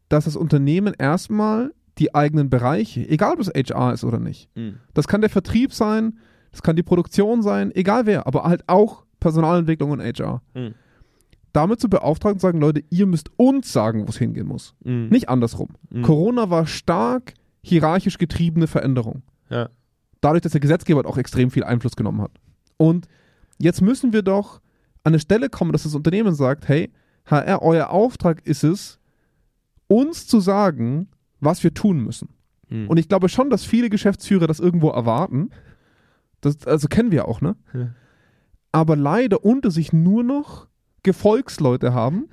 dass 0.09 0.25
das 0.25 0.35
Unternehmen 0.35 0.93
erstmal 0.97 1.73
die 1.97 2.13
eigenen 2.13 2.49
Bereiche, 2.49 3.07
egal 3.09 3.33
ob 3.33 3.39
es 3.39 3.47
HR 3.49 3.93
ist 3.93 4.03
oder 4.03 4.19
nicht, 4.19 4.49
Mhm. 4.55 4.75
das 4.93 5.07
kann 5.07 5.21
der 5.21 5.29
Vertrieb 5.29 5.73
sein, 5.73 6.19
das 6.55 6.63
kann 6.63 6.77
die 6.77 6.83
Produktion 6.83 7.41
sein, 7.41 7.75
egal 7.75 8.05
wer, 8.05 8.27
aber 8.27 8.45
halt 8.45 8.63
auch 8.67 9.03
Personalentwicklung 9.19 9.91
und 9.91 10.01
HR. 10.01 10.41
Mhm. 10.53 10.73
Damit 11.51 11.81
zu 11.81 11.89
beauftragen 11.89 12.35
und 12.35 12.39
sagen, 12.39 12.61
Leute, 12.61 12.81
ihr 12.89 13.05
müsst 13.07 13.29
uns 13.35 13.73
sagen, 13.73 14.05
wo 14.05 14.09
es 14.09 14.17
hingehen 14.17 14.47
muss. 14.47 14.73
Mhm. 14.81 15.09
Nicht 15.09 15.27
andersrum. 15.27 15.67
Mhm. 15.89 16.03
Corona 16.03 16.49
war 16.49 16.65
stark 16.65 17.33
hierarchisch 17.61 18.17
getriebene 18.17 18.67
Veränderung. 18.67 19.21
Ja. 19.49 19.69
dadurch, 20.21 20.41
dass 20.41 20.53
der 20.53 20.61
Gesetzgeber 20.61 20.99
halt 20.99 21.07
auch 21.07 21.17
extrem 21.17 21.51
viel 21.51 21.65
Einfluss 21.65 21.97
genommen 21.97 22.21
hat. 22.21 22.31
Und 22.77 23.07
jetzt 23.59 23.81
müssen 23.81 24.13
wir 24.13 24.21
doch 24.21 24.61
an 25.03 25.11
eine 25.11 25.19
Stelle 25.19 25.49
kommen, 25.49 25.73
dass 25.73 25.83
das 25.83 25.93
Unternehmen 25.93 26.33
sagt, 26.33 26.69
hey, 26.69 26.89
HR, 27.25 27.61
euer 27.61 27.89
Auftrag 27.89 28.45
ist 28.47 28.63
es, 28.63 28.97
uns 29.87 30.25
zu 30.25 30.39
sagen, 30.39 31.09
was 31.41 31.63
wir 31.63 31.73
tun 31.73 31.99
müssen. 31.99 32.29
Mhm. 32.69 32.87
Und 32.87 32.97
ich 32.97 33.09
glaube 33.09 33.27
schon, 33.27 33.49
dass 33.49 33.65
viele 33.65 33.89
Geschäftsführer 33.89 34.47
das 34.47 34.61
irgendwo 34.61 34.89
erwarten. 34.89 35.49
Das, 36.45 36.67
also 36.67 36.87
kennen 36.87 37.11
wir 37.11 37.27
auch, 37.27 37.41
ne? 37.41 37.55
Ja. 37.73 37.87
Aber 38.71 38.95
leider 38.95 39.43
unter 39.43 39.71
sich 39.71 39.93
nur 39.93 40.23
noch 40.23 40.67
Gefolgsleute 41.01 41.93
haben, 41.93 42.29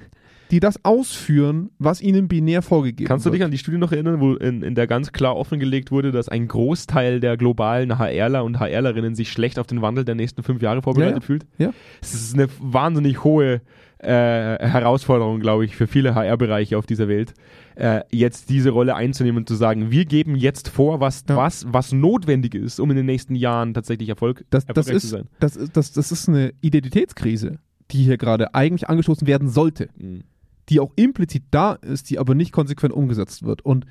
die 0.52 0.60
das 0.60 0.84
ausführen, 0.84 1.70
was 1.78 2.00
ihnen 2.00 2.28
binär 2.28 2.62
vorgegeben 2.62 3.08
Kannst 3.08 3.26
du 3.26 3.30
wird. 3.30 3.40
dich 3.40 3.44
an 3.44 3.50
die 3.50 3.58
Studie 3.58 3.78
noch 3.78 3.90
erinnern, 3.90 4.20
wo 4.20 4.34
in, 4.34 4.62
in 4.62 4.74
der 4.76 4.86
ganz 4.86 5.10
klar 5.12 5.34
offengelegt 5.36 5.90
wurde, 5.90 6.12
dass 6.12 6.28
ein 6.28 6.46
Großteil 6.46 7.18
der 7.20 7.36
globalen 7.36 7.98
HRler 7.98 8.44
und 8.44 8.60
HRlerinnen 8.60 9.14
sich 9.16 9.32
schlecht 9.32 9.58
auf 9.58 9.66
den 9.66 9.82
Wandel 9.82 10.04
der 10.04 10.14
nächsten 10.14 10.42
fünf 10.44 10.62
Jahre 10.62 10.82
vorbereitet 10.82 11.14
Ja, 11.14 11.20
ja. 11.20 11.26
fühlt? 11.26 11.46
Ja. 11.58 11.72
Es 12.00 12.14
ist 12.14 12.34
eine 12.34 12.48
wahnsinnig 12.60 13.24
hohe 13.24 13.62
äh, 13.98 14.06
Herausforderung, 14.08 15.40
glaube 15.40 15.64
ich, 15.64 15.74
für 15.76 15.86
viele 15.86 16.14
HR-Bereiche 16.14 16.76
auf 16.76 16.86
dieser 16.86 17.08
Welt, 17.08 17.34
äh, 17.76 18.00
jetzt 18.10 18.50
diese 18.50 18.70
Rolle 18.70 18.94
einzunehmen 18.96 19.38
und 19.38 19.48
zu 19.48 19.54
sagen, 19.54 19.90
wir 19.90 20.04
geben 20.04 20.34
jetzt 20.36 20.68
vor, 20.68 21.00
was, 21.00 21.24
Ja. 21.28 21.36
was, 21.36 21.64
was 21.72 21.92
notwendig 21.92 22.54
ist, 22.54 22.78
um 22.80 22.90
in 22.90 22.96
den 22.96 23.06
nächsten 23.06 23.36
Jahren 23.36 23.74
tatsächlich 23.74 24.08
Erfolg, 24.08 24.44
Das, 24.50 24.66
das, 24.66 24.76
erfolgreich 24.76 25.00
zu 25.00 25.06
ist, 25.06 25.10
sein. 25.12 25.28
das, 25.40 25.56
ist, 25.56 25.76
das, 25.76 25.92
das 25.92 26.12
ist 26.12 26.28
eine 26.28 26.52
Identitätskrise, 26.60 27.58
die 27.92 28.02
hier 28.02 28.18
gerade 28.18 28.54
eigentlich 28.54 28.88
angestoßen 28.88 29.26
werden 29.26 29.48
sollte, 29.48 29.88
Mhm. 29.96 30.22
Die 30.68 30.80
auch 30.80 30.92
implizit 30.96 31.44
da 31.50 31.72
ist, 31.72 32.10
die 32.10 32.18
aber 32.18 32.34
nicht 32.34 32.52
konsequent 32.52 32.94
umgesetzt 32.94 33.42
wird. 33.42 33.64
Und 33.64 33.86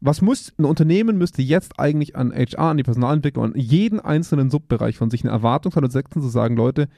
was 0.00 0.20
muss 0.20 0.52
ein 0.58 0.64
Unternehmen 0.64 1.16
müsste 1.16 1.42
jetzt 1.42 1.78
eigentlich 1.78 2.14
an 2.14 2.32
HR, 2.32 2.70
an 2.70 2.76
die 2.76 2.82
Personalentwicklung, 2.82 3.44
an 3.44 3.54
jeden 3.56 4.00
einzelnen 4.00 4.50
Subbereich 4.50 4.98
von 4.98 5.10
sich 5.10 5.24
eine 5.24 5.32
Erwartungshaltung 5.32 5.90
setzen, 5.90 6.20
zu 6.20 6.28
sagen, 6.28 6.56
Leute, 6.56 6.88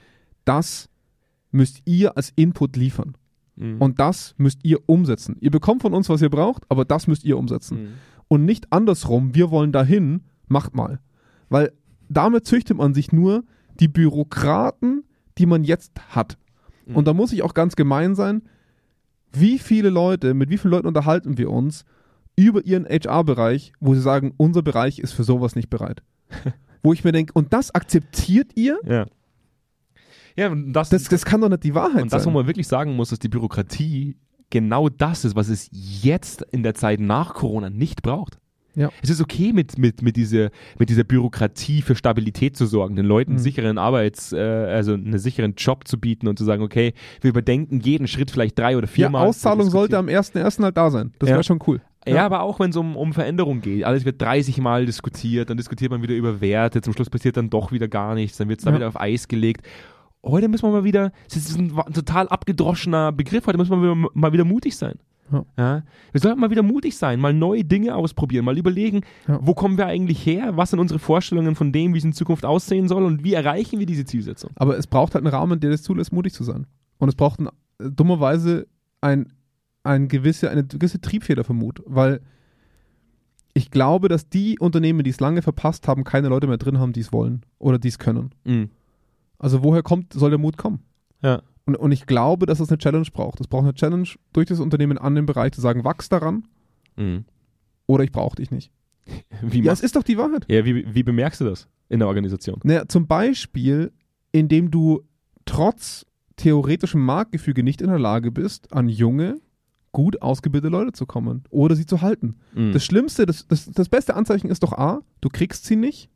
das 0.44 0.88
müsst 1.52 1.82
ihr 1.84 2.16
als 2.16 2.32
Input 2.34 2.76
liefern. 2.76 3.16
Mhm. 3.56 3.80
Und 3.80 4.00
das 4.00 4.34
müsst 4.38 4.64
ihr 4.64 4.80
umsetzen. 4.88 5.36
Ihr 5.40 5.50
bekommt 5.50 5.82
von 5.82 5.94
uns, 5.94 6.08
was 6.08 6.20
ihr 6.20 6.30
braucht, 6.30 6.64
aber 6.68 6.84
das 6.84 7.06
müsst 7.06 7.24
ihr 7.24 7.38
umsetzen. 7.38 7.82
Mhm. 7.82 7.88
Und 8.28 8.44
nicht 8.44 8.72
andersrum, 8.72 9.34
wir 9.34 9.50
wollen 9.50 9.72
dahin, 9.72 10.22
macht 10.48 10.74
mal. 10.74 11.00
Weil 11.48 11.72
damit 12.08 12.46
züchtet 12.46 12.76
man 12.76 12.94
sich 12.94 13.12
nur 13.12 13.44
die 13.78 13.88
Bürokraten, 13.88 15.04
die 15.38 15.46
man 15.46 15.64
jetzt 15.64 15.92
hat. 16.08 16.38
Mhm. 16.86 16.96
Und 16.96 17.06
da 17.06 17.14
muss 17.14 17.32
ich 17.32 17.42
auch 17.42 17.54
ganz 17.54 17.76
gemein 17.76 18.14
sein, 18.14 18.42
wie 19.40 19.58
viele 19.58 19.90
Leute, 19.90 20.34
mit 20.34 20.50
wie 20.50 20.58
vielen 20.58 20.72
Leuten 20.72 20.86
unterhalten 20.86 21.38
wir 21.38 21.50
uns 21.50 21.84
über 22.36 22.64
ihren 22.64 22.86
HR-Bereich, 22.86 23.72
wo 23.80 23.94
sie 23.94 24.00
sagen, 24.00 24.34
unser 24.36 24.62
Bereich 24.62 24.98
ist 24.98 25.12
für 25.12 25.24
sowas 25.24 25.56
nicht 25.56 25.70
bereit. 25.70 26.02
wo 26.82 26.92
ich 26.92 27.04
mir 27.04 27.12
denke, 27.12 27.32
und 27.32 27.52
das 27.52 27.74
akzeptiert 27.74 28.52
ihr? 28.54 28.78
Ja. 28.84 29.06
Ja, 30.36 30.54
das, 30.54 30.90
Das, 30.90 31.04
das 31.04 31.24
kann 31.24 31.40
doch 31.40 31.48
nicht 31.48 31.64
die 31.64 31.74
Wahrheit 31.74 32.02
und 32.02 32.12
das, 32.12 32.22
wo 32.22 32.28
sein. 32.28 32.34
man 32.34 32.46
wirklich 32.46 32.68
sagen 32.68 32.94
muss, 32.94 33.08
dass 33.08 33.18
die 33.18 33.28
Bürokratie 33.28 34.16
genau 34.50 34.88
das 34.88 35.24
ist, 35.24 35.34
was 35.34 35.48
es 35.48 35.68
jetzt 35.72 36.42
in 36.52 36.62
der 36.62 36.74
Zeit 36.74 37.00
nach 37.00 37.34
Corona 37.34 37.70
nicht 37.70 38.02
braucht. 38.02 38.38
Ja. 38.76 38.90
Es 39.02 39.10
ist 39.10 39.20
okay, 39.20 39.52
mit, 39.52 39.78
mit, 39.78 40.02
mit, 40.02 40.16
dieser, 40.16 40.50
mit 40.78 40.90
dieser 40.90 41.02
Bürokratie 41.04 41.82
für 41.82 41.96
Stabilität 41.96 42.56
zu 42.56 42.66
sorgen, 42.66 42.94
den 42.94 43.06
Leuten 43.06 43.32
Mhm. 43.32 43.36
einen 43.36 43.42
sicheren 43.42 43.78
Arbeits-, 43.78 44.32
äh, 44.32 44.38
also 44.38 44.92
einen 44.94 45.18
sicheren 45.18 45.54
Job 45.56 45.88
zu 45.88 45.98
bieten 45.98 46.28
und 46.28 46.38
zu 46.38 46.44
sagen, 46.44 46.62
okay, 46.62 46.92
wir 47.22 47.30
überdenken 47.30 47.80
jeden 47.80 48.06
Schritt 48.06 48.30
vielleicht 48.30 48.58
drei 48.58 48.76
oder 48.76 48.86
ja, 48.86 48.92
viermal. 48.92 49.26
Auszahlung 49.26 49.66
Wir 49.66 49.70
sollte 49.70 49.98
am 49.98 50.06
1.1. 50.08 50.62
halt 50.62 50.76
da 50.76 50.90
sein. 50.90 51.12
Das 51.18 51.28
Ja. 51.30 51.34
wäre 51.36 51.44
schon 51.44 51.58
cool. 51.66 51.80
Ja, 52.08 52.24
aber 52.24 52.42
auch 52.42 52.60
wenn 52.60 52.70
es 52.70 52.76
um, 52.76 52.96
um 52.96 53.12
Veränderung 53.12 53.60
geht. 53.62 53.82
Alles 53.82 54.04
wird 54.04 54.22
30 54.22 54.58
Mal 54.58 54.86
diskutiert, 54.86 55.50
dann 55.50 55.56
diskutiert 55.56 55.90
man 55.90 56.02
wieder 56.02 56.14
über 56.14 56.40
Werte, 56.40 56.80
zum 56.80 56.92
Schluss 56.92 57.10
passiert 57.10 57.36
dann 57.36 57.50
doch 57.50 57.72
wieder 57.72 57.88
gar 57.88 58.14
nichts, 58.14 58.36
dann 58.38 58.48
wird 58.48 58.60
es 58.60 58.64
dann 58.64 58.74
Ja. 58.74 58.78
wieder 58.78 58.88
auf 58.88 59.00
Eis 59.00 59.26
gelegt. 59.26 59.66
Heute 60.24 60.46
müssen 60.48 60.64
wir 60.64 60.70
mal 60.70 60.84
wieder, 60.84 61.10
es 61.28 61.36
ist 61.36 61.58
ein, 61.58 61.74
total 61.92 62.28
abgedroschener 62.28 63.10
Begriff, 63.10 63.46
heute 63.48 63.58
müssen 63.58 63.82
wir 63.82 64.08
mal 64.14 64.32
wieder 64.32 64.44
mutig 64.44 64.76
sein. 64.76 64.98
Ja. 65.56 65.82
Wir 66.12 66.20
sollten 66.20 66.40
mal 66.40 66.50
wieder 66.50 66.62
mutig 66.62 66.96
sein, 66.96 67.18
mal 67.20 67.32
neue 67.32 67.64
Dinge 67.64 67.94
ausprobieren, 67.96 68.44
mal 68.44 68.56
überlegen, 68.58 69.02
Ja. 69.26 69.38
wo 69.42 69.54
kommen 69.54 69.76
wir 69.76 69.86
eigentlich 69.86 70.24
her, 70.24 70.56
was 70.56 70.70
sind 70.70 70.78
unsere 70.78 70.98
Vorstellungen 71.00 71.54
von 71.54 71.72
dem, 71.72 71.94
wie 71.94 71.98
es 71.98 72.04
in 72.04 72.12
Zukunft 72.12 72.44
aussehen 72.44 72.88
soll 72.88 73.04
und 73.04 73.24
wie 73.24 73.34
erreichen 73.34 73.78
wir 73.78 73.86
diese 73.86 74.04
Zielsetzung. 74.04 74.50
Aber 74.56 74.78
es 74.78 74.86
braucht 74.86 75.14
halt 75.14 75.24
einen 75.24 75.34
Rahmen, 75.34 75.58
der 75.60 75.70
das 75.70 75.82
zulässt, 75.82 76.12
mutig 76.12 76.32
zu 76.32 76.44
sein. 76.44 76.66
Und 76.98 77.08
es 77.08 77.14
braucht 77.14 77.40
ein, 77.40 77.48
äh, 77.48 77.90
dummerweise 77.90 78.66
ein, 79.00 79.32
ein 79.82 80.08
gewisse, 80.08 80.50
eine 80.50 80.64
gewisse 80.64 81.00
Triebfeder 81.00 81.44
vom 81.44 81.58
Mut, 81.58 81.82
weil 81.86 82.20
ich 83.54 83.70
glaube, 83.70 84.08
dass 84.08 84.28
die 84.28 84.58
Unternehmen, 84.58 85.02
die 85.02 85.10
es 85.10 85.20
lange 85.20 85.42
verpasst 85.42 85.88
haben, 85.88 86.04
keine 86.04 86.28
Leute 86.28 86.46
mehr 86.46 86.58
drin 86.58 86.78
haben, 86.78 86.92
die 86.92 87.00
es 87.00 87.12
wollen 87.12 87.42
oder 87.58 87.78
die 87.78 87.88
es 87.88 87.98
können. 87.98 88.30
Mhm. 88.44 88.70
Also 89.38 89.62
woher 89.62 89.82
kommt, 89.82 90.12
soll 90.12 90.30
der 90.30 90.38
Mut 90.38 90.56
kommen? 90.56 90.80
Ja. 91.22 91.42
Und, 91.66 91.74
und 91.76 91.92
ich 91.92 92.06
glaube, 92.06 92.46
dass 92.46 92.60
es 92.60 92.68
eine 92.68 92.78
Challenge 92.78 93.06
braucht. 93.12 93.40
Es 93.40 93.48
braucht 93.48 93.64
eine 93.64 93.74
Challenge 93.74 94.08
durch 94.32 94.46
das 94.46 94.60
Unternehmen 94.60 94.98
an 94.98 95.14
dem 95.14 95.26
Bereich 95.26 95.52
zu 95.52 95.60
sagen, 95.60 95.84
wachs 95.84 96.08
daran 96.08 96.46
Mhm. 96.96 97.24
oder 97.86 98.04
ich 98.04 98.12
brauche 98.12 98.36
dich 98.36 98.50
nicht. 98.50 98.70
Wie, 99.42 99.60
Ja, 99.62 99.72
es 99.72 99.80
ist 99.80 99.96
doch 99.96 100.02
die 100.02 100.16
Wahrheit. 100.16 100.46
ja 100.48 100.64
wie, 100.64 100.94
wie 100.94 101.02
bemerkst 101.02 101.40
du 101.40 101.44
das 101.44 101.68
in 101.88 101.98
der 101.98 102.08
Organisation? 102.08 102.58
Naja, 102.64 102.88
zum 102.88 103.06
Beispiel, 103.06 103.92
indem 104.32 104.70
du 104.70 105.02
trotz 105.44 106.06
theoretischem 106.36 107.04
Marktgefüge 107.04 107.62
nicht 107.62 107.80
in 107.82 107.88
der 107.88 107.98
Lage 107.98 108.30
bist, 108.32 108.72
an 108.72 108.88
junge, 108.88 109.40
gut 109.92 110.20
ausgebildete 110.22 110.70
Leute 110.70 110.92
zu 110.92 111.06
kommen 111.06 111.44
oder 111.50 111.74
sie 111.76 111.86
zu 111.86 112.00
halten. 112.02 112.36
Mhm. 112.54 112.72
Das 112.72 112.84
Schlimmste, 112.84 113.24
das, 113.26 113.46
das, 113.48 113.66
das 113.70 113.88
beste 113.88 114.14
Anzeichen 114.14 114.48
ist 114.48 114.62
doch 114.62 114.72
A, 114.72 115.00
du 115.20 115.28
kriegst 115.30 115.64
sie 115.64 115.76
nicht 115.76 116.10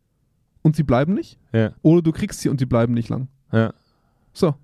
und 0.62 0.76
sie 0.76 0.82
bleiben 0.82 1.14
nicht. 1.14 1.38
ja, 1.52 1.72
Oder 1.82 2.02
du 2.02 2.12
kriegst 2.12 2.40
sie 2.40 2.48
und 2.48 2.58
sie 2.60 2.66
bleiben 2.66 2.94
nicht 2.94 3.08
lang. 3.08 3.28
ja. 3.52 3.72
So. 4.32 4.54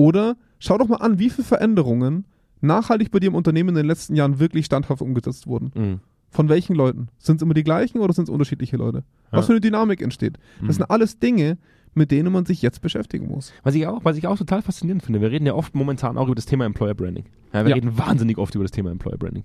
Oder 0.00 0.36
schau 0.58 0.78
doch 0.78 0.88
mal 0.88 0.96
an, 0.96 1.18
wie 1.18 1.28
viele 1.28 1.44
Veränderungen 1.46 2.24
nachhaltig 2.62 3.10
bei 3.10 3.20
dir 3.20 3.26
im 3.28 3.34
Unternehmen 3.34 3.70
in 3.70 3.74
den 3.74 3.86
letzten 3.86 4.14
Jahren 4.16 4.38
wirklich 4.38 4.64
standhaft 4.64 5.02
umgesetzt 5.02 5.46
wurden. 5.46 5.72
Mhm. 5.74 6.00
Von 6.30 6.48
welchen 6.48 6.74
Leuten? 6.74 7.08
Sind 7.18 7.36
es 7.36 7.42
immer 7.42 7.52
die 7.54 7.64
gleichen 7.64 7.98
oder 8.00 8.12
sind 8.14 8.24
es 8.24 8.30
unterschiedliche 8.30 8.76
Leute? 8.78 9.02
Was 9.30 9.40
Ja. 9.42 9.46
für 9.46 9.52
eine 9.52 9.60
Dynamik 9.60 10.00
entsteht? 10.00 10.38
Das 10.60 10.62
Mhm. 10.68 10.72
sind 10.72 10.90
alles 10.90 11.18
Dinge, 11.18 11.58
mit 11.92 12.10
denen 12.12 12.32
man 12.32 12.46
sich 12.46 12.62
jetzt 12.62 12.80
beschäftigen 12.80 13.26
muss. 13.28 13.52
Was 13.62 13.74
ich, 13.74 13.86
auch, 13.86 14.04
was 14.04 14.16
ich 14.16 14.26
auch 14.26 14.38
total 14.38 14.62
faszinierend 14.62 15.02
finde, 15.02 15.20
wir 15.20 15.30
reden 15.30 15.44
ja 15.44 15.54
oft 15.54 15.74
momentan 15.74 16.16
auch 16.16 16.26
über 16.26 16.34
das 16.36 16.46
Thema 16.46 16.64
Employer 16.64 16.94
Branding. 16.94 17.24
Ja, 17.52 17.64
wir 17.64 17.70
Ja. 17.70 17.74
reden 17.74 17.98
wahnsinnig 17.98 18.38
oft 18.38 18.54
über 18.54 18.64
das 18.64 18.70
Thema 18.70 18.90
Employer 18.90 19.18
Branding. 19.18 19.44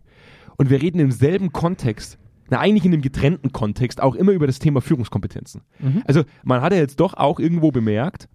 Und 0.58 0.70
wir 0.70 0.82
reden 0.82 1.00
im 1.00 1.12
selben 1.12 1.52
Kontext, 1.52 2.18
na 2.50 2.60
eigentlich 2.60 2.86
in 2.86 2.92
dem 2.92 3.02
getrennten 3.02 3.52
Kontext, 3.52 4.00
auch 4.02 4.16
immer 4.16 4.32
über 4.32 4.46
das 4.48 4.60
Thema 4.60 4.80
Führungskompetenzen. 4.80 5.62
Mhm. 5.80 6.04
Also 6.06 6.24
man 6.44 6.62
hat 6.62 6.72
ja 6.72 6.80
jetzt 6.80 7.00
doch 7.00 7.16
auch 7.16 7.40
irgendwo 7.40 7.72
bemerkt, 7.72 8.30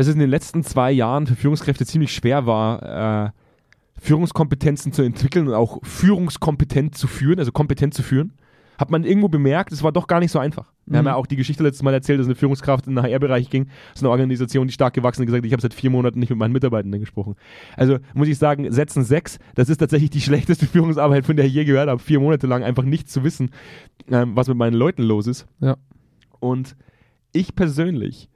dass 0.00 0.06
es 0.06 0.14
in 0.14 0.20
den 0.20 0.30
letzten 0.30 0.62
zwei 0.64 0.90
Jahren 0.90 1.26
für 1.26 1.36
Führungskräfte 1.36 1.84
ziemlich 1.84 2.14
schwer 2.14 2.46
war, 2.46 3.26
äh, 3.26 3.30
Führungskompetenzen 4.00 4.94
zu 4.94 5.02
entwickeln 5.02 5.46
und 5.46 5.52
auch 5.52 5.78
führungskompetent 5.82 6.96
zu 6.96 7.06
führen, 7.06 7.38
also 7.38 7.52
kompetent 7.52 7.92
zu 7.92 8.02
führen. 8.02 8.32
Hat 8.78 8.90
man 8.90 9.04
irgendwo 9.04 9.28
bemerkt, 9.28 9.72
es 9.72 9.82
war 9.82 9.92
doch 9.92 10.06
gar 10.06 10.20
nicht 10.20 10.30
so 10.32 10.38
einfach. 10.38 10.72
Wir 10.86 10.96
haben 10.96 11.04
Mhm. 11.04 11.08
ja 11.08 11.14
auch 11.16 11.26
die 11.26 11.36
Geschichte 11.36 11.62
letztes 11.62 11.82
Mal 11.82 11.92
erzählt, 11.92 12.18
dass 12.18 12.26
eine 12.28 12.34
Führungskraft 12.34 12.86
in 12.86 12.94
den 12.96 13.04
HR-Bereich 13.04 13.50
ging. 13.50 13.66
Das 13.66 13.96
ist 13.96 14.02
eine 14.02 14.08
Organisation, 14.08 14.68
die 14.68 14.72
stark 14.72 14.94
gewachsen 14.94 15.20
ist, 15.20 15.26
gesagt, 15.26 15.44
ich 15.44 15.52
habe 15.52 15.60
seit 15.60 15.74
vier 15.74 15.90
Monaten 15.90 16.18
nicht 16.18 16.30
mit 16.30 16.38
meinen 16.38 16.52
Mitarbeitenden 16.52 16.98
gesprochen. 16.98 17.34
Also 17.76 17.98
muss 18.14 18.28
ich 18.28 18.38
sagen, 18.38 18.72
Sätzen 18.72 19.04
sechs, 19.04 19.38
das 19.54 19.68
ist 19.68 19.76
tatsächlich 19.76 20.08
die 20.08 20.20
schlechteste 20.22 20.64
Führungsarbeit, 20.64 21.26
von 21.26 21.36
der 21.36 21.44
ich 21.44 21.52
je 21.52 21.66
gehört 21.66 21.90
habe. 21.90 22.00
Vier 22.00 22.20
Monate 22.20 22.46
lang 22.46 22.62
einfach 22.64 22.84
nicht 22.84 23.10
zu 23.10 23.22
wissen, 23.22 23.50
ähm, 24.10 24.34
was 24.34 24.48
mit 24.48 24.56
meinen 24.56 24.72
Leuten 24.72 25.02
los 25.02 25.26
ist. 25.26 25.46
Ja. 25.60 25.76
Und 26.38 26.74
ich 27.34 27.54
persönlich 27.54 28.30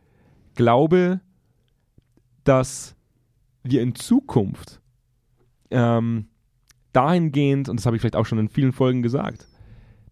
glaube, 0.57 1.20
dass 2.44 2.94
wir 3.62 3.83
in 3.83 3.94
Zukunft 3.94 4.80
ähm, 5.70 6.26
dahingehend, 6.92 7.68
und 7.68 7.78
das 7.80 7.87
habe 7.87 7.96
ich 7.96 8.02
vielleicht 8.02 8.16
auch 8.16 8.26
schon 8.26 8.38
in 8.38 8.48
vielen 8.48 8.72
Folgen 8.72 9.02
gesagt, 9.02 9.48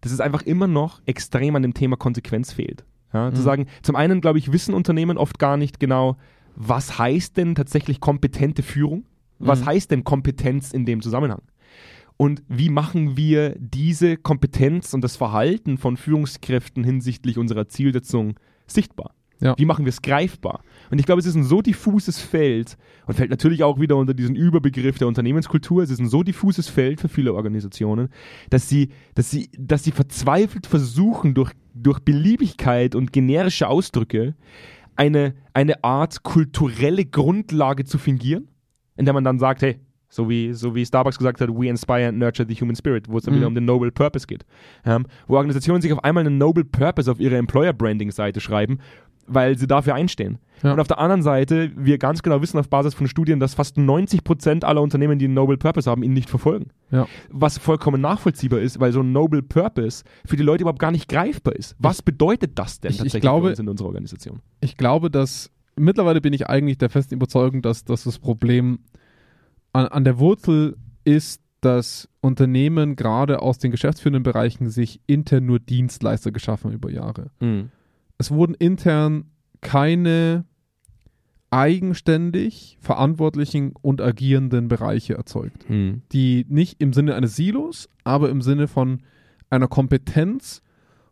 dass 0.01 0.11
es 0.11 0.19
einfach 0.19 0.41
immer 0.41 0.67
noch 0.67 1.01
extrem 1.05 1.55
an 1.55 1.61
dem 1.61 1.73
Thema 1.73 1.95
Konsequenz 1.95 2.51
fehlt. 2.51 2.83
Ja, 3.13 3.31
Zu 3.31 3.41
Mhm. 3.41 3.45
sagen, 3.45 3.65
zum 3.83 3.95
einen, 3.95 4.21
glaube 4.21 4.39
ich, 4.39 4.51
wissen 4.51 4.73
Unternehmen 4.73 5.17
oft 5.17 5.39
gar 5.39 5.55
nicht 5.55 5.79
genau, 5.79 6.17
was 6.55 6.97
heißt 6.99 7.37
denn 7.37 7.55
tatsächlich 7.55 7.99
kompetente 7.99 8.63
Führung? 8.63 9.05
Was 9.39 9.61
Mhm. 9.61 9.65
heißt 9.67 9.91
denn 9.91 10.03
Kompetenz 10.03 10.71
in 10.73 10.85
dem 10.85 11.01
Zusammenhang? 11.01 11.41
Und 12.17 12.43
wie 12.47 12.69
machen 12.69 13.17
wir 13.17 13.55
diese 13.59 14.17
Kompetenz 14.17 14.93
und 14.93 15.01
das 15.03 15.15
Verhalten 15.15 15.77
von 15.77 15.97
Führungskräften 15.97 16.83
hinsichtlich 16.83 17.37
unserer 17.37 17.67
Zielsetzung 17.67 18.39
sichtbar? 18.67 19.13
Ja. 19.43 19.55
Wie 19.57 19.65
machen 19.65 19.83
wir 19.85 19.89
es 19.89 20.01
greifbar? 20.01 20.61
Und 20.89 20.99
ich 20.99 21.05
glaube, 21.05 21.19
es 21.19 21.25
ist 21.25 21.35
ein 21.35 21.43
so 21.43 21.61
diffuses 21.61 22.21
Feld 22.21 22.77
und 23.05 23.15
fällt 23.15 23.29
natürlich 23.29 23.63
auch 23.63 23.79
wieder 23.79 23.97
unter 23.97 24.13
diesen 24.13 24.35
Überbegriff 24.35 24.97
der 24.97 25.07
Unternehmenskultur. 25.07 25.83
Es 25.83 25.89
ist 25.89 25.99
ein 25.99 26.07
so 26.07 26.23
diffuses 26.23 26.69
Feld 26.69 27.01
für 27.01 27.09
viele 27.09 27.33
Organisationen, 27.33 28.09
dass 28.49 28.69
sie, 28.69 28.89
dass 29.15 29.29
sie, 29.29 29.49
dass 29.57 29.83
sie 29.83 29.91
verzweifelt 29.91 30.65
versuchen, 30.65 31.33
durch, 31.33 31.51
durch 31.73 31.99
Beliebigkeit 31.99 32.95
und 32.95 33.11
generische 33.11 33.67
Ausdrücke 33.67 34.35
eine, 34.95 35.33
eine 35.53 35.83
Art 35.83 36.23
kulturelle 36.23 37.03
Grundlage 37.05 37.83
zu 37.83 37.97
fingieren, 37.97 38.47
in 38.95 39.05
der 39.05 39.13
man 39.13 39.23
dann 39.23 39.39
sagt, 39.39 39.61
hey, 39.61 39.79
so 40.07 40.29
wie, 40.29 40.53
so 40.53 40.75
wie 40.75 40.85
Starbucks 40.85 41.17
gesagt 41.17 41.41
hat, 41.41 41.49
we 41.49 41.67
inspire 41.67 42.07
and 42.07 42.19
nurture 42.19 42.47
the 42.47 42.53
human 42.53 42.75
spirit, 42.75 43.09
wo 43.09 43.17
es 43.17 43.23
dann 43.23 43.33
Mhm. 43.33 43.37
wieder 43.39 43.47
um 43.47 43.55
den 43.55 43.65
Noble 43.65 43.91
Purpose 43.91 44.27
geht. 44.27 44.45
Ähm, 44.85 45.07
wo 45.27 45.35
Organisationen 45.37 45.81
sich 45.81 45.91
auf 45.91 46.03
einmal 46.03 46.25
einen 46.25 46.37
Noble 46.37 46.63
Purpose 46.63 47.11
auf 47.11 47.19
ihre 47.19 47.35
Employer 47.37 47.73
Branding 47.73 48.11
Seite 48.11 48.39
schreiben, 48.39 48.77
weil 49.27 49.57
sie 49.57 49.67
dafür 49.67 49.95
einstehen. 49.95 50.37
Ja. 50.63 50.73
Und 50.73 50.79
auf 50.79 50.87
der 50.87 50.97
anderen 50.99 51.21
Seite, 51.23 51.71
wir 51.75 51.97
ganz 51.97 52.23
genau 52.23 52.41
wissen 52.41 52.57
auf 52.57 52.69
Basis 52.69 52.93
von 52.93 53.07
Studien, 53.07 53.39
dass 53.39 53.53
fast 53.53 53.77
90% 53.77 54.63
aller 54.63 54.81
Unternehmen, 54.81 55.19
die 55.19 55.25
einen 55.25 55.33
Noble 55.33 55.57
Purpose 55.57 55.89
haben, 55.89 56.03
ihn 56.03 56.13
nicht 56.13 56.29
verfolgen. 56.29 56.67
Ja. 56.91 57.07
Was 57.29 57.57
vollkommen 57.57 57.99
nachvollziehbar 58.01 58.59
ist, 58.59 58.79
weil 58.79 58.91
so 58.93 59.01
ein 59.01 59.11
Noble 59.11 59.41
Purpose 59.41 60.03
für 60.25 60.37
die 60.37 60.43
Leute 60.43 60.61
überhaupt 60.63 60.79
gar 60.79 60.91
nicht 60.91 61.09
greifbar 61.09 61.55
ist. 61.55 61.75
Was 61.79 62.01
bedeutet 62.01 62.57
das 62.59 62.79
denn 62.79 62.91
ich- 62.91 62.95
ich 62.95 62.99
tatsächlich 63.03 63.21
glaube- 63.21 63.47
für 63.47 63.51
uns 63.51 63.59
in 63.59 63.67
unserer 63.69 63.87
Organisation? 63.87 64.39
Ich 64.61 64.77
glaube, 64.77 65.11
dass 65.11 65.51
mittlerweile 65.75 66.21
bin 66.21 66.31
ich 66.33 66.47
eigentlich 66.47 66.77
der 66.77 66.89
festen 66.89 67.15
Überzeugung, 67.15 67.61
dass, 67.61 67.83
dass 67.83 68.03
das 68.05 68.19
Problem 68.19 68.79
an, 69.73 69.87
an 69.87 70.03
der 70.05 70.19
Wurzel 70.19 70.77
ist, 71.03 71.41
dass 71.61 72.07
Unternehmen 72.21 72.95
gerade 72.95 73.41
aus 73.41 73.57
den 73.57 73.71
geschäftsführenden 73.71 74.23
Bereichen 74.23 74.69
sich 74.69 74.99
intern 75.07 75.45
nur 75.45 75.59
Dienstleister 75.59 76.31
geschaffen 76.31 76.71
über 76.71 76.89
Jahre. 76.91 77.31
Es 78.23 78.31
wurden 78.31 78.53
intern 78.53 79.25
keine 79.59 80.45
eigenständig 81.49 82.77
verantwortlichen 82.79 83.73
und 83.81 83.99
agierenden 83.99 84.69
Bereiche 84.69 85.15
erzeugt, 85.15 85.65
die 86.13 86.45
nicht 86.47 86.81
im 86.81 86.93
Sinne 86.93 87.15
eines 87.15 87.35
Silos, 87.35 87.89
aber 88.05 88.29
im 88.29 88.41
Sinne 88.41 88.69
von 88.69 89.01
einer 89.49 89.67
Kompetenz 89.67 90.61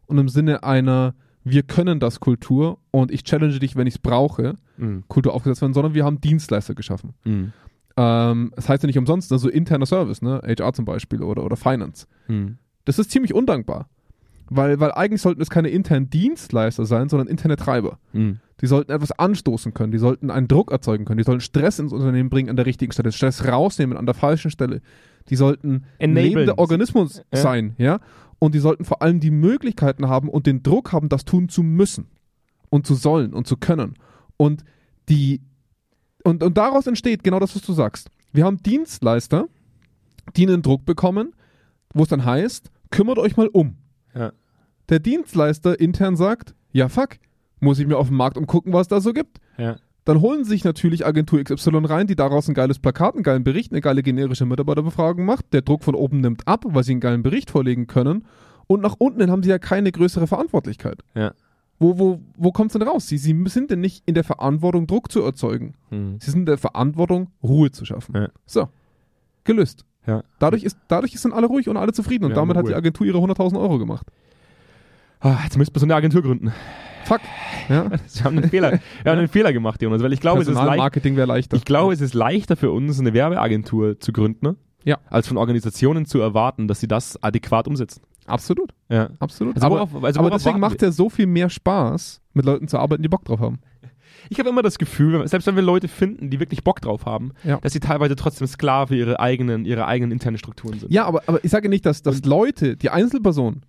und 0.06 0.20
im 0.20 0.30
Sinne 0.30 0.64
einer 0.64 1.16
wir 1.44 1.64
können 1.64 2.00
das 2.00 2.22
Kultur 2.22 2.78
und 2.92 3.12
ich 3.12 3.24
challenge 3.26 3.60
dich, 3.60 3.76
wenn 3.76 3.88
ich 3.88 3.96
es 3.96 4.00
brauche, 4.00 4.56
Kultur 5.10 5.34
aufgesetzt 5.34 5.62
werden, 5.62 5.74
sondern 5.74 5.94
wir 5.94 6.06
haben 6.06 6.22
Dienstleister 6.22 6.76
geschaffen. 6.76 7.14
Ähm, 7.98 8.54
das 8.56 8.70
heißt 8.70 8.84
ja 8.84 8.88
nicht 8.88 8.98
umsonst, 8.98 9.34
also 9.34 9.50
interner 9.50 9.86
Service, 9.86 10.22
ne? 10.22 10.42
HR 10.46 10.72
zum 10.72 10.86
Beispiel 10.86 11.22
oder, 11.24 11.44
oder 11.44 11.58
Finance. 11.58 12.08
Das 12.86 13.00
ist 13.00 13.12
ziemlich 13.12 13.34
undankbar. 13.34 13.90
Weil, 14.54 14.82
weil 14.82 14.92
eigentlich 14.92 15.22
sollten 15.22 15.42
es 15.42 15.50
keine 15.50 15.70
internen 15.70 16.10
Dienstleister 16.10 16.86
sein, 16.86 17.08
sondern 17.08 17.30
interne 17.30 17.56
Treiber. 17.56 18.00
Die 18.14 18.68
sollten 18.68 18.92
etwas 18.92 19.12
anstoßen 19.14 19.74
können, 19.74 19.92
die 19.94 19.98
sollten 19.98 20.30
einen 20.30 20.50
Druck 20.50 20.72
erzeugen 20.72 21.06
können, 21.06 21.20
die 21.20 21.24
sollten 21.24 21.40
Stress 21.40 21.80
ins 21.80 21.94
Unternehmen 21.94 22.30
bringen 22.30 22.50
an 22.50 22.58
der 22.58 22.66
richtigen 22.66 22.92
Stelle, 22.92 23.12
Stress 23.14 23.48
rausnehmen 23.48 23.98
an 23.98 24.06
der 24.06 24.14
falschen 24.14 24.52
Stelle. 24.52 24.82
Die 25.30 25.38
sollten 25.38 25.86
Enablen. 26.00 26.26
lebender 26.26 26.60
Organismus 26.60 27.24
Ja. 27.34 27.40
sein, 27.40 27.76
ja. 27.78 28.00
Und 28.40 28.54
die 28.54 28.60
sollten 28.60 28.84
vor 28.84 29.02
allem 29.02 29.20
die 29.22 29.32
Möglichkeiten 29.32 30.10
haben 30.10 30.28
und 30.28 30.48
den 30.48 30.64
Druck 30.64 30.92
haben, 30.92 31.08
das 31.08 31.24
tun 31.26 31.48
zu 31.48 31.64
müssen 31.64 32.08
und 32.70 32.86
zu 32.86 32.96
sollen 32.96 33.34
und 33.34 33.48
zu 33.48 33.56
können. 33.56 33.94
Und 34.36 34.64
die 35.08 35.42
und, 36.24 36.44
und 36.44 36.58
daraus 36.58 36.88
entsteht 36.88 37.24
genau 37.24 37.40
das, 37.40 37.56
was 37.56 37.62
du 37.62 37.72
sagst. 37.74 38.10
Wir 38.34 38.44
haben 38.46 38.58
Dienstleister, 38.62 39.48
die 40.36 40.46
einen 40.46 40.62
Druck 40.62 40.86
bekommen, 40.86 41.34
wo 41.94 42.04
es 42.04 42.10
dann 42.10 42.26
heißt, 42.26 42.70
kümmert 42.90 43.18
euch 43.18 43.38
mal 43.38 43.48
um. 43.48 43.78
Ja. 44.14 44.34
Der 44.92 45.00
Dienstleister 45.00 45.80
intern 45.80 46.16
sagt, 46.16 46.54
ja 46.72 46.90
fuck, 46.90 47.18
muss 47.62 47.80
ich 47.80 47.88
mir 47.88 47.98
auf 47.98 48.10
dem 48.10 48.18
Markt 48.18 48.38
umgucken, 48.38 48.74
was 48.74 48.82
es 48.82 48.88
da 48.90 49.02
so 49.02 49.14
gibt. 49.14 49.40
Ja. 49.58 49.78
Dann 50.04 50.20
holen 50.20 50.44
sich 50.44 50.64
natürlich 50.64 51.06
Agentur 51.06 51.42
XY 51.44 51.86
rein, 51.86 52.08
die 52.08 52.16
daraus 52.16 52.48
ein 52.48 52.56
geiles 52.56 52.80
Plakat, 52.80 53.14
einen 53.14 53.24
geilen 53.24 53.44
Bericht, 53.44 53.72
eine 53.72 53.82
geile 53.82 54.04
generische 54.04 54.46
Mitarbeiterbefragung 54.46 55.26
macht. 55.26 55.54
Der 55.54 55.62
Druck 55.62 55.84
von 55.84 55.96
oben 55.96 56.22
nimmt 56.22 56.48
ab, 56.48 56.66
weil 56.68 56.84
sie 56.84 56.92
einen 56.92 57.02
geilen 57.02 57.24
Bericht 57.24 57.52
vorlegen 57.52 57.88
können. 57.88 58.26
Und 58.68 58.82
nach 58.82 58.96
unten 58.98 59.22
hin 59.22 59.32
haben 59.32 59.44
sie 59.44 59.50
ja 59.50 59.60
keine 59.60 59.92
größere 59.92 60.28
Verantwortlichkeit. 60.28 61.04
Ja. 61.14 61.34
Wo, 61.80 61.98
wo, 61.98 62.20
wo 62.36 62.52
kommt 62.52 62.72
es 62.72 62.74
denn 62.74 62.88
raus? 62.88 63.08
Sie, 63.08 63.18
sie 63.18 63.36
sind 63.48 63.72
denn 63.72 63.80
nicht 63.80 64.04
in 64.06 64.14
der 64.14 64.24
Verantwortung, 64.24 64.88
Druck 64.88 65.12
zu 65.12 65.22
erzeugen. 65.22 65.74
Sie 66.20 66.32
sind 66.32 66.42
in 66.42 66.46
der 66.46 66.58
Verantwortung, 66.58 67.30
Ruhe 67.42 67.72
zu 67.72 67.86
schaffen. 67.86 68.16
Ja. 68.16 68.30
So, 68.46 68.70
gelöst. 69.44 69.86
Ja. 70.06 70.24
Dadurch, 70.40 70.64
ist, 70.64 70.78
dadurch 70.88 71.20
sind 71.20 71.34
alle 71.34 71.48
ruhig 71.48 71.70
und 71.70 71.78
alle 71.78 71.94
zufrieden. 71.94 72.26
Und 72.26 72.36
damit 72.36 72.58
hat 72.58 72.68
die 72.68 72.76
Agentur 72.76 73.06
ihre 73.06 73.20
100.000 73.20 73.60
Euro 73.60 73.78
gemacht. 73.78 74.08
Ah, 75.22 75.40
jetzt 75.44 75.58
müssten 75.58 75.76
wir 75.76 75.80
so 75.80 75.86
eine 75.86 75.96
Agentur 75.96 76.22
gründen. 76.22 76.52
Fuck. 77.06 77.22
Ja. 77.70 77.90
Wir 78.14 78.24
haben 78.24 78.38
einen 78.38 78.50
Fehler, 78.50 78.72
wir 79.04 79.12
haben 79.12 79.20
einen 79.20 79.28
Fehler 79.28 79.54
gemacht, 79.54 79.82
Jonas, 79.82 80.04
weil 80.04 80.14
ich 80.14 80.20
glaube, 80.20 80.42
es 80.42 80.48
ist 80.48 80.54
leicht, 80.54 80.66
Personalmarketing 80.66 81.16
wäre 81.16 81.28
leichter. 81.28 81.58
ich 81.58 81.66
glaube, 81.66 81.94
es 81.94 82.02
ist 82.02 82.14
leichter 82.14 82.56
für 82.56 82.72
uns, 82.72 83.00
eine 83.00 83.14
Werbeagentur 83.14 84.00
zu 84.00 84.12
gründen, 84.14 84.46
ne? 84.46 84.56
Ja. 84.84 84.98
als 85.10 85.28
von 85.28 85.38
Organisationen 85.38 86.06
zu 86.06 86.20
erwarten, 86.20 86.68
dass 86.68 86.80
sie 86.80 86.88
das 86.88 87.22
adäquat 87.24 87.68
umsetzen. 87.68 88.02
absolut. 88.28 88.72
Ja. 88.90 89.10
Absolut. 89.20 89.56
Also 89.56 89.66
aber 89.68 89.76
worauf- 89.92 90.04
also 90.04 90.20
aber 90.20 90.30
deswegen 90.32 90.60
macht 90.60 90.76
es 90.76 90.82
ja 90.82 90.92
so 90.92 91.10
viel 91.10 91.28
mehr 91.28 91.50
Spaß, 91.50 92.22
mit 92.34 92.46
Leuten 92.46 92.68
zu 92.68 92.78
arbeiten, 92.80 93.02
die 93.04 93.10
Bock 93.10 93.26
drauf 93.26 93.40
haben. 93.40 93.60
Ich 94.30 94.38
habe 94.40 94.50
immer 94.50 94.62
das 94.62 94.78
Gefühl, 94.78 95.28
selbst 95.28 95.48
wenn 95.48 95.56
wir 95.56 95.64
Leute 95.64 95.88
finden, 95.88 96.30
die 96.30 96.40
wirklich 96.40 96.64
Bock 96.64 96.80
drauf 96.80 97.06
haben, 97.06 97.32
Ja. 97.44 97.58
dass 97.60 97.74
sie 97.74 97.80
teilweise 97.80 98.16
trotzdem 98.16 98.46
Sklave 98.48 98.96
ihrer 98.96 99.20
eigenen, 99.20 99.66
ihrer 99.66 99.88
eigenen 99.88 100.12
internen 100.12 100.38
Strukturen 100.38 100.78
sind. 100.80 100.92
Ja, 100.92 101.06
aber, 101.06 101.24
aber 101.26 101.44
ich 101.44 101.50
sage 101.52 101.68
nicht, 101.70 101.86
dass, 101.88 102.04
dass 102.04 102.24
Leute, 102.24 102.78
die 102.78 102.92
Einzelpersonen, 102.92 103.64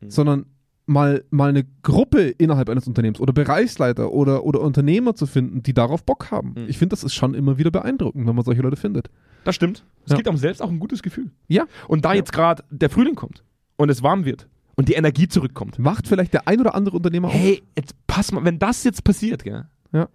Hm. 0.00 0.10
sondern 0.10 0.46
mal, 0.88 1.24
mal 1.30 1.50
eine 1.50 1.64
Gruppe 1.82 2.28
innerhalb 2.28 2.68
eines 2.68 2.86
Unternehmens 2.88 3.20
oder 3.20 3.32
Bereichsleiter 3.32 4.12
oder, 4.12 4.44
oder 4.44 4.60
Unternehmer 4.60 5.14
zu 5.14 5.26
finden, 5.26 5.62
die 5.62 5.74
darauf 5.74 6.02
Bock 6.04 6.30
haben. 6.30 6.54
Hm. 6.56 6.64
Ich 6.68 6.78
finde, 6.78 6.94
das 6.94 7.04
ist 7.04 7.14
schon 7.14 7.34
immer 7.34 7.58
wieder 7.58 7.70
beeindruckend, 7.70 8.26
wenn 8.26 8.34
man 8.34 8.44
solche 8.44 8.62
Leute 8.62 8.76
findet. 8.76 9.10
Das 9.44 9.54
stimmt. 9.54 9.84
Es 10.04 10.10
Ja. 10.12 10.16
gibt 10.16 10.28
einem 10.28 10.38
selbst 10.38 10.60
auch 10.62 10.70
ein 10.70 10.80
gutes 10.80 11.02
Gefühl. 11.02 11.30
Ja. 11.46 11.66
Und 11.86 12.04
da 12.04 12.10
Ja. 12.12 12.16
jetzt 12.16 12.32
gerade 12.32 12.64
der 12.70 12.90
Frühling 12.90 13.14
kommt 13.14 13.44
und 13.76 13.90
es 13.90 14.02
warm 14.02 14.24
wird 14.24 14.48
und 14.76 14.88
die 14.88 14.94
Energie 14.94 15.28
zurückkommt. 15.28 15.76
Wacht 15.78 16.08
vielleicht 16.08 16.32
der 16.32 16.48
ein 16.48 16.60
oder 16.60 16.74
andere 16.74 16.96
Unternehmer 16.96 17.28
auf? 17.28 17.34
Hey, 17.34 17.62
jetzt 17.76 17.94
pass 18.06 18.32
mal, 18.32 18.44
wenn 18.44 18.58
das 18.58 18.82
jetzt 18.84 19.04
passiert, 19.04 19.44
gell? 19.44 19.66
Ja. 19.92 20.08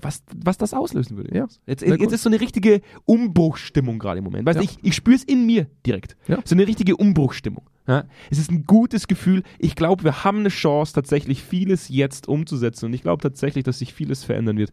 Was, 0.00 0.22
was 0.36 0.56
das 0.58 0.72
auslösen 0.74 1.16
würde. 1.16 1.34
Ja. 1.34 1.48
Jetzt, 1.66 1.82
jetzt 1.82 1.98
gut. 1.98 2.12
ist 2.12 2.22
so 2.22 2.28
eine 2.28 2.40
richtige 2.40 2.80
Umbruchsstimmung 3.06 3.98
gerade 3.98 4.18
im 4.18 4.24
Moment. 4.24 4.46
Weißt 4.46 4.58
du, 4.60 4.62
Ja. 4.64 4.70
ich, 4.70 4.78
ich 4.84 4.94
spüre 4.94 5.16
es 5.16 5.24
in 5.24 5.46
mir 5.46 5.66
direkt. 5.86 6.16
Ja. 6.28 6.38
So 6.44 6.54
eine 6.54 6.66
richtige 6.66 6.96
Umbruchsstimmung. 6.96 7.62
Ja? 7.90 8.04
Es 8.30 8.38
ist 8.38 8.52
ein 8.52 8.66
gutes 8.66 9.08
Gefühl. 9.08 9.42
Ich 9.58 9.74
glaube, 9.74 10.04
wir 10.04 10.22
haben 10.22 10.38
eine 10.38 10.48
Chance, 10.48 10.92
tatsächlich 10.92 11.42
vieles 11.42 11.88
jetzt 11.88 12.28
umzusetzen. 12.28 12.86
Und 12.86 12.94
ich 12.94 13.02
glaube 13.02 13.20
tatsächlich, 13.20 13.64
dass 13.64 13.80
sich 13.80 13.92
vieles 13.92 14.22
verändern 14.22 14.58
wird. 14.58 14.70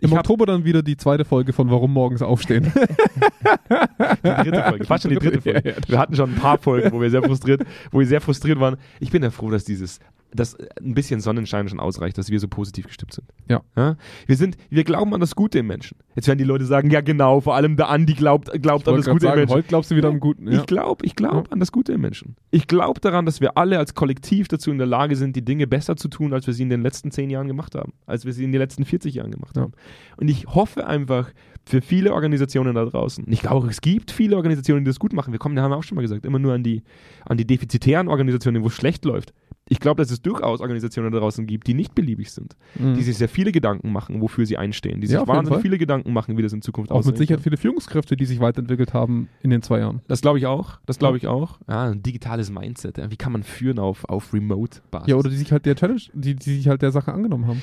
Im 0.00 0.12
Oktober 0.12 0.46
dann 0.46 0.64
wieder 0.64 0.82
die 0.82 0.96
zweite 0.96 1.24
Folge 1.24 1.52
von 1.52 1.70
Warum 1.70 1.92
morgens 1.92 2.22
aufstehen. 2.22 2.72
die 2.74 4.42
dritte 4.44 4.62
Folge, 4.62 4.84
fast 4.84 5.02
schon 5.02 5.10
die 5.12 5.18
dritte 5.18 5.40
Folge. 5.40 5.62
Ja, 5.64 5.74
ja. 5.76 5.88
Wir 5.88 5.98
hatten 5.98 6.16
schon 6.16 6.30
ein 6.32 6.36
paar 6.36 6.58
Folgen, 6.58 6.92
wo 6.92 7.00
wir 7.00 7.10
sehr 7.10 7.22
frustriert, 7.22 7.62
wo 7.90 7.98
wir 8.00 8.06
sehr 8.06 8.20
frustriert 8.20 8.60
waren. 8.60 8.76
Ich 9.00 9.10
bin 9.10 9.22
ja 9.22 9.30
froh, 9.30 9.50
dass 9.50 9.64
dieses, 9.64 9.98
dass 10.32 10.56
ein 10.80 10.94
bisschen 10.94 11.20
Sonnenschein 11.20 11.68
schon 11.68 11.80
ausreicht, 11.80 12.16
dass 12.18 12.30
wir 12.30 12.38
so 12.40 12.48
positiv 12.48 12.86
gestimmt 12.86 13.12
sind. 13.12 13.26
Ja. 13.48 13.96
Wir 14.26 14.36
sind, 14.36 14.56
wir 14.70 14.84
glauben 14.84 15.12
an 15.14 15.20
das 15.20 15.34
Gute 15.34 15.58
im 15.58 15.66
Menschen. 15.66 15.98
Jetzt 16.14 16.28
werden 16.28 16.38
die 16.38 16.44
Leute 16.44 16.64
sagen, 16.64 16.90
ja 16.90 17.00
genau, 17.00 17.40
vor 17.40 17.54
allem 17.54 17.76
der 17.76 17.88
Andi 17.88 18.14
glaubt, 18.14 18.50
glaubt 18.62 18.86
an 18.88 18.96
das 18.96 19.06
Gute 19.06 19.06
grad 19.06 19.12
im 19.20 19.20
sagen, 19.28 19.38
Menschen. 19.40 19.54
heute 19.54 19.68
glaubst 19.68 19.90
du 19.90 19.96
wieder 19.96 20.08
am 20.08 20.20
Guten. 20.20 20.46
Ja. 20.50 20.60
Ich 20.60 20.66
glaube, 20.66 21.04
ich 21.04 21.16
glaube 21.16 21.36
Ja. 21.48 21.52
an 21.52 21.60
das 21.60 21.72
Gute 21.72 21.92
im 21.92 22.00
Menschen. 22.00 22.36
Ich 22.50 22.66
glaube 22.66 23.00
daran, 23.00 23.26
dass 23.26 23.40
wir 23.40 23.56
alle 23.56 23.78
als 23.78 23.94
Kollektiv 23.94 24.48
dazu 24.48 24.70
in 24.70 24.78
der 24.78 24.86
Lage 24.86 25.16
sind, 25.16 25.34
die 25.36 25.44
Dinge 25.44 25.66
besser 25.66 25.96
zu 25.96 26.08
tun, 26.08 26.32
als 26.32 26.46
wir 26.46 26.54
sie 26.54 26.62
in 26.62 26.70
den 26.70 26.82
letzten 26.82 27.10
zehn 27.10 27.30
Jahren 27.30 27.48
gemacht 27.48 27.74
haben, 27.74 27.92
als 28.06 28.24
wir 28.24 28.32
sie 28.32 28.44
in 28.44 28.52
den 28.52 28.60
letzten 28.60 28.84
40 28.84 29.14
Jahren 29.14 29.30
gemacht 29.30 29.56
Ja. 29.56 29.62
haben. 29.62 29.72
Und 30.16 30.28
ich 30.28 30.46
hoffe 30.46 30.86
einfach 30.86 31.30
für 31.66 31.82
viele 31.82 32.14
Organisationen 32.14 32.74
da 32.74 32.84
draußen, 32.84 33.24
ich 33.28 33.42
glaube 33.42 33.68
es 33.68 33.80
gibt 33.80 34.10
viele 34.10 34.36
Organisationen, 34.36 34.84
die 34.84 34.88
das 34.88 34.98
gut 34.98 35.12
machen. 35.12 35.32
Wir 35.32 35.38
kommen, 35.38 35.54
da 35.56 35.62
haben 35.62 35.70
wir 35.70 35.76
auch 35.76 35.82
schon 35.84 35.96
mal 35.96 36.02
gesagt, 36.02 36.24
immer 36.24 36.38
nur 36.38 36.54
an 36.54 36.62
die, 36.62 36.82
an 37.26 37.36
die 37.36 37.46
defizitären 37.46 38.08
Organisationen, 38.08 38.62
wo 38.62 38.68
es 38.68 38.74
schlecht 38.74 39.04
läuft. 39.04 39.32
Ich 39.72 39.78
glaube, 39.78 40.02
dass 40.02 40.10
es 40.10 40.20
durchaus 40.20 40.60
Organisationen 40.60 41.12
da 41.12 41.20
draußen 41.20 41.46
gibt, 41.46 41.68
die 41.68 41.74
nicht 41.74 41.94
beliebig 41.94 42.32
sind, 42.32 42.56
Mhm. 42.76 42.94
die 42.94 43.02
sich 43.02 43.16
sehr 43.18 43.28
viele 43.28 43.52
Gedanken 43.52 43.92
machen, 43.92 44.20
wofür 44.20 44.44
sie 44.44 44.56
einstehen, 44.56 45.00
die 45.00 45.06
sich 45.06 45.14
Ja, 45.14 45.28
wahnsinnig 45.28 45.60
viele 45.62 45.78
Gedanken 45.78 46.12
machen, 46.12 46.36
wie 46.36 46.42
das 46.42 46.52
in 46.52 46.60
Zukunft 46.60 46.90
Auch 46.90 47.04
mit 47.04 47.16
Sicherheit 47.16 47.40
viele 47.42 47.56
Führungskräfte, 47.56 48.16
die 48.16 48.24
sich 48.24 48.40
weiterentwickelt 48.40 48.92
haben 48.94 49.28
in 49.42 49.50
den 49.50 49.62
zwei 49.62 49.78
Jahren. 49.78 50.00
Das 50.08 50.22
glaube 50.22 50.38
ich 50.38 50.46
auch. 50.46 50.80
Das 50.86 50.98
glaube 50.98 51.18
ich 51.18 51.28
auch. 51.28 51.60
Ja, 51.68 51.84
ein 51.90 52.02
digitales 52.02 52.50
Mindset. 52.50 52.98
Ja. 52.98 53.10
Wie 53.12 53.16
kann 53.16 53.30
man 53.32 53.44
führen 53.44 53.78
auf, 53.78 54.04
auf 54.08 54.32
Remote-Basis? 54.34 55.06
Ja, 55.08 55.14
oder 55.14 55.28
die 55.30 55.36
sich 55.36 55.52
halt 55.52 55.66
der 55.66 55.76
Challenge, 55.76 56.00
die, 56.14 56.34
die 56.34 56.54
sich 56.56 56.66
halt 56.66 56.82
der 56.82 56.90
Sache 56.90 57.12
angenommen 57.12 57.46
haben. 57.46 57.62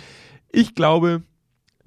ich 0.50 0.76
glaube, 0.76 1.24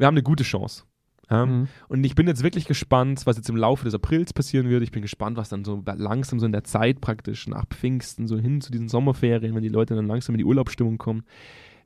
wir 0.01 0.07
haben 0.07 0.15
eine 0.15 0.23
gute 0.23 0.45
Chance. 0.45 0.85
Ja? 1.31 1.45
Mhm. 1.45 1.69
Und 1.89 2.05
ich 2.05 2.15
bin 2.15 2.27
jetzt 2.27 2.43
wirklich 2.43 2.67
gespannt, 2.67 3.23
was 3.27 3.37
jetzt 3.37 3.51
im 3.51 3.57
Laufe 3.57 3.85
des 3.85 3.95
Aprils 3.95 4.33
passieren 4.33 4.71
wird. 4.71 4.83
Ich 4.83 4.91
bin 4.91 5.03
gespannt, 5.03 5.37
was 5.37 5.51
dann 5.51 5.63
so 5.63 5.83
langsam 5.85 6.41
so 6.41 6.47
in 6.47 6.53
der 6.53 6.65
Zeit 6.65 7.03
praktisch 7.03 7.47
nach 7.47 7.67
Pfingsten 7.69 8.27
so 8.27 8.39
hin 8.39 8.63
zu 8.63 8.73
diesen 8.73 8.89
Sommerferien, 8.89 9.55
wenn 9.55 9.63
die 9.63 9.69
Leute 9.69 9.95
dann 9.95 10.07
langsam 10.07 10.35
in 10.35 10.39
die 10.39 10.45
Urlaubsstimmung 10.45 10.97
kommen. 10.97 11.23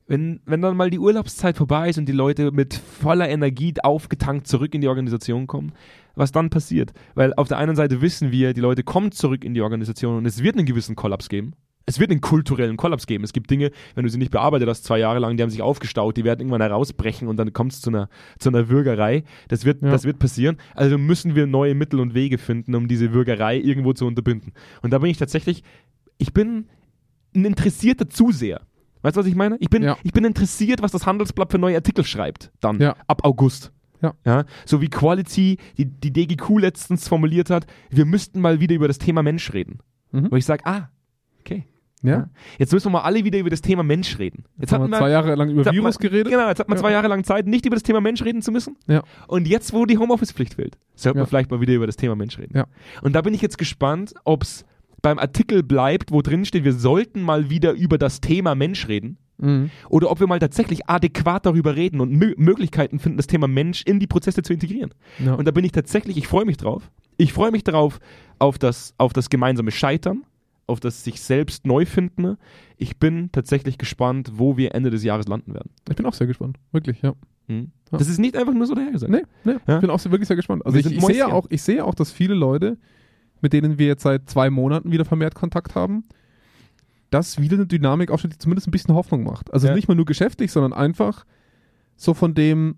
Wenn, 0.07 0.39
wenn 0.45 0.61
dann 0.61 0.77
mal 0.77 0.91
die 0.91 0.99
Urlaubszeit 0.99 1.57
vorbei 1.57 1.89
ist 1.89 1.97
und 1.97 2.05
die 2.05 2.13
Leute 2.13 2.51
mit 2.51 2.75
voller 2.75 3.27
Energie 3.27 3.73
aufgetankt 3.81 4.47
zurück 4.47 4.73
in 4.75 4.81
die 4.81 4.87
Organisation 4.87 5.45
kommen, 5.45 5.73
was 6.13 6.31
dann 6.31 6.49
passiert. 6.49 6.93
Weil 7.15 7.33
auf 7.33 7.49
der 7.49 7.57
einen 7.57 7.75
Seite 7.75 8.01
wissen 8.01 8.31
wir, 8.31 8.53
die 8.53 8.61
Leute 8.61 8.83
kommen 8.83 9.11
zurück 9.11 9.43
in 9.43 9.55
die 9.55 9.61
Organisation 9.61 10.17
und 10.17 10.25
es 10.25 10.41
wird 10.41 10.55
einen 10.55 10.67
gewissen 10.67 10.95
Kollaps 10.95 11.27
geben. 11.27 11.53
Es 11.87 11.99
wird 11.99 12.09
einen 12.09 12.21
kulturellen 12.21 12.77
Kollaps 12.77 13.05
geben. 13.05 13.23
Es 13.23 13.31
gibt 13.33 13.49
Dinge, 13.51 13.71
wenn 13.93 14.03
du 14.05 14.09
sie 14.09 14.17
nicht 14.17 14.31
bearbeitet 14.31 14.67
hast, 14.67 14.83
zwei 14.85 14.97
Jahre 14.99 15.19
lang, 15.19 15.37
die 15.37 15.43
haben 15.43 15.51
sich 15.51 15.61
aufgestaut, 15.61 16.17
die 16.17 16.23
werden 16.23 16.39
irgendwann 16.39 16.61
herausbrechen 16.61 17.27
und 17.27 17.37
dann 17.37 17.53
kommt 17.53 17.73
es 17.73 17.81
zu 17.81 17.89
einer, 17.91 18.09
zu 18.39 18.49
einer 18.49 18.69
Würgerei. 18.69 19.23
Das 19.49 19.65
wird, 19.65 19.83
Ja. 19.83 19.91
das 19.91 20.03
wird 20.03 20.17
passieren. 20.17 20.57
Also 20.73 20.97
müssen 20.97 21.35
wir 21.35 21.45
neue 21.45 21.75
Mittel 21.75 21.99
und 21.99 22.13
Wege 22.15 22.37
finden, 22.39 22.73
um 22.73 22.87
diese 22.87 23.13
Würgerei 23.13 23.57
irgendwo 23.59 23.93
zu 23.93 24.07
unterbinden. 24.07 24.53
Und 24.81 24.91
da 24.91 24.97
bin 24.99 25.09
ich 25.11 25.17
tatsächlich, 25.17 25.63
ich 26.17 26.33
bin 26.33 26.65
ein 27.35 27.45
interessierter 27.45 28.09
Zuseher. 28.09 28.61
Weißt 29.03 29.15
du, 29.17 29.19
was 29.19 29.27
ich 29.27 29.35
meine? 29.35 29.57
Ich 29.59 29.69
bin, 29.69 29.83
Ja. 29.83 29.95
ich 30.01 30.11
bin 30.13 30.25
interessiert, 30.25 30.81
was 30.81 30.91
das 30.91 31.05
Handelsblatt 31.05 31.51
für 31.51 31.59
neue 31.59 31.75
Artikel 31.75 32.03
schreibt. 32.03 32.51
Dann 32.61 32.79
Ja. 32.79 32.95
ab 33.07 33.23
August. 33.23 33.71
Ja. 34.23 34.45
So 34.65 34.81
wie 34.81 34.89
Quality, 34.89 35.57
die, 35.77 35.85
die 35.85 36.11
DGQ 36.13 36.59
letztens 36.59 37.07
formuliert 37.07 37.49
hat, 37.49 37.65
wir 37.89 38.05
müssten 38.05 38.39
mal 38.39 38.59
wieder 38.59 38.75
über 38.75 38.87
das 38.87 38.97
Thema 38.99 39.23
Mensch 39.23 39.51
reden. 39.53 39.79
Mhm. 40.11 40.27
Wo 40.31 40.35
ich 40.35 40.45
sage, 40.45 40.63
ah. 40.65 40.89
Ja. 42.07 42.29
Jetzt 42.59 42.71
müssen 42.73 42.87
wir 42.87 42.91
mal 42.91 43.01
alle 43.01 43.23
wieder 43.23 43.39
über 43.39 43.49
das 43.49 43.61
Thema 43.61 43.83
Mensch 43.83 44.17
reden. 44.19 44.43
Jetzt, 44.57 44.71
Jetzt 44.71 44.73
haben 44.73 44.89
wir 44.91 44.97
zwei 44.97 45.09
Jahre 45.09 45.35
lang 45.35 45.49
über 45.49 45.65
Virus 45.71 45.95
man- 45.95 46.01
geredet. 46.09 46.31
Genau, 46.31 46.47
jetzt 46.47 46.59
hat 46.59 46.67
man 46.69 46.77
Ja. 46.77 46.81
zwei 46.81 46.91
Jahre 46.91 47.07
lang 47.07 47.23
Zeit, 47.23 47.47
nicht 47.47 47.65
über 47.65 47.75
das 47.75 47.83
Thema 47.83 48.01
Mensch 48.01 48.23
reden 48.23 48.41
zu 48.41 48.51
müssen. 48.51 48.77
Ja. 48.87 49.03
Und 49.27 49.47
jetzt, 49.47 49.73
wo 49.73 49.85
die 49.85 49.97
Homeoffice-Pflicht 49.97 50.55
fehlt, 50.55 50.77
sollte 50.95 51.17
man 51.17 51.23
Ja. 51.25 51.29
vielleicht 51.29 51.51
mal 51.51 51.61
wieder 51.61 51.73
über 51.73 51.85
das 51.87 51.95
Thema 51.95 52.15
Mensch 52.15 52.37
reden. 52.37 52.55
Ja. 52.57 52.65
Und 53.01 53.13
da 53.13 53.21
bin 53.21 53.33
ich 53.33 53.41
jetzt 53.41 53.57
gespannt, 53.57 54.13
ob 54.23 54.43
es 54.43 54.65
beim 55.01 55.19
Artikel 55.19 55.61
bleibt, 55.63 56.11
wo 56.11 56.21
drin 56.21 56.45
steht, 56.45 56.63
wir 56.63 56.73
sollten 56.73 57.21
mal 57.21 57.49
wieder 57.49 57.73
über 57.73 57.97
das 57.97 58.21
Thema 58.21 58.55
Mensch 58.55 58.87
reden. 58.87 59.17
Mhm. 59.37 59.69
Oder 59.89 60.09
ob 60.09 60.19
wir 60.21 60.27
mal 60.27 60.39
tatsächlich 60.39 60.87
adäquat 60.89 61.45
darüber 61.45 61.75
reden 61.75 61.99
und 61.99 62.11
Mö 62.13 62.33
Möglichkeiten 62.37 62.99
finden, 62.99 63.17
das 63.17 63.27
Thema 63.27 63.47
Mensch 63.47 63.83
in 63.85 63.99
die 63.99 64.07
Prozesse 64.07 64.41
zu 64.43 64.53
integrieren. 64.53 64.91
Ja. 65.23 65.33
Und 65.33 65.45
da 65.45 65.51
bin 65.51 65.65
ich 65.65 65.73
tatsächlich, 65.73 66.15
ich 66.17 66.27
freue 66.27 66.45
mich 66.45 66.57
drauf. 66.57 66.89
Ich 67.17 67.33
freue 67.33 67.51
mich 67.51 67.63
drauf 67.65 67.99
auf 68.39 68.57
das, 68.57 68.93
auf 68.97 69.13
das 69.13 69.29
gemeinsame 69.29 69.71
Scheitern, 69.71 70.23
auf 70.67 70.79
das 70.79 71.03
sich 71.03 71.21
selbst 71.21 71.65
neu 71.65 71.85
finden. 71.85 72.37
Ich 72.77 72.97
bin 72.97 73.31
tatsächlich 73.31 73.77
gespannt, 73.77 74.31
wo 74.35 74.57
wir 74.57 74.73
Ende 74.73 74.89
des 74.89 75.03
Jahres 75.03 75.27
landen 75.27 75.53
werden. 75.53 75.71
ich 75.89 75.95
bin 75.95 76.05
auch 76.05 76.13
sehr 76.13 76.27
gespannt. 76.27 76.57
Wirklich, 76.71 77.01
ja. 77.01 77.13
Hm? 77.47 77.71
Ja. 77.91 77.97
Das 77.97 78.09
ist 78.09 78.17
nicht 78.17 78.35
einfach 78.35 78.53
nur 78.53 78.65
so 78.65 78.73
dahergesagt. 78.73 79.11
Nee, 79.11 79.23
nee. 79.43 79.57
Ja. 79.67 79.75
Ich 79.75 79.81
bin 79.81 79.89
auch 79.89 80.03
wirklich 80.05 80.27
sehr 80.27 80.35
gespannt. 80.35 80.65
Also 80.65 80.77
Wir 80.77 80.85
ich, 80.85 80.97
ich 80.97 81.05
sehe 81.05 81.17
ja 81.17 81.27
auch, 81.27 81.45
ich 81.49 81.61
sehe 81.61 81.85
auch, 81.85 81.93
dass 81.93 82.11
viele 82.11 82.33
Leute, 82.33 82.77
mit 83.41 83.53
denen 83.53 83.77
wir 83.77 83.87
jetzt 83.87 84.03
seit 84.03 84.29
zwei 84.29 84.49
Monaten 84.49 84.91
wieder 84.91 85.05
vermehrt 85.05 85.35
Kontakt 85.35 85.75
haben, 85.75 86.05
dass 87.11 87.39
wieder 87.39 87.55
eine 87.55 87.67
Dynamik 87.67 88.09
aufsteht, 88.09 88.33
die 88.33 88.37
zumindest 88.37 88.67
ein 88.67 88.71
bisschen 88.71 88.95
Hoffnung 88.95 89.23
macht. 89.23 89.53
Also 89.53 89.71
nicht 89.73 89.87
mal 89.87 89.95
nur 89.95 90.05
geschäftlich, 90.05 90.51
sondern 90.51 90.73
einfach 90.73 91.25
so 91.95 92.13
von 92.13 92.33
dem, 92.33 92.75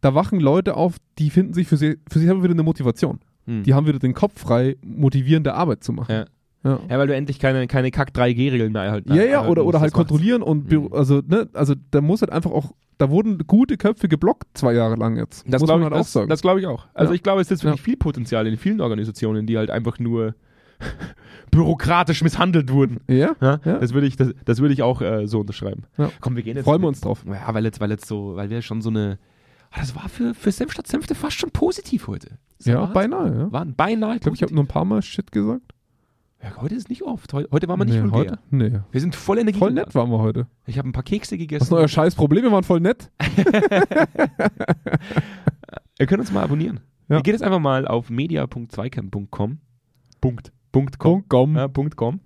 da 0.00 0.14
wachen 0.14 0.40
Leute 0.40 0.76
auf, 0.76 0.96
die 1.18 1.30
finden 1.30 1.52
sich 1.52 1.68
für 1.68 1.76
sie, 1.76 1.98
für 2.10 2.18
sich 2.18 2.26
selber 2.26 2.42
wieder 2.42 2.54
eine 2.54 2.62
Motivation. 2.62 3.20
Hm. 3.46 3.62
Die 3.62 3.74
haben 3.74 3.86
wieder 3.86 3.98
den 3.98 4.14
Kopf 4.14 4.40
frei, 4.40 4.76
motivierende 4.82 5.54
Arbeit 5.54 5.84
zu 5.84 5.92
machen. 5.92 6.12
Ja. 6.12 6.24
Ja. 6.62 6.78
ja, 6.90 6.98
weil 6.98 7.06
du 7.06 7.14
endlich 7.14 7.38
keine, 7.38 7.66
keine 7.66 7.90
Kack-3G-Regeln 7.90 8.72
mehr 8.72 8.82
erhalten 8.82 9.14
Ja, 9.14 9.22
ja, 9.24 9.46
oder, 9.46 9.64
oder 9.64 9.80
halt 9.80 9.92
kontrollieren. 9.94 10.42
kontrollieren 10.42 10.82
und 10.82 10.90
Mhm. 10.90 10.94
also, 10.94 11.22
ne, 11.26 11.48
also 11.54 11.74
da 11.90 12.00
muss 12.02 12.20
halt 12.20 12.30
einfach 12.32 12.50
auch, 12.50 12.72
da 12.98 13.08
wurden 13.10 13.38
gute 13.46 13.78
Köpfe 13.78 14.08
geblockt 14.08 14.46
zwei 14.52 14.74
Jahre 14.74 14.96
lang 14.96 15.16
jetzt. 15.16 15.44
Das 15.48 15.62
muss 15.62 15.68
glaube 15.68 15.80
man 15.84 15.88
ich, 15.88 15.92
halt 15.92 15.94
auch 15.94 16.04
das, 16.04 16.12
sagen. 16.12 16.28
das 16.28 16.42
glaube 16.42 16.60
ich 16.60 16.66
auch. 16.66 16.86
Also 16.92 17.12
Ja. 17.12 17.14
ich 17.14 17.22
glaube, 17.22 17.40
es 17.40 17.50
ist 17.50 17.64
wirklich 17.64 17.80
Ja. 17.80 17.84
viel 17.84 17.96
Potenzial 17.96 18.46
in 18.46 18.58
vielen 18.58 18.82
Organisationen, 18.82 19.46
die 19.46 19.56
halt 19.56 19.70
einfach 19.70 19.98
nur 19.98 20.34
bürokratisch 21.50 22.22
misshandelt 22.22 22.70
wurden. 22.72 23.00
ja? 23.08 23.34
Ja? 23.40 23.60
Ja. 23.64 23.78
Das 23.78 23.92
würde 23.94 24.06
ich, 24.06 24.16
das, 24.16 24.32
das 24.44 24.60
würde 24.60 24.74
ich 24.74 24.82
auch 24.82 25.00
äh, 25.02 25.26
so 25.26 25.40
unterschreiben. 25.40 25.84
Ja. 25.98 26.10
Komm, 26.20 26.36
wir 26.36 26.42
gehen 26.42 26.56
jetzt. 26.56 26.64
Freuen 26.64 26.82
wir 26.82 26.88
uns 26.88 27.00
drauf. 27.00 27.24
Ja, 27.26 27.52
weil 27.54 27.64
jetzt, 27.64 27.80
weil 27.80 27.90
jetzt 27.90 28.06
so, 28.06 28.36
weil 28.36 28.50
wir 28.50 28.62
schon 28.62 28.82
so 28.82 28.90
eine. 28.90 29.18
Ah, 29.70 29.80
Das 29.80 29.94
war 29.94 30.08
für, 30.08 30.34
für 30.34 30.50
Senf 30.50 30.72
statt 30.72 30.86
Senfte 30.88 31.14
fast 31.14 31.38
schon 31.38 31.50
positiv 31.50 32.08
heute. 32.08 32.38
Ja, 32.64 32.86
beinahe, 32.86 33.34
ja. 33.38 33.52
Waren 33.52 33.74
beinahe. 33.74 34.16
Ich 34.16 34.20
glaube, 34.22 34.36
ich 34.36 34.42
habe 34.42 34.54
nur 34.54 34.64
ein 34.64 34.68
paar 34.68 34.84
Mal 34.84 35.00
Shit 35.02 35.32
gesagt. 35.32 35.72
Ja, 36.42 36.56
heute 36.60 36.74
ist 36.74 36.88
nicht 36.88 37.02
oft. 37.02 37.32
Heute, 37.32 37.48
heute 37.52 37.68
waren 37.68 37.78
wir 37.78 37.84
nicht 37.84 37.96
nee, 37.96 38.02
vulgär. 38.02 38.32
heute, 38.32 38.38
nee. 38.50 38.80
Wir 38.90 39.00
sind 39.00 39.14
voll 39.14 39.38
Energie. 39.38 39.58
Voll 39.58 39.72
nett 39.72 39.94
waren 39.94 40.10
wir 40.10 40.18
heute. 40.18 40.46
Ich 40.66 40.78
habe 40.78 40.88
ein 40.88 40.92
paar 40.92 41.02
Kekse 41.02 41.36
gegessen. 41.36 41.60
Was 41.60 41.66
ist 41.66 41.70
denn 41.70 41.78
euer 41.78 41.88
scheiß 41.88 42.14
Problem? 42.14 42.44
Wir 42.44 42.52
waren 42.52 42.64
voll 42.64 42.80
nett. 42.80 43.10
Ihr 45.98 46.06
könnt 46.06 46.20
uns 46.20 46.32
mal 46.32 46.42
abonnieren. 46.42 46.80
Ja. 47.08 47.16
Ihr 47.16 47.22
geht 47.22 47.34
jetzt 47.34 47.42
einfach 47.42 47.58
mal 47.58 47.86
auf 47.86 48.08
media.zweikern.com. 48.08 49.58
Punkt. 50.20 50.52
Punkt 50.72 50.98
com. 50.98 51.12
Punkt, 51.12 51.28
komm. 51.28 51.56
Ja, 51.56 51.68
Punkt 51.68 51.96
com. 51.96 52.20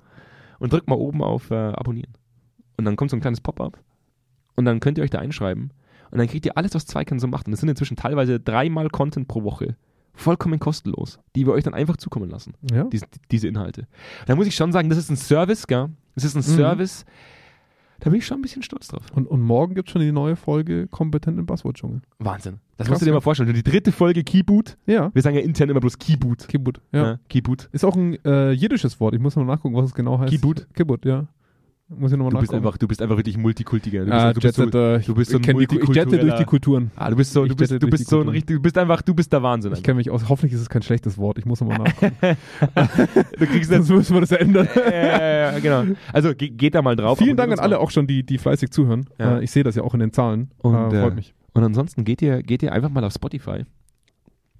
Und 0.60 0.72
drückt 0.72 0.88
mal 0.88 0.96
oben 0.96 1.22
auf 1.22 1.50
äh, 1.50 1.54
Abonnieren. 1.54 2.12
Und 2.76 2.84
dann 2.84 2.96
kommt 2.96 3.10
so 3.10 3.16
ein 3.16 3.20
kleines 3.20 3.40
Pop-up. 3.40 3.82
Und 4.54 4.64
dann 4.64 4.80
könnt 4.80 4.98
ihr 4.98 5.04
euch 5.04 5.10
da 5.10 5.18
einschreiben. 5.18 5.72
Und 6.10 6.18
dann 6.18 6.28
kriegt 6.28 6.46
ihr 6.46 6.56
alles, 6.56 6.74
was 6.74 6.86
Zweikern 6.86 7.18
so 7.18 7.26
macht. 7.26 7.46
Und 7.46 7.52
das 7.52 7.60
sind 7.60 7.68
inzwischen 7.68 7.96
teilweise 7.96 8.38
dreimal 8.38 8.88
Content 8.90 9.26
pro 9.26 9.42
Woche. 9.42 9.76
Vollkommen 10.14 10.58
kostenlos. 10.60 11.18
Die 11.34 11.44
wir 11.46 11.52
euch 11.52 11.64
dann 11.64 11.74
einfach 11.74 11.96
zukommen 11.96 12.30
lassen. 12.30 12.54
Ja. 12.72 12.84
Diese, 12.84 13.06
diese 13.30 13.48
Inhalte. 13.48 13.86
Da 14.26 14.36
muss 14.36 14.46
ich 14.46 14.54
schon 14.54 14.72
sagen, 14.72 14.88
das 14.88 14.98
ist 14.98 15.10
ein 15.10 15.16
Service, 15.16 15.66
gell? 15.66 15.88
Das 16.14 16.24
ist 16.24 16.34
ein 16.36 16.38
Mhm. 16.38 16.56
Service. 16.56 17.04
Da 18.00 18.10
bin 18.10 18.18
ich 18.18 18.26
schon 18.26 18.38
ein 18.38 18.42
bisschen 18.42 18.62
stolz 18.62 18.88
drauf. 18.88 19.02
Und, 19.14 19.26
und 19.26 19.40
morgen 19.40 19.74
gibt 19.74 19.88
es 19.88 19.92
schon 19.92 20.02
die 20.02 20.12
neue 20.12 20.36
Folge 20.36 20.88
Kompetent 20.88 21.38
im 21.38 21.46
Buzzword-Dschungel. 21.46 22.02
Wahnsinn. 22.18 22.58
Das 22.76 22.86
Krass, 22.86 22.90
musst 22.94 23.02
du 23.02 23.06
dir 23.06 23.12
mal 23.12 23.20
vorstellen. 23.20 23.52
Die 23.54 23.62
dritte 23.62 23.92
Folge 23.92 24.24
Keyboot. 24.24 24.76
Ja. 24.86 25.10
Wir 25.14 25.22
sagen 25.22 25.36
ja 25.36 25.42
intern 25.42 25.70
immer 25.70 25.80
bloß 25.80 25.98
Keyboot. 25.98 26.46
Kibbut. 26.48 26.80
Ja. 26.92 27.02
Ja, 27.04 27.18
Keyboot. 27.28 27.68
Ist 27.72 27.84
auch 27.84 27.96
ein 27.96 28.22
äh, 28.24 28.50
jiddisches 28.50 29.00
Wort. 29.00 29.14
Ich 29.14 29.20
muss 29.20 29.36
mal 29.36 29.44
nachgucken, 29.44 29.76
was 29.76 29.86
es 29.86 29.94
genau 29.94 30.18
heißt. 30.18 30.30
Kibbut? 30.30 30.66
Kibbut, 30.74 31.04
ja. 31.04 31.26
Muss 31.88 32.10
ich 32.12 32.16
nochmal 32.16 32.32
Du 32.32 32.38
bist, 32.40 32.54
einfach, 32.54 32.78
du 32.78 32.88
bist 32.88 33.02
einfach 33.02 33.16
wirklich 33.18 33.36
Multikultiger. 33.36 34.00
Du 34.00 34.04
bist, 34.06 34.14
Ah, 34.16 34.32
du 34.32 34.40
bist 34.40 34.56
so, 34.56 34.64
du 34.64 35.14
bist 35.14 35.30
so 35.30 35.36
ein 35.36 35.42
die, 35.42 35.50
ich 35.50 35.58
jette 35.60 35.76
durch 35.76 35.90
multikultureller- 35.98 36.38
die 36.38 36.44
Kulturen. 36.44 36.90
ah, 36.96 37.10
du 37.10 37.16
bist 37.16 37.32
so, 37.32 37.44
du 37.44 37.54
bist, 37.54 37.72
du 37.72 37.78
bist 37.90 38.08
so 38.08 38.20
ein 38.22 38.28
richtig, 38.28 38.56
du 38.56 38.62
bist 38.62 38.78
einfach, 38.78 39.02
du 39.02 39.14
bist 39.14 39.30
der 39.32 39.42
Wahnsinn. 39.42 39.72
Ich 39.74 39.82
kenne 39.82 39.96
mich 39.96 40.10
aus. 40.10 40.28
Hoffentlich 40.30 40.54
ist 40.54 40.60
es 40.62 40.70
kein 40.70 40.80
schlechtes 40.80 41.18
Wort. 41.18 41.36
Ich 41.38 41.44
muss 41.44 41.60
nochmal 41.60 41.78
nachgucken. 41.84 42.16
du 43.38 43.46
kriegst 43.46 43.70
Sonst 43.70 43.88
jetzt, 43.90 43.96
müssen 43.96 44.14
wir 44.14 44.20
das 44.22 44.32
ändern. 44.32 44.66
äh, 44.74 45.60
genau. 45.60 45.84
Also 46.12 46.34
ge 46.34 46.48
geht 46.48 46.74
da 46.74 46.80
mal 46.80 46.96
drauf. 46.96 47.18
Vielen 47.18 47.36
Dank 47.36 47.52
an 47.52 47.58
alle 47.58 47.78
auch 47.78 47.90
schon, 47.90 48.06
die, 48.06 48.24
die 48.24 48.38
fleißig 48.38 48.70
zuhören. 48.70 49.04
Ja. 49.18 49.38
Äh, 49.38 49.44
ich 49.44 49.50
sehe 49.50 49.62
das 49.62 49.74
ja 49.74 49.82
auch 49.82 49.92
in 49.92 50.00
den 50.00 50.12
Zahlen. 50.12 50.50
Und, 50.58 50.74
äh, 50.74 51.00
freut 51.02 51.12
äh, 51.12 51.16
mich. 51.16 51.34
Und 51.52 51.64
ansonsten 51.64 52.04
geht 52.04 52.22
ihr, 52.22 52.42
geht 52.42 52.62
ihr 52.62 52.72
einfach 52.72 52.88
mal 52.90 53.04
auf 53.04 53.12
Spotify. 53.12 53.64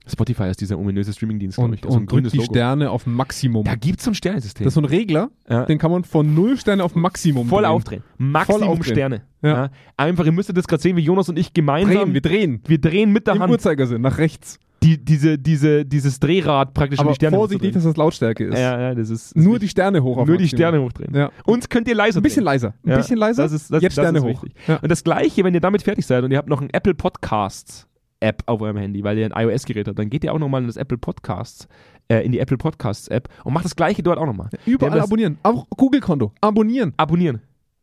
Spotify 0.07 0.45
ist 0.45 0.61
dieser 0.61 0.79
ominöse 0.79 1.13
Streamingdienst, 1.13 1.57
glaube 1.57 1.71
Und, 1.71 1.79
ich. 1.79 1.85
Ein 1.85 1.89
und 1.89 1.97
drückt 2.01 2.11
grünes 2.11 2.33
die 2.33 2.39
Logo. 2.39 2.53
Sterne 2.53 2.91
auf 2.91 3.07
Maximum. 3.07 3.65
Da 3.65 3.75
gibt 3.75 4.01
es 4.01 4.05
so 4.05 4.11
ein 4.11 4.15
Sternesystem. 4.15 4.65
Das 4.65 4.73
ist 4.73 4.75
so 4.75 4.81
ein 4.81 4.85
Regler, 4.85 5.31
ja. 5.49 5.65
den 5.65 5.79
kann 5.79 5.91
man 5.91 6.05
von 6.05 6.35
0 6.35 6.59
Sterne 6.59 6.85
auf 6.85 6.95
Maximum 6.95 7.49
Voll 7.49 7.63
drehen. 7.63 7.71
aufdrehen. 7.71 8.03
Maximum 8.19 8.69
aufdrehen. 8.69 8.95
Sterne. 8.95 9.23
Ja. 9.43 9.49
Ja. 9.49 9.71
Einfach, 9.97 10.27
ihr 10.27 10.33
müsstet 10.33 10.57
das 10.57 10.67
gerade 10.67 10.83
sehen, 10.83 10.97
wie 10.97 11.03
Jonas 11.03 11.29
und 11.29 11.39
ich 11.39 11.53
gemeinsam. 11.53 11.95
Drehen, 11.95 12.15
wir 12.15 12.21
drehen. 12.21 12.61
wir 12.67 12.81
drehen 12.81 13.13
mit 13.13 13.27
der 13.27 13.35
Im 13.37 13.43
Hand 13.43 13.53
Uhrzeigersinn, 13.53 14.03
nach 14.03 14.19
rechts. 14.19 14.59
die, 14.83 15.03
diese, 15.03 15.39
diese, 15.39 15.87
dieses 15.87 16.21
Drehrad 16.21 16.75
praktisch 16.75 16.99
um 16.99 17.07
Aber 17.07 17.13
die 17.13 17.17
Sterne 17.17 17.37
vorsichtig, 17.37 17.73
dass 17.73 17.85
das 17.85 17.97
Lautstärke 17.97 18.45
ist. 18.45 18.59
Ja, 18.59 18.79
ja, 18.79 18.95
das 18.95 19.09
ist. 19.09 19.35
Nur 19.35 19.55
ist 19.55 19.63
die 19.63 19.69
Sterne 19.69 20.03
hoch 20.03 20.19
auf 20.19 20.29
nur 20.29 20.37
die. 20.37 20.49
Sterne 20.49 20.83
hochdrehen. 20.83 21.15
Ja. 21.15 21.31
Und 21.45 21.71
könnt 21.71 21.89
ihr 21.89 21.95
leiser 21.95 22.21
Ein 22.21 22.23
bisschen 22.23 22.45
drehen. 22.45 22.53
leiser. 22.53 22.75
Ein 22.85 22.97
bisschen 22.97 23.17
leiser. 23.17 23.43
Das 23.45 23.53
ist, 23.53 23.73
das, 23.73 23.83
Jetzt 23.83 23.97
das 23.97 24.05
Sterne 24.05 24.23
hoch. 24.23 24.45
Und 24.83 24.91
das 24.91 25.03
gleiche, 25.03 25.45
wenn 25.45 25.55
ihr 25.55 25.61
damit 25.61 25.83
fertig 25.83 26.07
seid 26.07 26.25
und 26.25 26.31
ihr 26.31 26.37
habt 26.39 26.49
noch 26.51 26.61
ein 26.61 26.69
Apple 26.71 26.95
Podcasts 26.95 27.87
App 28.25 28.43
auf 28.47 28.61
eurem 28.61 28.79
Handy, 28.79 29.05
weil 29.05 29.19
ihr 29.19 29.27
ein 29.27 29.49
iOS-Gerät 29.49 29.87
habt, 29.87 29.99
dann 29.99 30.11
geht 30.11 30.25
ihr 30.25 30.33
auch 30.33 30.39
nochmal 30.39 30.63
in 30.63 30.67
das 30.67 30.77
Apple 30.77 30.99
Podcasts, 30.99 31.69
äh, 32.09 32.25
in 32.25 32.33
die 32.33 32.39
Apple 32.39 32.57
Podcasts 32.57 33.09
App 33.09 33.29
und 33.45 33.53
macht 33.53 33.65
das 33.65 33.77
gleiche 33.77 34.03
dort 34.03 34.19
auch 34.19 34.27
nochmal. 34.27 34.49
Überall 34.67 35.01
abonnieren. 35.01 35.39
Auch 35.43 35.67
Google-Konto. 35.77 36.33
Abonnieren. 36.41 36.95
Abonnieren. 36.97 37.41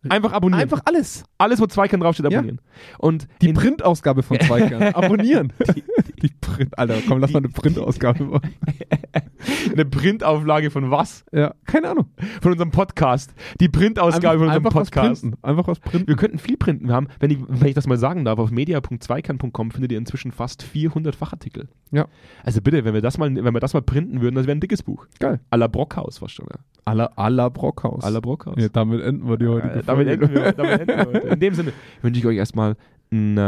Einfach 0.09 0.31
abonnieren. 0.33 0.61
Einfach 0.63 0.81
alles. 0.85 1.23
alles, 1.37 1.59
wo 1.61 1.67
Zweikern 1.67 1.99
draufsteht, 1.99 2.31
Ja. 2.31 2.39
abonnieren. 2.39 2.59
Und 2.97 3.27
Die 3.41 3.49
in- 3.49 3.53
Printausgabe 3.55 4.23
von 4.23 4.39
Zweikern. 4.41 4.81
abonnieren. 4.93 5.53
Die, 6.21 6.29
Print. 6.39 6.77
Alter, 6.77 6.97
komm, 7.07 7.19
lass 7.19 7.31
mal 7.31 7.39
eine 7.39 7.49
Printausgabe 7.49 8.23
machen. 8.25 8.49
Eine 9.71 9.85
Printauflage 9.85 10.69
von 10.69 10.91
was? 10.91 11.25
Ja, 11.31 11.55
keine 11.65 11.89
Ahnung. 11.89 12.05
Von 12.41 12.51
unserem 12.51 12.69
Podcast. 12.71 13.33
Die 13.59 13.69
Printausgabe 13.69 14.37
von 14.37 14.47
unserem 14.47 14.65
einfach 14.65 14.71
Podcast. 14.71 15.09
Was 15.11 15.21
printen. 15.21 15.37
Einfach 15.41 15.67
was 15.67 15.79
printen. 15.79 16.07
Wir 16.07 16.15
könnten 16.15 16.37
viel 16.37 16.57
printen. 16.57 16.87
Wir 16.87 16.93
haben, 16.93 17.07
wenn 17.19 17.31
ich, 17.31 17.39
wenn 17.47 17.67
ich 17.67 17.73
das 17.73 17.87
mal 17.87 17.97
sagen 17.97 18.23
darf, 18.25 18.37
auf 18.37 18.51
media.zweikern.com 18.51 19.71
findet 19.71 19.91
ihr 19.91 19.97
inzwischen 19.97 20.31
fast 20.31 20.61
400 20.63 21.15
Fachartikel. 21.15 21.69
Ja. 21.91 22.05
Also 22.43 22.61
bitte, 22.61 22.85
wenn 22.85 22.93
wir 22.93 23.01
das 23.01 23.17
mal, 23.17 23.33
wenn 23.33 23.53
wir 23.53 23.59
das 23.59 23.73
mal 23.73 23.81
printen 23.81 24.21
würden, 24.21 24.35
das 24.35 24.45
wäre 24.45 24.55
ein 24.57 24.61
dickes 24.61 24.83
Buch. 24.83 25.07
Geil. 25.19 25.39
A 25.49 25.55
la 25.55 25.67
Brockhaus 25.67 26.19
fast 26.19 26.35
schon. 26.35 26.45
Ja. 26.51 26.93
La, 26.93 27.49
Brockhaus. 27.49 28.03
A 28.03 28.09
la 28.09 28.19
Brockhaus. 28.19 28.55
Ja, 28.57 28.69
damit 28.69 29.01
enden 29.01 29.27
wir 29.27 29.37
die 29.37 29.47
heutige 29.47 29.73
Äh, 29.79 29.83
damit, 29.91 30.07
enden 30.07 30.33
wir, 30.33 30.51
damit 30.53 30.79
enden 30.81 30.87
wir 30.97 31.05
heute. 31.05 31.27
In 31.27 31.39
dem 31.39 31.53
Sinne 31.53 31.73
wünsche 32.01 32.19
ich 32.19 32.25
euch 32.25 32.37
erstmal 32.37 32.75
einen, 33.11 33.37
äh, 33.37 33.41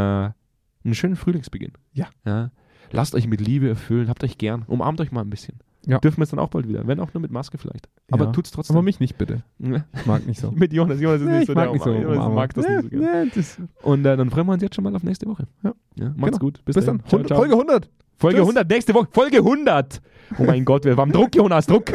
einen 0.84 0.94
schönen 0.94 1.16
Frühlingsbeginn. 1.16 1.72
Ja. 1.92 2.06
ja. 2.26 2.50
Lasst 2.92 3.14
euch 3.14 3.26
mit 3.26 3.40
Liebe 3.40 3.68
erfüllen, 3.68 4.08
habt 4.08 4.22
euch 4.24 4.38
gern, 4.38 4.62
umarmt 4.66 5.00
euch 5.00 5.10
mal 5.12 5.22
ein 5.22 5.30
bisschen. 5.30 5.58
Ja. 5.86 5.98
Dürfen 5.98 6.16
wir 6.18 6.22
es 6.24 6.30
dann 6.30 6.38
auch 6.38 6.48
bald 6.48 6.66
wieder, 6.66 6.86
wenn 6.86 6.98
auch 6.98 7.12
nur 7.12 7.20
mit 7.20 7.30
Maske 7.30 7.58
vielleicht. 7.58 7.90
Aber 8.10 8.26
Ja. 8.26 8.32
tut's 8.32 8.50
trotzdem. 8.50 8.74
Aber 8.76 8.82
mich 8.82 9.00
nicht, 9.00 9.18
bitte. 9.18 9.42
Ja. 9.58 9.84
Ich 9.94 10.06
mag 10.06 10.26
nicht 10.26 10.40
so. 10.40 10.50
mit 10.54 10.72
Jonas, 10.72 10.98
Jonas 10.98 11.20
ist 11.20 11.26
Nee, 11.26 11.32
nicht 11.32 11.42
ich 11.42 11.46
so 11.48 11.54
mag 11.54 11.64
der 11.64 11.72
nicht 11.74 11.84
so. 11.84 11.92
Jonas 11.92 12.28
mag 12.34 12.54
das 12.54 12.66
nee, 12.66 12.74
nicht 12.76 12.82
so 12.84 12.88
gerne. 12.90 13.24
nee, 13.26 13.30
das, 13.34 13.58
Und 13.82 14.06
äh, 14.06 14.16
dann 14.16 14.30
freuen 14.30 14.46
wir 14.46 14.52
uns 14.54 14.62
jetzt 14.62 14.74
schon 14.76 14.84
mal 14.84 14.94
auf 14.96 15.02
nächste 15.02 15.26
Woche. 15.26 15.46
Ja. 15.62 15.74
macht's 16.16 16.16
Genau. 16.16 16.38
gut. 16.38 16.64
Bis, 16.64 16.74
bis 16.76 16.86
dann. 16.86 17.00
Ciao, 17.00 17.18
100, 17.20 17.26
ciao. 17.28 17.38
Folge 17.38 17.54
100. 17.54 17.90
Folge 18.16 18.36
Tschüss. 18.38 18.42
100, 18.46 18.70
nächste 18.70 18.94
Woche. 18.94 19.08
Folge 19.10 19.36
100. 19.38 20.00
Oh 20.38 20.44
mein 20.44 20.64
Gott, 20.64 20.84
wir 20.86 20.96
haben 20.96 21.12
Druck, 21.12 21.34
Jonas, 21.34 21.66
Druck. 21.66 21.92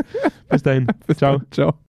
Bis 0.50 0.62
dahin. 0.62 0.86
Bis 1.08 1.18
Ciao. 1.18 1.42
Ciao. 1.50 1.89